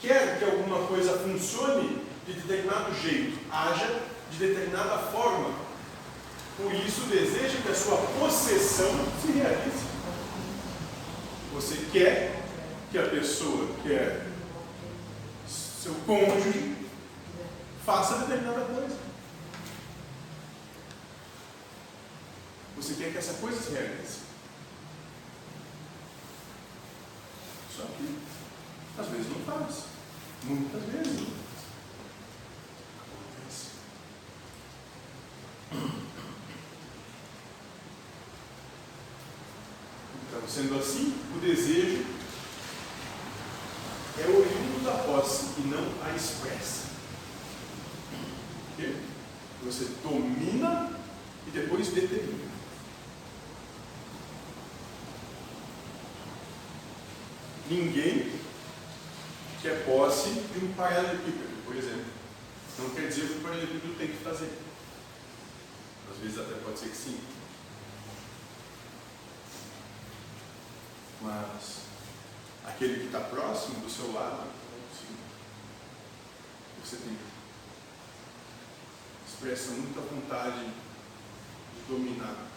quer 0.00 0.38
que 0.38 0.44
alguma 0.44 0.86
coisa 0.86 1.18
funcione 1.18 2.07
de 2.28 2.40
determinado 2.40 2.94
jeito, 2.94 3.38
haja 3.50 4.00
de 4.30 4.38
determinada 4.38 4.98
forma. 4.98 5.54
Por 6.56 6.72
isso, 6.74 7.06
deseja 7.06 7.60
que 7.62 7.70
a 7.70 7.74
sua 7.74 7.96
possessão 8.18 8.90
se 9.20 9.32
realize. 9.32 9.86
Você 11.54 11.76
quer 11.92 12.42
que 12.90 12.98
a 12.98 13.08
pessoa, 13.08 13.74
quer 13.82 14.26
seu 15.46 15.94
cônjuge, 16.06 16.76
faça 17.84 18.18
determinada 18.18 18.60
coisa. 18.66 18.98
Você 22.76 22.94
quer 22.94 23.12
que 23.12 23.18
essa 23.18 23.34
coisa 23.34 23.60
se 23.60 23.72
realize. 23.72 24.18
Só 27.76 27.82
que 27.84 28.18
às 28.98 29.08
vezes 29.08 29.28
não 29.28 29.40
faz. 29.40 29.84
Muitas 30.44 30.82
vezes 30.82 31.20
não 31.20 31.26
faz. 31.26 31.48
Acontece. 33.00 33.70
Então, 40.28 40.48
sendo 40.48 40.78
assim, 40.78 41.14
o 41.34 41.38
desejo 41.40 42.04
é 44.18 44.26
oriundo 44.26 44.84
da 44.84 44.92
posse 45.04 45.46
e 45.58 45.62
não 45.68 45.92
a 46.04 46.14
expressa. 46.16 46.88
Ok? 48.72 48.96
Você 49.64 49.84
domina 50.02 50.90
e 51.46 51.50
depois 51.50 51.88
determina. 51.88 52.48
Ninguém 57.70 58.32
quer 59.60 59.84
posse 59.84 60.30
de 60.30 60.64
um 60.64 60.72
paralelepípedo, 60.72 61.62
por 61.66 61.76
exemplo. 61.76 62.06
Não 62.78 62.90
quer 62.90 63.08
dizer 63.08 63.26
que 63.26 63.34
o 63.34 63.40
paralelepípedo 63.40 63.94
tem 63.98 64.08
que 64.08 64.24
fazer. 64.24 64.67
Às 66.10 66.18
vezes 66.18 66.38
até 66.38 66.54
pode 66.60 66.78
ser 66.78 66.88
que 66.88 66.96
sim. 66.96 67.20
Mas 71.20 71.82
aquele 72.64 73.00
que 73.00 73.06
está 73.06 73.20
próximo 73.20 73.80
do 73.80 73.90
seu 73.90 74.12
lado, 74.12 74.50
sim. 74.92 75.16
Você 76.84 76.96
tem 76.96 77.18
expressa 79.38 79.70
muita 79.70 80.00
vontade 80.00 80.64
de 80.64 81.82
dominar 81.88 82.48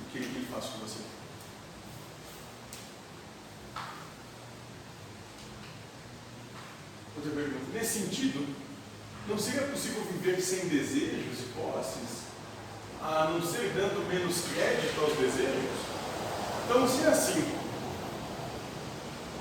o 0.00 0.10
que 0.10 0.18
ele 0.18 0.48
faz 0.50 0.64
com 0.66 0.78
você. 0.78 1.04
Outra 7.16 7.30
pergunta. 7.32 7.72
Nesse 7.72 8.00
sentido, 8.00 8.56
não 9.28 9.38
seria 9.38 9.68
possível 9.68 10.02
viver 10.04 10.40
sem 10.40 10.68
desejos 10.68 11.40
e 11.40 11.52
posses, 11.54 12.29
a 13.02 13.30
não 13.30 13.40
ser 13.40 13.72
dando 13.74 14.06
menos 14.08 14.42
crédito 14.52 15.00
aos 15.00 15.16
desejos? 15.16 15.80
Então, 16.64 16.86
se 16.86 17.04
é 17.04 17.08
assim, 17.08 17.52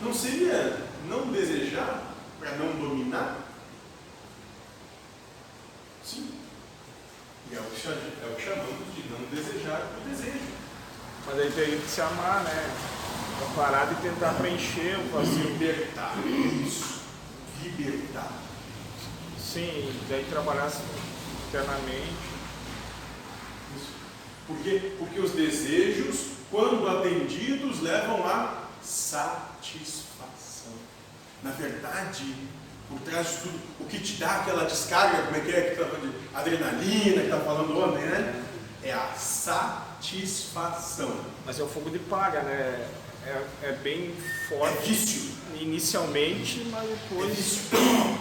não 0.01 0.13
seria 0.13 0.77
não 1.07 1.27
desejar 1.27 2.03
para 2.39 2.51
não 2.51 2.71
dominar? 2.73 3.37
Sim. 6.03 6.31
E 7.51 7.55
é 7.55 7.59
o, 7.59 7.63
que, 7.63 7.87
é 7.87 8.31
o 8.31 8.35
que 8.35 8.41
chamamos 8.41 8.95
de 8.95 9.09
não 9.09 9.19
desejar 9.29 9.87
o 9.97 10.09
desejo. 10.09 10.39
Mas 11.25 11.39
aí 11.39 11.51
tem 11.51 11.79
que 11.79 11.87
se 11.87 12.01
amar, 12.01 12.43
né? 12.43 12.75
Pra 13.37 13.63
parar 13.63 13.85
de 13.85 13.95
tentar 14.01 14.33
preencher 14.33 14.97
o 14.99 15.09
vazio. 15.11 15.49
Libertar. 15.49 16.15
Isso. 16.65 17.01
Libertar. 17.61 18.31
Sim, 19.37 19.93
daí 20.09 20.25
trabalhar 20.29 20.71
internamente. 21.47 22.38
Isso. 24.49 24.55
Por 24.55 24.57
quê? 24.63 24.91
Porque 24.97 25.19
os 25.19 25.31
desejos, 25.31 26.25
quando 26.51 26.87
atendidos, 26.87 27.81
levam 27.81 28.25
à 28.27 28.63
satisfação. 28.81 30.73
Na 31.43 31.51
verdade, 31.51 32.35
por 32.89 32.99
trás 33.01 33.27
de 33.29 33.37
tudo, 33.37 33.59
o 33.79 33.85
que 33.85 33.99
te 33.99 34.13
dá 34.13 34.37
aquela 34.37 34.63
descarga, 34.65 35.23
como 35.23 35.37
é 35.37 35.39
que 35.41 35.51
é 35.51 35.61
que 35.69 35.75
tá 35.75 35.85
falando 35.85 36.11
de 36.11 36.17
adrenalina, 36.35 37.21
que 37.21 37.27
está 37.27 37.39
falando 37.39 37.77
ontem, 37.79 38.05
né? 38.05 38.43
É 38.83 38.91
a 38.93 39.13
satisfação. 40.09 41.13
Mas 41.45 41.59
é 41.59 41.63
o 41.63 41.67
fogo 41.67 41.89
de 41.89 41.99
palha, 41.99 42.41
né? 42.41 42.87
É, 43.25 43.43
é 43.63 43.71
bem 43.83 44.13
É 44.17 44.55
forte 44.57 44.89
vício. 44.89 45.31
inicialmente, 45.59 46.65
mas 46.71 46.83
É 46.89 46.95
depois 47.09 47.35
vício. 47.35 47.61
se 47.69 47.75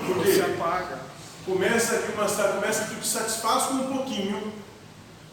Porque 0.06 0.40
apaga. 0.40 0.98
começa 1.46 1.98
que, 1.98 2.12
uma, 2.12 2.26
começa 2.26 2.84
que 2.84 2.94
tu 2.96 3.00
te 3.00 3.06
satisfaz 3.06 3.64
com 3.66 3.74
um 3.74 3.92
pouquinho 3.96 4.52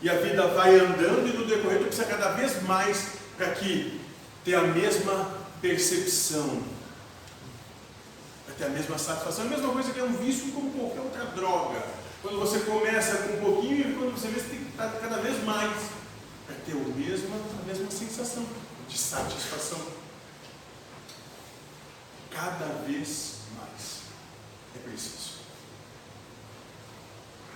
e 0.01 0.09
a 0.09 0.15
vida 0.19 0.47
vai 0.47 0.75
andando 0.75 1.27
e 1.27 1.37
no 1.37 1.45
decorrer 1.45 1.79
tu 1.79 1.85
precisa 1.85 2.05
cada 2.05 2.31
vez 2.31 2.61
mais 2.63 3.13
para 3.37 3.51
que 3.51 4.01
ter 4.43 4.55
a 4.55 4.61
mesma 4.61 5.31
percepção, 5.61 6.63
para 8.45 8.55
ter 8.55 8.65
a 8.65 8.69
mesma 8.69 8.97
satisfação. 8.97 9.45
A 9.45 9.49
mesma 9.49 9.71
coisa 9.71 9.91
que 9.91 9.99
é 9.99 10.03
um 10.03 10.13
vício 10.17 10.51
como 10.51 10.71
qualquer 10.71 11.01
outra 11.01 11.25
droga. 11.35 11.83
Quando 12.21 12.39
você 12.39 12.59
começa 12.59 13.17
com 13.17 13.33
um 13.33 13.39
pouquinho 13.39 13.91
e 13.91 13.93
quando 13.93 14.11
você 14.11 14.27
vê, 14.27 14.39
você 14.39 14.49
tem 14.49 14.59
que 14.59 14.71
estar 14.71 14.89
cada 14.99 15.17
vez 15.17 15.43
mais 15.43 15.73
para 16.45 16.55
ter 16.65 16.73
o 16.73 16.93
mesmo, 16.95 17.29
a 17.61 17.65
mesma 17.65 17.89
sensação 17.89 18.45
de 18.87 18.97
satisfação. 18.97 19.79
Cada 22.31 22.65
vez 22.85 23.35
mais 23.57 24.01
é 24.75 24.79
preciso. 24.79 25.35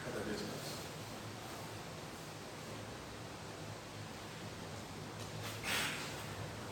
Cada 0.05 0.23
vez 0.23 0.37
mais. 0.41 0.59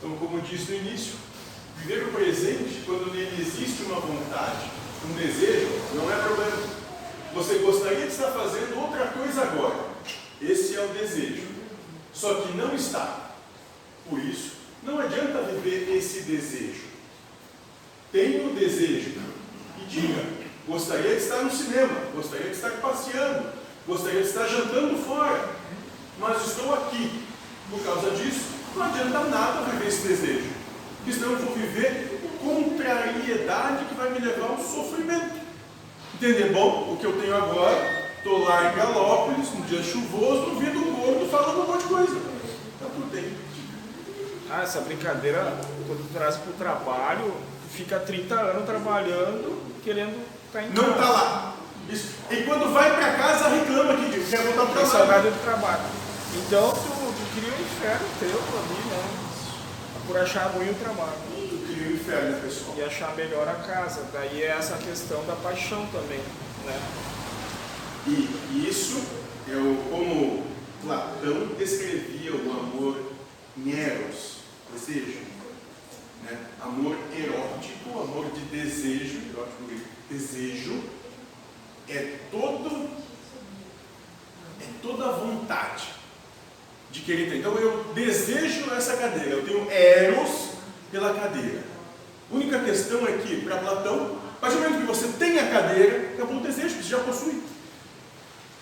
Então, 0.07 0.25
como 0.25 0.39
disse 0.39 0.71
no 0.71 0.77
início, 0.77 1.15
viver 1.79 2.05
o 2.05 2.13
presente 2.13 2.81
quando 2.85 3.13
nele 3.13 3.41
existe 3.41 3.83
uma 3.83 3.99
vontade, 3.99 4.71
um 5.05 5.13
desejo, 5.15 5.67
não 5.95 6.09
é 6.09 6.15
problema. 6.15 6.63
Você 7.33 7.55
gostaria 7.55 8.05
de 8.05 8.13
estar 8.13 8.31
fazendo 8.31 8.79
outra 8.79 9.07
coisa 9.07 9.41
agora. 9.41 9.89
Esse 10.41 10.77
é 10.77 10.85
o 10.85 10.87
desejo. 10.93 11.43
Só 12.13 12.35
que 12.35 12.55
não 12.55 12.73
está. 12.73 13.31
Por 14.09 14.17
isso, 14.19 14.53
não 14.81 14.97
adianta 14.97 15.41
viver 15.41 15.93
esse 15.97 16.21
desejo. 16.21 16.85
Tenha 18.09 18.47
o 18.47 18.55
desejo 18.55 19.11
e 19.77 19.85
diga: 19.89 20.23
gostaria 20.65 21.17
de 21.17 21.21
estar 21.21 21.43
no 21.43 21.51
cinema, 21.51 21.99
gostaria 22.15 22.47
de 22.47 22.55
estar 22.55 22.71
passeando, 22.79 23.49
gostaria 23.85 24.21
de 24.21 24.29
estar 24.29 24.47
jantando 24.47 25.03
fora, 25.03 25.49
mas 26.17 26.47
estou 26.47 26.73
aqui. 26.73 27.23
Por 27.69 27.83
causa 27.83 28.11
disso, 28.11 28.46
não 28.77 28.85
adianta 28.85 29.19
nada 29.25 29.61
viver 29.71 29.87
esse 29.87 30.07
desejo, 30.07 30.49
porque 30.97 31.13
senão 31.13 31.31
eu 31.33 31.37
vou 31.39 31.55
viver 31.55 32.17
contrariedade 32.43 33.85
que 33.85 33.95
vai 33.95 34.09
me 34.09 34.19
levar 34.19 34.47
ao 34.51 34.57
sofrimento. 34.57 35.35
Entender? 36.15 36.51
Bom, 36.53 36.93
o 36.93 36.97
que 36.97 37.05
eu 37.05 37.19
tenho 37.19 37.35
agora, 37.35 37.77
estou 38.17 38.43
lá 38.43 38.71
em 38.71 38.75
Galópolis, 38.75 39.49
um 39.53 39.61
dia 39.61 39.83
chuvoso, 39.83 40.49
ouvindo 40.51 40.79
um 40.79 40.95
gordo 40.95 41.29
falando 41.29 41.61
um 41.63 41.67
monte 41.67 41.83
de 41.83 41.89
coisa. 41.89 42.17
Então 42.75 42.89
tudo 42.89 43.11
tem. 43.11 43.33
Ah, 44.49 44.63
essa 44.63 44.81
brincadeira, 44.81 45.57
quando 45.87 46.11
traz 46.13 46.37
pro 46.37 46.53
trabalho, 46.53 47.25
tu 47.25 47.75
fica 47.77 47.99
30 47.99 48.33
anos 48.33 48.65
trabalhando, 48.65 49.61
querendo 49.83 50.17
estar 50.47 50.63
em 50.63 50.69
Não 50.69 50.83
casa. 50.83 50.93
está 50.95 51.09
lá. 51.09 51.53
Isso. 51.89 52.07
E 52.31 52.35
quando 52.43 52.73
vai 52.73 52.95
para 52.95 53.13
casa, 53.13 53.49
reclama 53.49 53.93
que 53.95 54.29
quer 54.29 54.39
voltar 54.43 54.65
para 54.65 54.65
Tem 54.67 54.75
casa. 54.75 54.91
saudade 54.97 55.29
do 55.29 55.41
trabalho. 55.43 55.81
Então 56.35 56.73
cria 57.37 57.53
um 57.53 57.61
inferno 57.61 58.07
teu 58.19 58.29
ali, 58.29 58.89
né? 58.89 59.27
Por 60.07 60.17
achar 60.17 60.47
ruim 60.47 60.69
o 60.69 60.73
trabalho. 60.73 61.17
Tu 61.29 61.65
cria 61.67 61.89
o 61.89 61.93
inferno, 61.93 62.31
né, 62.31 62.39
pessoal? 62.41 62.75
E 62.77 62.83
achar 62.83 63.15
melhor 63.15 63.47
a 63.47 63.55
casa. 63.55 64.07
Daí 64.11 64.41
é 64.41 64.47
essa 64.47 64.77
questão 64.77 65.23
da 65.25 65.35
paixão 65.35 65.85
também, 65.87 66.19
né? 66.65 66.79
E 68.07 68.67
isso 68.67 69.03
é 69.47 69.55
o, 69.55 69.77
como 69.89 70.47
Platão 70.81 71.47
descrevia 71.57 72.33
o 72.33 72.51
amor 72.51 73.11
Neros, 73.57 74.37
desejo. 74.71 75.21
amor 76.61 76.95
erótico, 77.15 77.99
amor 77.99 78.31
de 78.31 78.41
desejo, 78.45 79.19
erótico 79.33 79.63
grego, 79.67 79.85
desejo, 80.09 80.83
é 81.89 82.19
todo 82.31 82.89
é 84.61 84.65
toda 84.81 85.09
a 85.09 85.11
vontade 85.11 85.96
de 86.97 87.01
querer 87.03 87.29
ter. 87.29 87.37
Então 87.37 87.55
eu 87.55 87.83
desejo 87.93 88.71
essa 88.73 88.97
cadeira, 88.97 89.29
eu 89.29 89.45
tenho 89.45 89.69
eros 89.71 90.49
pela 90.91 91.13
cadeira. 91.13 91.59
A 92.31 92.35
única 92.35 92.59
questão 92.59 93.05
é 93.07 93.13
que, 93.13 93.41
para 93.41 93.57
Platão, 93.57 94.17
a 94.37 94.39
partir 94.41 94.57
do 94.57 94.63
momento 94.63 94.81
que 94.81 94.87
você 94.87 95.07
tem 95.17 95.39
a 95.39 95.47
cadeira, 95.49 96.13
acabou 96.13 96.37
o 96.37 96.41
desejo, 96.41 96.75
você 96.75 96.83
já 96.89 96.99
possui. 96.99 97.41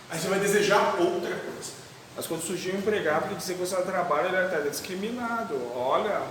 Aí 0.09 0.19
você 0.19 0.27
vai 0.27 0.39
desejar 0.39 0.95
outra 0.99 1.31
coisa. 1.35 1.71
Mas 2.15 2.27
quando 2.27 2.41
surgiu 2.43 2.73
o 2.73 2.77
empregado 2.77 3.27
que 3.29 3.35
dizia 3.35 3.55
que 3.55 3.61
você 3.61 3.75
trabalho, 3.81 4.27
ele 4.27 4.35
era 4.37 4.45
até 4.47 4.69
discriminado. 4.69 5.55
Olha, 5.75 6.21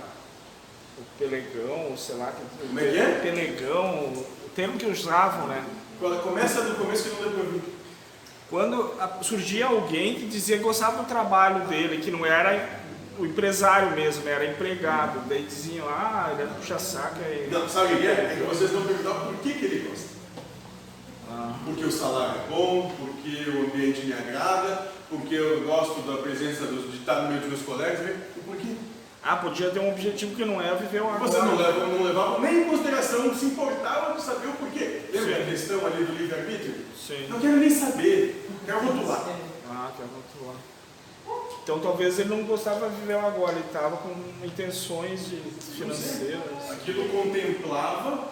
o 0.97 1.03
pelegão, 1.19 1.95
sei 1.97 2.15
lá, 2.15 2.31
que- 2.31 2.67
Como 2.67 2.79
é 2.79 2.83
que 2.83 2.97
é? 2.97 3.19
pelegão, 3.21 4.05
o 4.45 4.49
termo 4.55 4.77
que 4.77 4.85
usavam, 4.85 5.47
né? 5.47 5.63
Quando 5.99 6.21
começa 6.23 6.61
do 6.61 6.75
começo 6.75 7.03
que 7.03 7.09
não 7.09 7.21
deu 7.23 7.31
para 7.31 7.43
ouvir. 7.43 7.61
Quando 8.49 8.93
surgia 9.23 9.65
alguém 9.67 10.15
que 10.15 10.25
dizia 10.27 10.57
que 10.57 10.63
gostava 10.63 11.01
do 11.01 11.07
trabalho 11.07 11.65
dele, 11.67 11.97
que 12.01 12.11
não 12.11 12.25
era 12.25 12.69
o 13.17 13.25
empresário 13.25 13.91
mesmo, 13.91 14.23
né? 14.23 14.31
era 14.33 14.45
empregado. 14.45 15.21
Daí 15.27 15.43
diziam, 15.43 15.87
ah, 15.89 16.29
ele 16.31 16.43
é 16.43 16.45
puxa-saca. 16.45 17.19
e- 17.27 17.49
Não, 17.51 17.67
sabe 17.67 17.93
o 17.93 17.97
que 17.97 18.05
é? 18.07 18.11
É 18.11 18.35
que 18.37 18.43
vocês 18.43 18.71
não 18.71 18.83
perguntaram 18.83 19.25
por 19.25 19.35
que, 19.37 19.53
que 19.53 19.65
ele 19.65 19.87
gosta. 19.89 20.09
Ah, 21.31 21.53
Porque 21.65 21.85
o 21.85 21.91
salário 21.91 22.41
é 22.45 22.49
bom, 22.49 22.93
porque 22.97 23.49
o 23.49 23.63
ambiente 23.65 24.05
me 24.05 24.13
agrada, 24.13 24.89
porque 25.09 25.33
eu 25.33 25.61
gosto 25.63 26.01
da 26.01 26.17
presença 26.21 26.65
dos, 26.65 26.91
de 26.91 26.97
estar 26.99 27.21
no 27.23 27.29
meio 27.29 27.39
dos 27.41 27.49
meus 27.49 27.61
colegas. 27.63 27.99
né? 27.99 28.15
E 28.37 28.39
por 28.41 28.55
quê? 28.57 28.75
Ah, 29.27 29.37
podia 29.37 29.71
ter 29.71 29.79
um 29.79 29.89
objetivo 29.89 30.35
que 30.35 30.45
não 30.45 30.61
é 30.61 30.75
viver 30.75 31.01
o 31.01 31.07
agora. 31.09 31.19
Vocês 31.19 31.43
não 31.43 31.55
levam, 31.55 31.87
não 31.87 32.03
levavam 32.03 32.41
nem 32.41 32.61
em 32.61 32.69
consideração, 32.69 33.23
não 33.23 33.33
se 33.35 33.45
importavam 33.45 34.15
de 34.15 34.21
saber 34.21 34.47
o 34.49 34.51
porquê. 34.53 35.01
Lembra 35.11 35.35
Sim. 35.37 35.41
a 35.41 35.45
questão 35.45 35.85
ali 35.85 36.03
do 36.05 36.13
livre-arbítrio? 36.13 36.75
Sim. 36.95 37.25
Não 37.27 37.39
quero 37.39 37.57
nem 37.57 37.69
saber, 37.71 38.47
quero 38.63 38.79
rotular. 38.85 39.25
Ah, 39.67 39.89
quer 39.97 40.03
rotular. 40.03 40.55
Então 41.63 41.79
talvez 41.79 42.19
ele 42.19 42.29
não 42.29 42.43
gostava 42.43 42.87
de 42.87 42.95
viver 42.97 43.15
o 43.15 43.25
agora, 43.25 43.53
ele 43.53 43.61
estava 43.65 43.97
com 43.97 44.13
intenções 44.45 45.25
de 45.27 45.37
financeiras, 45.75 46.41
Aquilo 46.71 47.09
contemplava 47.09 48.27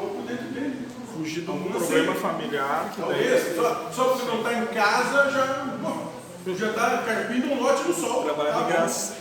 algo 0.00 0.22
dentro 0.26 0.46
dele. 0.46 0.88
fugir 1.14 1.42
de 1.42 1.50
um 1.50 1.64
problema 1.64 2.14
familiar 2.14 2.90
que 2.94 3.00
Talvez, 3.02 3.56
só, 3.56 3.90
só 3.92 4.04
porque 4.04 4.26
não 4.26 4.38
está 4.38 4.54
em 4.54 4.66
casa, 4.68 5.30
já 5.30 5.66
pô, 5.82 6.54
já 6.54 6.70
está 6.70 6.98
carpindo 7.06 7.52
um 7.52 7.62
lote 7.62 7.86
no 7.86 7.92
sol. 7.94 8.24
trabalhar 8.24 8.54
Tá 8.54 8.62
de 8.62 8.72
graça. 8.72 9.16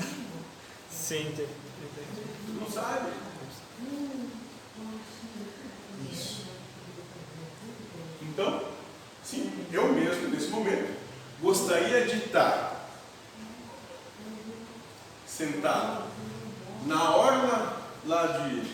Sim, 1.04 1.20
entendi. 1.20 1.44
entendi. 1.44 2.60
Não 2.62 2.72
sabe. 2.72 3.12
Isso. 6.10 6.46
Então, 8.22 8.64
sim, 9.22 9.68
eu 9.74 9.92
mesmo, 9.92 10.30
nesse 10.30 10.48
momento, 10.48 10.98
gostaria 11.42 12.06
de 12.06 12.20
estar 12.20 12.88
sentado 15.28 16.06
na 16.86 17.18
orla 17.18 17.86
lá 18.06 18.26
de 18.26 18.72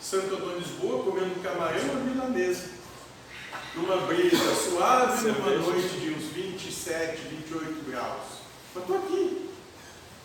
Santo 0.00 0.34
Antônio 0.34 0.62
de 0.62 0.66
Lisboa, 0.66 1.04
comendo 1.04 1.42
camarão 1.42 1.78
e 1.78 2.08
milanesa. 2.08 2.70
Numa 3.74 3.98
brisa 4.06 4.54
suave, 4.54 5.30
numa 5.30 5.50
noite 5.50 5.88
de 5.88 6.08
uns 6.08 6.24
27, 6.32 7.18
28 7.28 7.90
graus. 7.90 8.38
Mas 8.74 8.82
estou 8.84 8.96
aqui. 8.96 9.47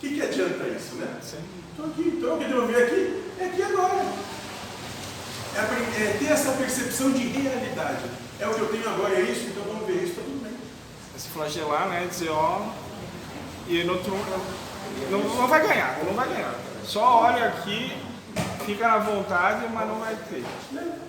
O 0.03 0.05
que, 0.05 0.15
que 0.15 0.21
adianta 0.21 0.67
isso, 0.67 0.95
né? 0.95 1.17
Estou 1.21 1.85
aqui, 1.85 2.13
então 2.17 2.35
o 2.35 2.37
que 2.37 2.51
eu 2.51 2.67
ver 2.67 2.83
aqui 2.83 3.23
é 3.39 3.45
aqui 3.45 3.63
agora. 3.63 4.05
É, 5.55 6.03
é 6.03 6.17
ter 6.19 6.25
essa 6.25 6.51
percepção 6.51 7.09
de 7.13 7.25
realidade. 7.27 8.03
É 8.37 8.45
o 8.45 8.53
que 8.53 8.59
eu 8.59 8.67
tenho 8.67 8.89
agora, 8.89 9.13
é 9.13 9.21
isso, 9.21 9.45
então 9.45 9.63
vamos 9.63 9.87
ver 9.87 10.03
isso, 10.03 10.11
está 10.11 10.23
tudo 10.23 10.43
bem. 10.43 10.51
É 11.15 11.17
Se 11.17 11.29
flagelar, 11.29 11.87
né? 11.87 12.05
Dizer, 12.09 12.31
ó. 12.31 12.69
E 13.65 13.81
no 13.85 13.93
outro. 13.93 14.13
Não, 15.09 15.19
não 15.19 15.47
vai 15.47 15.65
ganhar, 15.65 15.97
não 16.03 16.13
vai 16.13 16.27
ganhar. 16.27 16.53
Só 16.83 17.23
olha 17.23 17.45
aqui, 17.45 17.95
fica 18.65 18.85
na 18.85 18.97
vontade, 18.97 19.67
mas 19.73 19.87
não 19.87 19.99
vai 19.99 20.17
ter. 20.29 20.43
Né? 20.73 20.99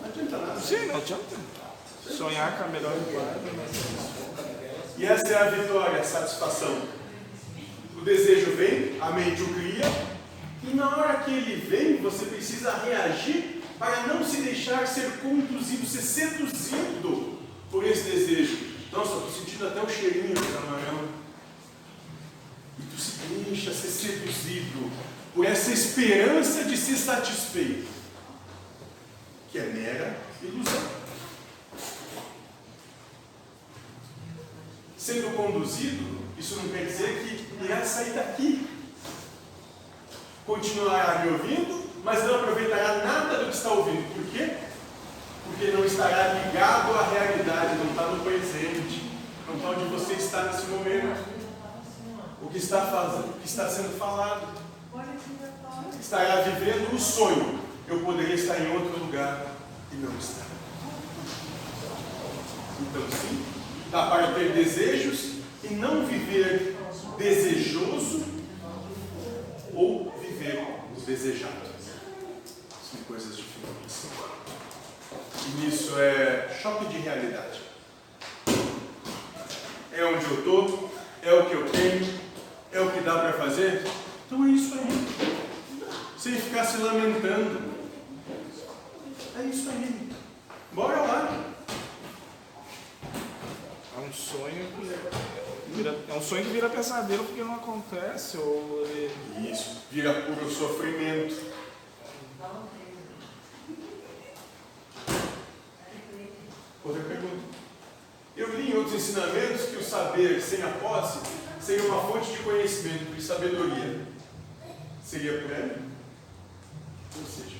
Não 0.00 0.08
adianta 0.08 0.36
nada. 0.38 0.60
Sim, 0.60 0.86
não 0.86 0.96
adianta. 0.98 1.36
Sonhar 2.08 2.56
com 2.56 2.64
a 2.64 2.68
melhor 2.68 2.92
guarda. 3.10 3.40
E 4.96 5.04
essa 5.04 5.26
é 5.26 5.36
a 5.36 5.50
vitória, 5.50 6.00
a 6.00 6.04
satisfação. 6.04 7.05
Desejo 8.06 8.52
vem, 8.52 9.00
a 9.00 9.10
mente 9.10 9.42
o 9.42 9.48
cria, 9.48 9.82
e 10.62 10.76
na 10.76 10.96
hora 10.96 11.24
que 11.24 11.32
ele 11.32 11.56
vem, 11.56 11.96
você 11.96 12.26
precisa 12.26 12.72
reagir 12.84 13.60
para 13.80 14.06
não 14.06 14.24
se 14.24 14.42
deixar 14.42 14.86
ser 14.86 15.18
conduzido, 15.18 15.84
ser 15.84 16.02
seduzido 16.02 17.40
por 17.68 17.84
esse 17.84 18.04
desejo. 18.04 18.58
Nossa, 18.92 19.16
estou 19.16 19.30
sentindo 19.32 19.66
até 19.66 19.82
o 19.82 19.88
cheirinho 19.88 20.36
do 20.36 20.54
camarão. 20.54 21.08
E 22.78 22.82
tu 22.94 22.96
se 22.96 23.18
deixa 23.44 23.74
ser 23.74 23.88
seduzido 23.88 24.88
por 25.34 25.44
essa 25.44 25.72
esperança 25.72 26.62
de 26.62 26.76
ser 26.76 26.96
satisfeito, 26.98 27.88
que 29.50 29.58
é 29.58 29.64
mera 29.64 30.16
ilusão. 30.40 31.06
sendo 35.06 35.36
conduzido, 35.36 36.15
isso 36.38 36.56
não 36.56 36.68
quer 36.68 36.84
dizer 36.84 37.22
que 37.22 37.64
irá 37.64 37.84
sair 37.84 38.12
daqui. 38.12 38.68
Continuará 40.44 41.24
me 41.24 41.32
ouvindo, 41.32 41.90
mas 42.04 42.22
não 42.24 42.36
aproveitará 42.36 43.04
nada 43.04 43.38
do 43.38 43.50
que 43.50 43.56
está 43.56 43.70
ouvindo. 43.70 44.14
Por 44.14 44.24
quê? 44.32 44.56
Porque 45.44 45.70
não 45.72 45.84
estará 45.84 46.34
ligado 46.34 46.94
à 46.94 47.08
realidade, 47.08 47.76
não 47.76 47.90
está 47.90 48.02
no 48.08 48.22
presente, 48.22 49.10
não 49.46 49.56
está 49.56 49.70
onde 49.70 49.84
você 49.86 50.12
está 50.14 50.44
nesse 50.44 50.66
momento. 50.66 51.36
O 52.42 52.48
que 52.48 52.58
está 52.58 52.82
fazendo, 52.82 53.30
o 53.30 53.40
que 53.40 53.48
está 53.48 53.68
sendo 53.68 53.98
falado. 53.98 54.46
Estará 55.98 56.42
vivendo 56.42 56.94
o 56.94 56.98
sonho. 56.98 57.58
Eu 57.88 58.00
poderia 58.00 58.34
estar 58.34 58.60
em 58.60 58.72
outro 58.72 58.98
lugar 58.98 59.46
e 59.92 59.96
não 59.96 60.16
estar. 60.18 60.46
Então, 62.80 63.02
sim, 63.10 63.44
dá 63.90 64.06
para 64.10 64.32
ter 64.32 64.52
desejos 64.52 65.35
e 65.70 65.74
não 65.74 66.06
viver 66.06 66.76
desejoso 67.18 68.24
ou 69.74 70.12
viver 70.20 70.64
desejado. 71.04 71.52
São 72.90 73.00
coisas 73.06 73.36
diferentes. 73.36 74.06
E 75.46 75.60
nisso 75.60 75.98
é 75.98 76.56
choque 76.62 76.86
de 76.86 76.98
realidade. 76.98 77.60
É 79.92 80.04
onde 80.04 80.24
eu 80.24 80.38
estou, 80.38 80.90
é 81.22 81.32
o 81.32 81.46
que 81.46 81.54
eu 81.54 81.68
tenho, 81.70 82.20
é 82.72 82.80
o 82.80 82.90
que 82.90 83.00
dá 83.00 83.18
para 83.18 83.32
fazer. 83.32 83.82
Então 84.26 84.44
é 84.44 84.50
isso 84.50 84.74
aí. 84.74 85.56
Sem 86.18 86.34
ficar 86.34 86.64
se 86.64 86.78
lamentando. 86.78 87.74
É 89.38 89.42
isso 89.44 89.70
aí. 89.70 90.10
Bora 90.72 91.00
lá. 91.00 91.44
É 93.96 94.00
um 94.00 94.12
sonho 94.12 94.66
que 94.76 95.74
vira, 95.74 95.92
é 96.16 96.18
um 96.18 96.22
sonho 96.22 96.44
que 96.46 96.50
vira 96.50 96.70
pesadelo 96.70 97.24
porque 97.24 97.42
não 97.42 97.56
acontece, 97.56 98.38
ou 98.38 98.86
ele- 98.86 99.52
Isso, 99.52 99.82
vira 99.92 100.14
puro 100.22 100.50
sofrimento. 100.50 101.54
Outra 106.82 107.02
pergunta. 107.02 107.44
Eu 108.34 108.56
li 108.56 108.70
em 108.70 108.76
outros 108.76 108.94
ensinamentos 108.94 109.66
que 109.66 109.76
o 109.76 109.84
saber 109.84 110.40
sem 110.40 110.62
a 110.62 110.68
posse 110.68 111.18
seria 111.60 111.84
uma 111.90 112.00
fonte 112.00 112.32
de 112.32 112.38
conhecimento 112.38 113.14
e 113.16 113.20
sabedoria. 113.20 114.06
Seria 115.04 115.42
por? 115.42 115.82
Ou 117.20 117.26
seja, 117.26 117.56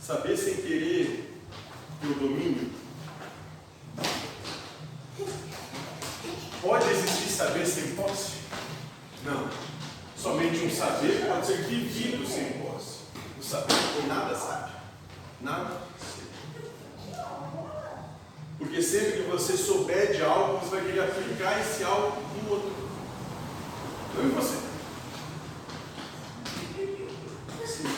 saber 0.00 0.36
sem 0.36 0.54
querer 0.56 1.42
o 2.04 2.06
domínio. 2.06 2.70
Pode 6.64 6.88
existir 6.88 7.28
saber 7.28 7.66
sem 7.66 7.94
posse? 7.94 8.38
Não. 9.22 9.50
Somente 10.16 10.64
um 10.64 10.70
saber 10.70 11.26
pode 11.26 11.46
ser 11.46 11.58
vivido 11.64 12.26
sem 12.26 12.54
posse. 12.54 13.00
O 13.38 13.42
saber 13.42 13.74
que 13.94 14.06
nada 14.06 14.34
sabe. 14.34 14.72
Nada 15.42 15.80
sabe. 15.98 16.24
Porque 18.56 18.80
sempre 18.80 19.12
que 19.12 19.30
você 19.30 19.58
souber 19.58 20.16
de 20.16 20.22
algo, 20.22 20.58
você 20.58 20.76
vai 20.76 20.86
querer 20.86 21.00
aplicar 21.00 21.60
esse 21.60 21.84
algo 21.84 22.16
no 22.42 22.50
outro. 22.50 22.72
Não 24.14 24.24
em 24.24 24.30
você. 24.30 24.56
Sim. 27.66 27.94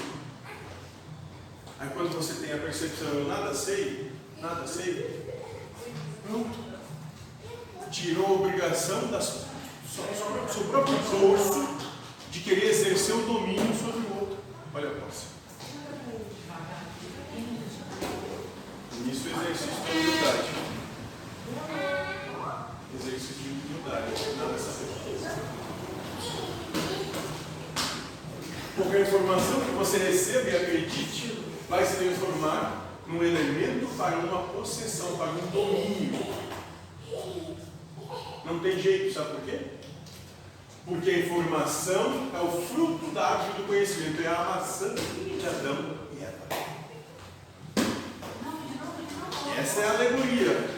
Aí 1.79 1.89
quando 1.91 2.17
você 2.17 2.35
tem 2.45 2.53
a 2.53 2.59
percepção, 2.59 3.07
eu 3.11 3.29
nada 3.29 3.55
sei, 3.55 4.11
nada 4.41 4.67
sei, 4.67 5.25
pronto. 6.27 6.67
Tirou 7.91 8.27
a 8.27 8.33
obrigação 8.33 9.07
da 9.07 9.21
sua, 9.21 9.45
sua, 9.89 10.05
sua, 10.15 10.49
seu 10.49 10.65
próprio 10.65 10.99
esforço 10.99 11.67
de 12.31 12.41
querer 12.41 12.71
exercer 12.71 13.15
o 13.15 13.23
domínio 13.23 13.75
sobre 13.75 14.01
o 14.01 14.21
outro. 14.21 14.37
Olha 14.75 14.89
a 14.89 14.95
posse. 15.01 15.27
Isso 19.11 19.29
é 19.29 19.51
exercício 19.51 19.85
de 19.85 19.99
humildade. 19.99 20.49
Exercício 23.01 23.35
de 23.37 23.49
humildade. 23.49 24.37
Nada 24.37 24.55
a 24.55 24.59
saber. 24.59 24.87
Qualquer 28.77 29.01
informação 29.03 29.61
que 29.61 29.71
você 29.71 29.99
receba 29.99 30.51
e 30.51 30.57
acredite 30.57 31.39
vai 31.69 31.87
se 31.87 31.97
transformar 31.97 32.91
num 33.07 33.23
elemento 33.23 33.87
para 33.97 34.19
uma 34.19 34.43
possessão, 34.49 35.17
para 35.17 35.31
um 35.31 35.47
domínio. 35.51 36.37
Não 38.47 38.61
tem 38.61 38.79
jeito, 38.79 39.13
sabe 39.13 39.31
por 39.33 39.41
quê? 39.41 39.59
Porque 40.85 41.11
a 41.11 41.19
informação 41.19 42.31
é 42.33 42.41
o 42.41 42.53
fruto 42.63 43.11
da 43.11 43.27
árvore 43.27 43.55
do 43.61 43.67
conhecimento, 43.67 44.23
é 44.23 44.29
a 44.29 44.55
maçã 44.55 44.95
de 44.95 45.37
E 46.13 46.23
Eva. 46.23 46.47
Essa 49.59 49.81
é 49.81 49.85
a 49.85 49.91
alegoria 49.93 50.71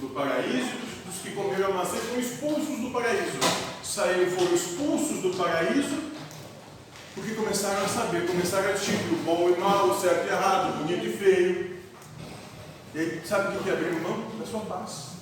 do 0.00 0.08
paraíso 0.14 0.76
dos 1.06 1.16
que 1.22 1.30
comeram 1.32 1.70
a 1.70 1.74
maçã 1.74 1.96
foram 1.96 2.20
expulsos 2.20 2.80
do 2.80 2.90
paraíso. 2.90 3.38
Saíram, 3.82 4.30
foram 4.30 4.54
expulsos 4.54 5.22
do 5.22 5.36
paraíso 5.36 6.16
porque 7.16 7.34
começaram 7.34 7.82
a 7.82 7.88
saber, 7.88 8.26
começaram 8.26 8.68
a 8.68 8.72
distinguir 8.72 9.14
o 9.14 9.22
bom 9.24 9.48
e 9.48 9.58
mal, 9.58 9.88
o 9.88 9.98
certo 9.98 10.26
e 10.26 10.28
errado, 10.28 10.76
bonito 10.82 11.06
e 11.06 11.16
feio. 11.16 11.76
E 12.94 12.98
aí, 12.98 13.22
sabe 13.24 13.56
o 13.56 13.62
que 13.62 13.70
é 13.70 13.72
abrir 13.72 13.92
mão? 14.02 14.22
Da 14.38 14.44
sua 14.44 14.60
paz. 14.60 15.12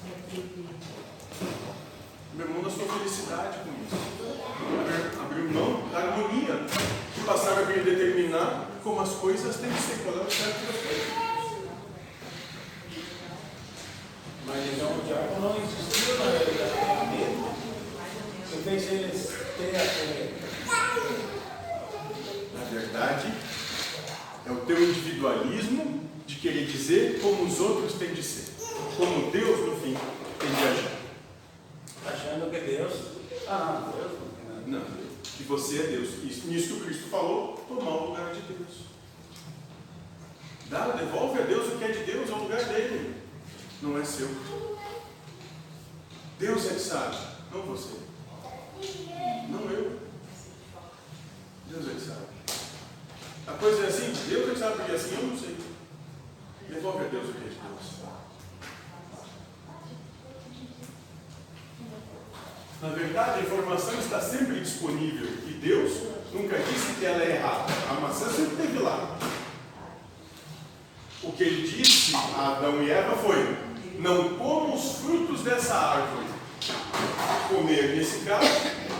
Abrir 2.33 2.53
mão 2.53 2.63
da 2.65 2.71
sua 2.71 2.87
felicidade 2.87 3.59
com 3.59 3.71
isso. 3.85 3.97
Abrir 5.23 5.45
mão 5.53 5.89
da 5.93 5.99
harmonia. 5.99 6.67
E 7.17 7.21
passaram 7.25 7.59
a 7.59 7.67
vir 7.67 7.85
determinar 7.85 8.24
como 8.85 9.01
as 9.01 9.15
coisas 9.15 9.57
têm 9.57 9.73
que 9.73 9.81
ser, 9.81 10.03
qual 10.05 10.19
é 10.19 10.21
o 10.21 10.31
certo 10.31 10.61
o 10.61 10.69
errado. 10.93 11.35
Mas 14.47 14.67
então 14.75 14.99
o 14.99 15.03
diabo 15.07 15.41
não 15.41 15.57
existiu 15.57 16.19
na 16.19 16.25
realidade. 16.25 16.75
Você 18.45 18.57
fez 18.63 18.93
eles 18.93 19.33
ter 19.57 19.75
aquele. 19.75 20.35
Na 22.53 22.65
verdade, 22.71 23.33
é 24.47 24.53
o 24.53 24.57
teu 24.67 24.83
individualismo 24.83 26.05
de 26.27 26.35
querer 26.37 26.67
dizer 26.67 27.21
como 27.23 27.45
os 27.45 27.59
outros 27.61 27.95
têm 27.95 28.13
de 28.13 28.23
ser. 28.23 28.53
Como 28.99 29.31
Deus, 29.31 29.61
no 29.61 29.77
fim, 29.81 29.97
tem 30.39 30.51
de 30.51 30.63
agir. 30.63 30.91
achando 32.05 32.51
que 32.51 32.61
Deus. 32.61 32.93
Ah, 33.49 33.81
não, 33.87 33.93
Deus 33.93 34.13
não 34.13 34.29
tem 34.29 34.77
nada. 34.77 34.85
Não, 34.85 35.04
que 35.37 35.43
você 35.45 35.81
é 35.81 35.87
Deus. 35.89 36.11
Isso, 36.23 36.47
nisso 36.47 36.75
que 36.75 36.85
Cristo 36.85 37.09
falou, 37.09 37.55
tomar 37.69 37.91
o 37.91 38.07
lugar 38.11 38.33
de 38.33 38.41
Deus. 38.43 38.85
Dá, 40.69 40.89
devolve 40.89 41.41
a 41.41 41.45
Deus 41.45 41.73
o 41.73 41.79
que 41.79 41.85
é 41.85 41.93
de 41.93 42.05
Deus, 42.05 42.31
é 42.31 42.33
o 42.33 42.43
lugar 42.43 42.65
dele. 42.65 43.15
Não 43.83 43.99
é 43.99 44.05
seu. 44.05 44.29
Deus 46.39 46.67
é 46.67 46.75
que 46.75 46.81
sabe, 46.81 47.17
não 47.53 47.63
você. 47.63 47.99
Não 49.51 49.71
eu. 49.71 50.01
Deus 51.69 51.89
é 51.89 51.95
que 51.95 52.01
sabe. 52.01 52.27
A 53.47 53.53
coisa 53.53 53.85
é 53.85 53.89
assim, 53.89 54.13
Deus 54.29 54.49
é 54.49 54.53
que 54.53 54.59
sabe 54.59 54.77
porque 54.77 54.93
é 54.93 54.95
assim, 54.95 55.15
eu 55.15 55.27
não 55.27 55.39
sei. 55.39 55.57
Devolve 56.69 57.05
a 57.05 57.09
Deus 57.09 57.29
o 57.29 57.33
que 57.33 57.45
é 57.45 57.49
de 57.49 57.57
Deus. 57.57 58.24
Na 62.85 62.91
verdade, 62.91 63.41
a 63.41 63.43
informação 63.43 63.95
está 63.99 64.21
sempre 64.21 64.61
disponível 64.61 65.27
e 65.49 65.53
Deus 65.55 66.03
nunca 66.35 66.59
disse 66.59 66.93
que 66.99 67.07
ela 67.07 67.25
é 67.25 67.37
errada. 67.37 67.73
A 67.89 67.95
maçã 67.95 68.27
sempre 68.27 68.63
esteve 68.63 68.79
lá. 68.81 69.17
O 71.23 71.33
que 71.33 71.45
ele 71.45 71.67
disse 71.67 72.15
a 72.15 72.59
Adão 72.59 72.83
e 72.83 72.91
Eva 72.91 73.17
foi: 73.17 73.57
não 73.99 74.35
comam 74.37 74.75
os 74.75 74.99
frutos 74.99 75.41
dessa 75.41 75.75
árvore. 75.75 76.27
Comer, 77.49 77.97
nesse 77.97 78.19
caso, 78.27 78.51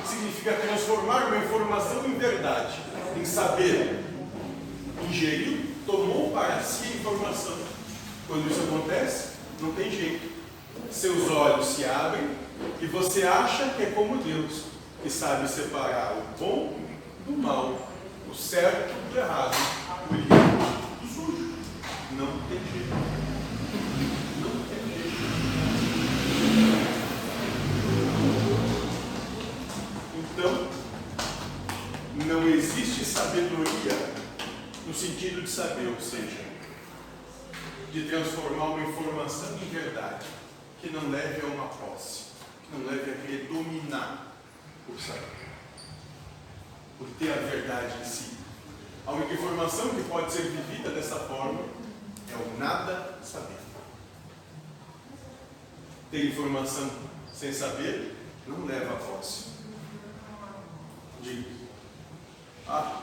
significa 0.09 0.55
transformar 0.55 1.27
uma 1.27 1.45
informação 1.45 2.07
em 2.07 2.15
verdade, 2.15 2.79
em 3.19 3.25
saber. 3.27 4.03
Ingeriu, 5.11 5.61
tomou 5.85 6.31
para 6.31 6.59
si 6.63 6.87
a 6.87 6.97
informação. 6.97 7.59
Quando 8.27 8.51
isso 8.51 8.63
acontece, 8.63 9.33
não 9.61 9.73
tem 9.73 9.91
jeito. 9.91 10.33
Seus 10.91 11.31
olhos 11.31 11.67
se 11.67 11.85
abrem 11.85 12.44
e 12.81 12.87
você 12.87 13.23
acha 13.23 13.71
que 13.71 13.83
é 13.83 13.91
como 13.91 14.23
Deus, 14.23 14.65
que 15.03 15.11
sabe 15.11 15.49
separar 15.49 16.15
o 16.15 16.39
bom 16.39 16.79
do 17.27 17.37
mal, 17.37 17.89
o 18.31 18.35
certo 18.35 18.93
do 19.11 19.19
errado, 19.19 19.55
o 20.11 20.15
limpo 20.15 20.35
do 21.01 21.07
sujo. 21.07 21.55
Não 22.13 22.27
tem 22.49 22.59
jeito. 22.59 22.95
Não 24.41 24.51
tem 24.69 24.81
jeito. 24.89 25.15
Então, 30.19 30.69
não 32.27 32.49
existe 32.49 33.05
sabedoria 33.05 34.15
no 34.87 34.95
sentido 34.95 35.43
de 35.43 35.49
saber, 35.49 35.89
ou 35.89 36.01
seja, 36.01 36.45
de 37.93 38.05
transformar 38.05 38.71
uma 38.71 38.89
informação 38.89 39.57
em 39.57 39.69
verdade, 39.69 40.27
que 40.81 40.91
não 40.91 41.11
leve 41.11 41.41
a 41.43 41.47
uma 41.47 41.69
posse, 41.69 42.25
que 42.65 42.77
não 42.77 42.87
leve 42.87 43.11
a 43.11 43.15
querer 43.15 43.49
dominar 43.49 44.35
por 44.87 45.01
saber, 45.01 45.49
por 46.99 47.09
ter 47.19 47.33
a 47.33 47.37
verdade 47.37 48.01
em 48.01 48.05
si. 48.05 48.35
A 49.07 49.13
única 49.13 49.35
informação 49.35 49.91
que 49.91 50.03
pode 50.05 50.33
ser 50.33 50.43
vivida 50.43 50.91
dessa 50.91 51.17
forma 51.21 51.61
é 52.31 52.37
o 52.37 52.59
nada 52.59 53.19
saber. 53.23 53.59
Ter 56.11 56.27
informação 56.27 56.91
sem 57.33 57.53
saber 57.53 58.15
não 58.47 58.65
leva 58.67 58.95
a 58.95 58.97
posse. 58.97 59.47
Diga. 61.21 61.51
Ah, 62.69 63.03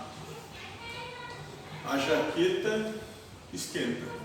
a 1.86 1.98
jaqueta 1.98 2.96
esquenta. 3.54 4.21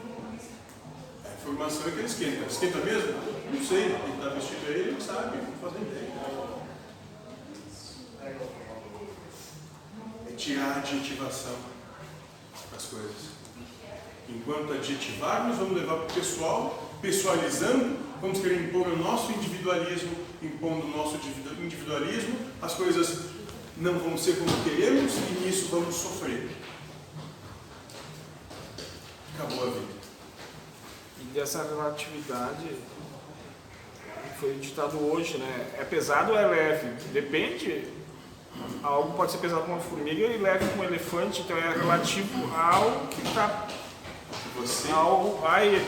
Informação 1.47 1.87
é 1.87 1.91
que 1.93 1.99
ele 1.99 2.07
esquenta. 2.07 2.47
Esquenta 2.51 2.79
mesmo? 2.79 3.15
Não 3.53 3.65
sei. 3.65 3.97
Quem 4.05 4.15
está 4.15 4.29
vestido 4.31 4.67
aí 4.67 4.91
não 4.91 5.01
sabe, 5.01 5.37
não 5.37 5.53
faz 5.61 5.81
ideia. 5.81 6.11
É 10.29 10.33
tirar 10.37 10.73
a 10.73 10.77
adjetivação 10.79 11.55
das 12.73 12.85
coisas. 12.87 13.37
Enquanto 14.29 14.73
adjetivarmos, 14.73 15.57
vamos 15.57 15.77
levar 15.77 15.99
para 15.99 16.07
o 16.07 16.15
pessoal, 16.15 16.93
pessoalizando, 17.01 17.97
vamos 18.21 18.41
querer 18.41 18.63
impor 18.63 18.89
o 18.89 18.97
nosso 18.97 19.31
individualismo, 19.31 20.17
impondo 20.43 20.87
o 20.87 20.97
nosso 20.97 21.17
individualismo, 21.63 22.37
as 22.61 22.75
coisas 22.75 23.27
não 23.77 23.97
vão 24.01 24.19
ser 24.19 24.37
como 24.37 24.51
queremos 24.65 25.13
e 25.15 25.47
nisso 25.47 25.69
vamos 25.71 25.95
sofrer. 25.95 26.51
Acabou 29.39 29.63
a 29.63 29.71
vida. 29.71 29.96
E 31.37 31.39
dessa 31.39 31.63
relatividade 31.65 32.67
foi 34.41 34.55
ditado 34.55 34.97
hoje, 34.97 35.37
né? 35.37 35.67
É 35.79 35.85
pesado 35.85 36.33
ou 36.33 36.39
é 36.39 36.47
leve? 36.47 36.89
Depende. 37.13 37.85
Algo 38.83 39.13
pode 39.13 39.33
ser 39.33 39.39
pesado 39.39 39.61
como 39.65 39.75
uma 39.75 39.83
formiga 39.83 40.25
e 40.25 40.39
leve 40.39 40.67
como 40.71 40.83
um 40.83 40.87
elefante, 40.87 41.43
então 41.43 41.59
é 41.59 41.77
relativo 41.77 42.51
ao 42.57 43.07
que 43.09 43.21
está. 43.29 43.67
Você, 44.57 44.91
Ao, 44.91 45.47
a 45.47 45.63
ele. 45.63 45.85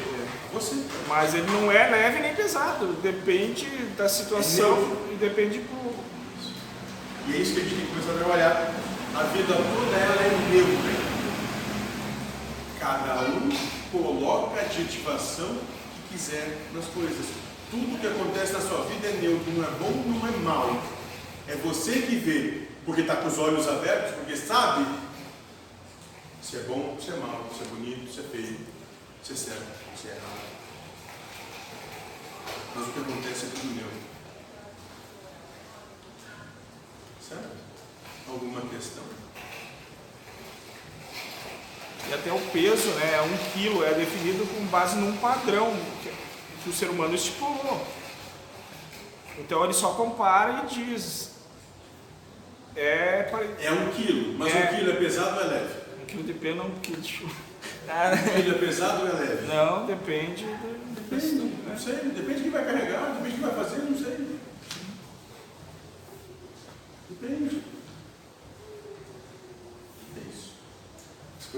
você. 0.53 0.84
Mas 1.09 1.32
ele 1.32 1.51
não 1.51 1.72
é 1.72 1.88
leve 1.88 2.20
nem 2.20 2.34
pesado. 2.34 2.88
Depende 3.03 3.64
da 3.96 4.07
situação 4.07 4.99
e 5.11 5.14
depende 5.14 5.61
do. 5.61 5.94
E 7.26 7.36
é 7.36 7.38
isso 7.38 7.55
que 7.55 7.61
a 7.61 7.64
gente 7.64 7.74
tem 7.74 7.86
que 7.86 7.92
começar 7.92 8.12
a 8.12 8.16
trabalhar. 8.18 8.74
A 9.14 9.22
vida 9.22 9.55
toda 9.55 9.96
ela 9.96 10.22
é 10.22 10.53
neutra. 10.53 11.09
Cada 12.78 13.20
um 13.22 13.78
coloca 13.91 14.61
a 14.61 14.64
adjetivação 14.64 15.59
que 15.95 16.14
quiser 16.14 16.59
nas 16.72 16.86
coisas. 16.86 17.26
Tudo 17.70 18.01
que 18.01 18.07
acontece 18.07 18.53
na 18.53 18.61
sua 18.61 18.84
vida 18.84 19.09
é 19.09 19.12
neutro, 19.20 19.53
não 19.53 19.64
é 19.64 19.70
bom, 19.72 19.91
não 20.07 20.26
é 20.26 20.30
mal. 20.39 20.82
É 21.47 21.57
você 21.57 22.03
que 22.03 22.16
vê, 22.16 22.68
porque 22.84 23.03
está 23.03 23.16
com 23.16 23.28
os 23.28 23.39
olhos 23.39 23.68
abertos, 23.68 24.14
porque 24.14 24.36
sabe 24.36 24.86
se 26.43 26.57
é 26.57 26.61
bom, 26.61 26.97
se 27.01 27.11
é 27.11 27.16
mal, 27.16 27.45
se 27.55 27.62
é 27.62 27.66
bonito, 27.66 28.11
se 28.12 28.20
é 28.20 28.22
feio, 28.22 28.61
se 29.22 29.32
é 29.32 29.36
certo, 29.36 29.66
se 29.97 30.09
é 30.09 30.11
errado. 30.12 30.49
Mas 32.74 32.89
o 32.89 32.93
que 32.93 33.01
acontece 33.01 33.47
é 33.47 33.49
tudo 33.51 33.74
neutro. 33.74 33.99
Certo? 37.20 37.57
Alguma 38.28 38.61
questão? 38.62 39.28
E 42.11 42.14
até 42.14 42.32
o 42.32 42.40
peso, 42.52 42.88
né? 42.90 43.14
É 43.16 43.22
um 43.22 43.36
quilo, 43.52 43.84
é 43.84 43.92
definido 43.94 44.46
com 44.46 44.64
base 44.66 44.96
num 44.96 45.16
padrão 45.18 45.74
que, 46.02 46.11
que 46.64 46.70
o 46.70 46.72
ser 46.72 46.88
humano 46.88 47.14
estipulou. 47.14 47.86
Então 49.38 49.62
ele 49.64 49.74
só 49.74 49.90
compara 49.94 50.64
e 50.64 50.74
diz. 50.74 51.32
É, 52.74 53.24
pare- 53.24 53.50
É 53.61 53.70
um 53.72 53.88
quilo, 53.90 54.38
mas 54.38 54.54
É. 54.54 54.59
um 54.59 54.76
quilo 54.76 54.90
é 54.92 54.94
pesado 54.94 55.36
ou 55.36 55.42
é 55.42 55.46
leve? 55.46 55.74
um 56.02 56.06
quilo 56.06 56.22
de 56.22 56.32
pena, 56.34 56.62
um 56.62 56.70
quilo 56.80 57.00
de. 57.00 57.24
Um 57.88 58.42
quilo 58.42 58.54
é 58.54 58.59
pesado 58.59 59.00
ou 59.02 59.09
é 59.09 59.12
leve? 59.12 59.46
Não, 59.46 59.86
depende 59.86 60.44
Depende, 60.44 61.52
não 61.66 61.76
sei, 61.78 61.94
depende 61.94 62.34
de 62.34 62.42
quem 62.42 62.50
vai 62.50 62.64
carregar, 62.64 63.14
depende 63.14 63.30
de 63.36 63.40
quem 63.40 63.50
vai 63.50 63.64
fazer, 63.64 63.78
não 63.78 63.98
sei. 63.98 64.38
Depende. 67.11 67.62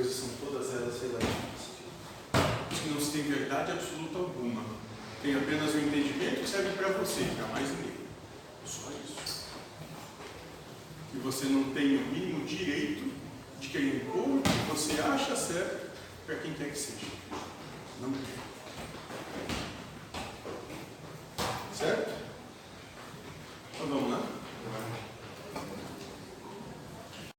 coisas 0.01 0.17
são 0.17 0.29
todas 0.41 0.73
elas 0.75 1.03
relativas. 1.03 1.71
Não 2.91 3.01
se 3.01 3.11
tem 3.13 3.23
verdade 3.23 3.73
absoluta 3.73 4.19
alguma. 4.19 4.65
Tem 5.23 5.35
apenas 5.35 5.75
o 5.75 5.77
um 5.77 5.81
entendimento 5.81 6.41
que 6.41 6.49
serve 6.49 6.71
para 6.71 6.89
você, 6.93 7.25
jamais 7.37 7.69
o 7.69 7.75
ninguém, 7.75 7.93
Só 8.65 8.91
isso. 8.91 9.45
E 11.15 11.19
você 11.19 11.45
não 11.47 11.65
tem 11.75 11.99
o 11.99 12.07
mínimo 12.07 12.47
direito 12.47 13.13
de 13.61 13.69
querer 13.69 13.97
impor 13.97 14.39
o 14.39 14.43
que 14.43 14.71
você 14.71 14.99
acha 15.03 15.37
certo 15.37 15.91
para 16.25 16.37
quem 16.37 16.55
quer 16.55 16.71
que 16.71 16.79
seja. 16.79 17.07
Não 18.01 18.11
tem. 18.11 18.23
Certo? 21.75 22.11
Então 23.75 23.87
vamos 23.87 24.11
lá? 24.11 24.41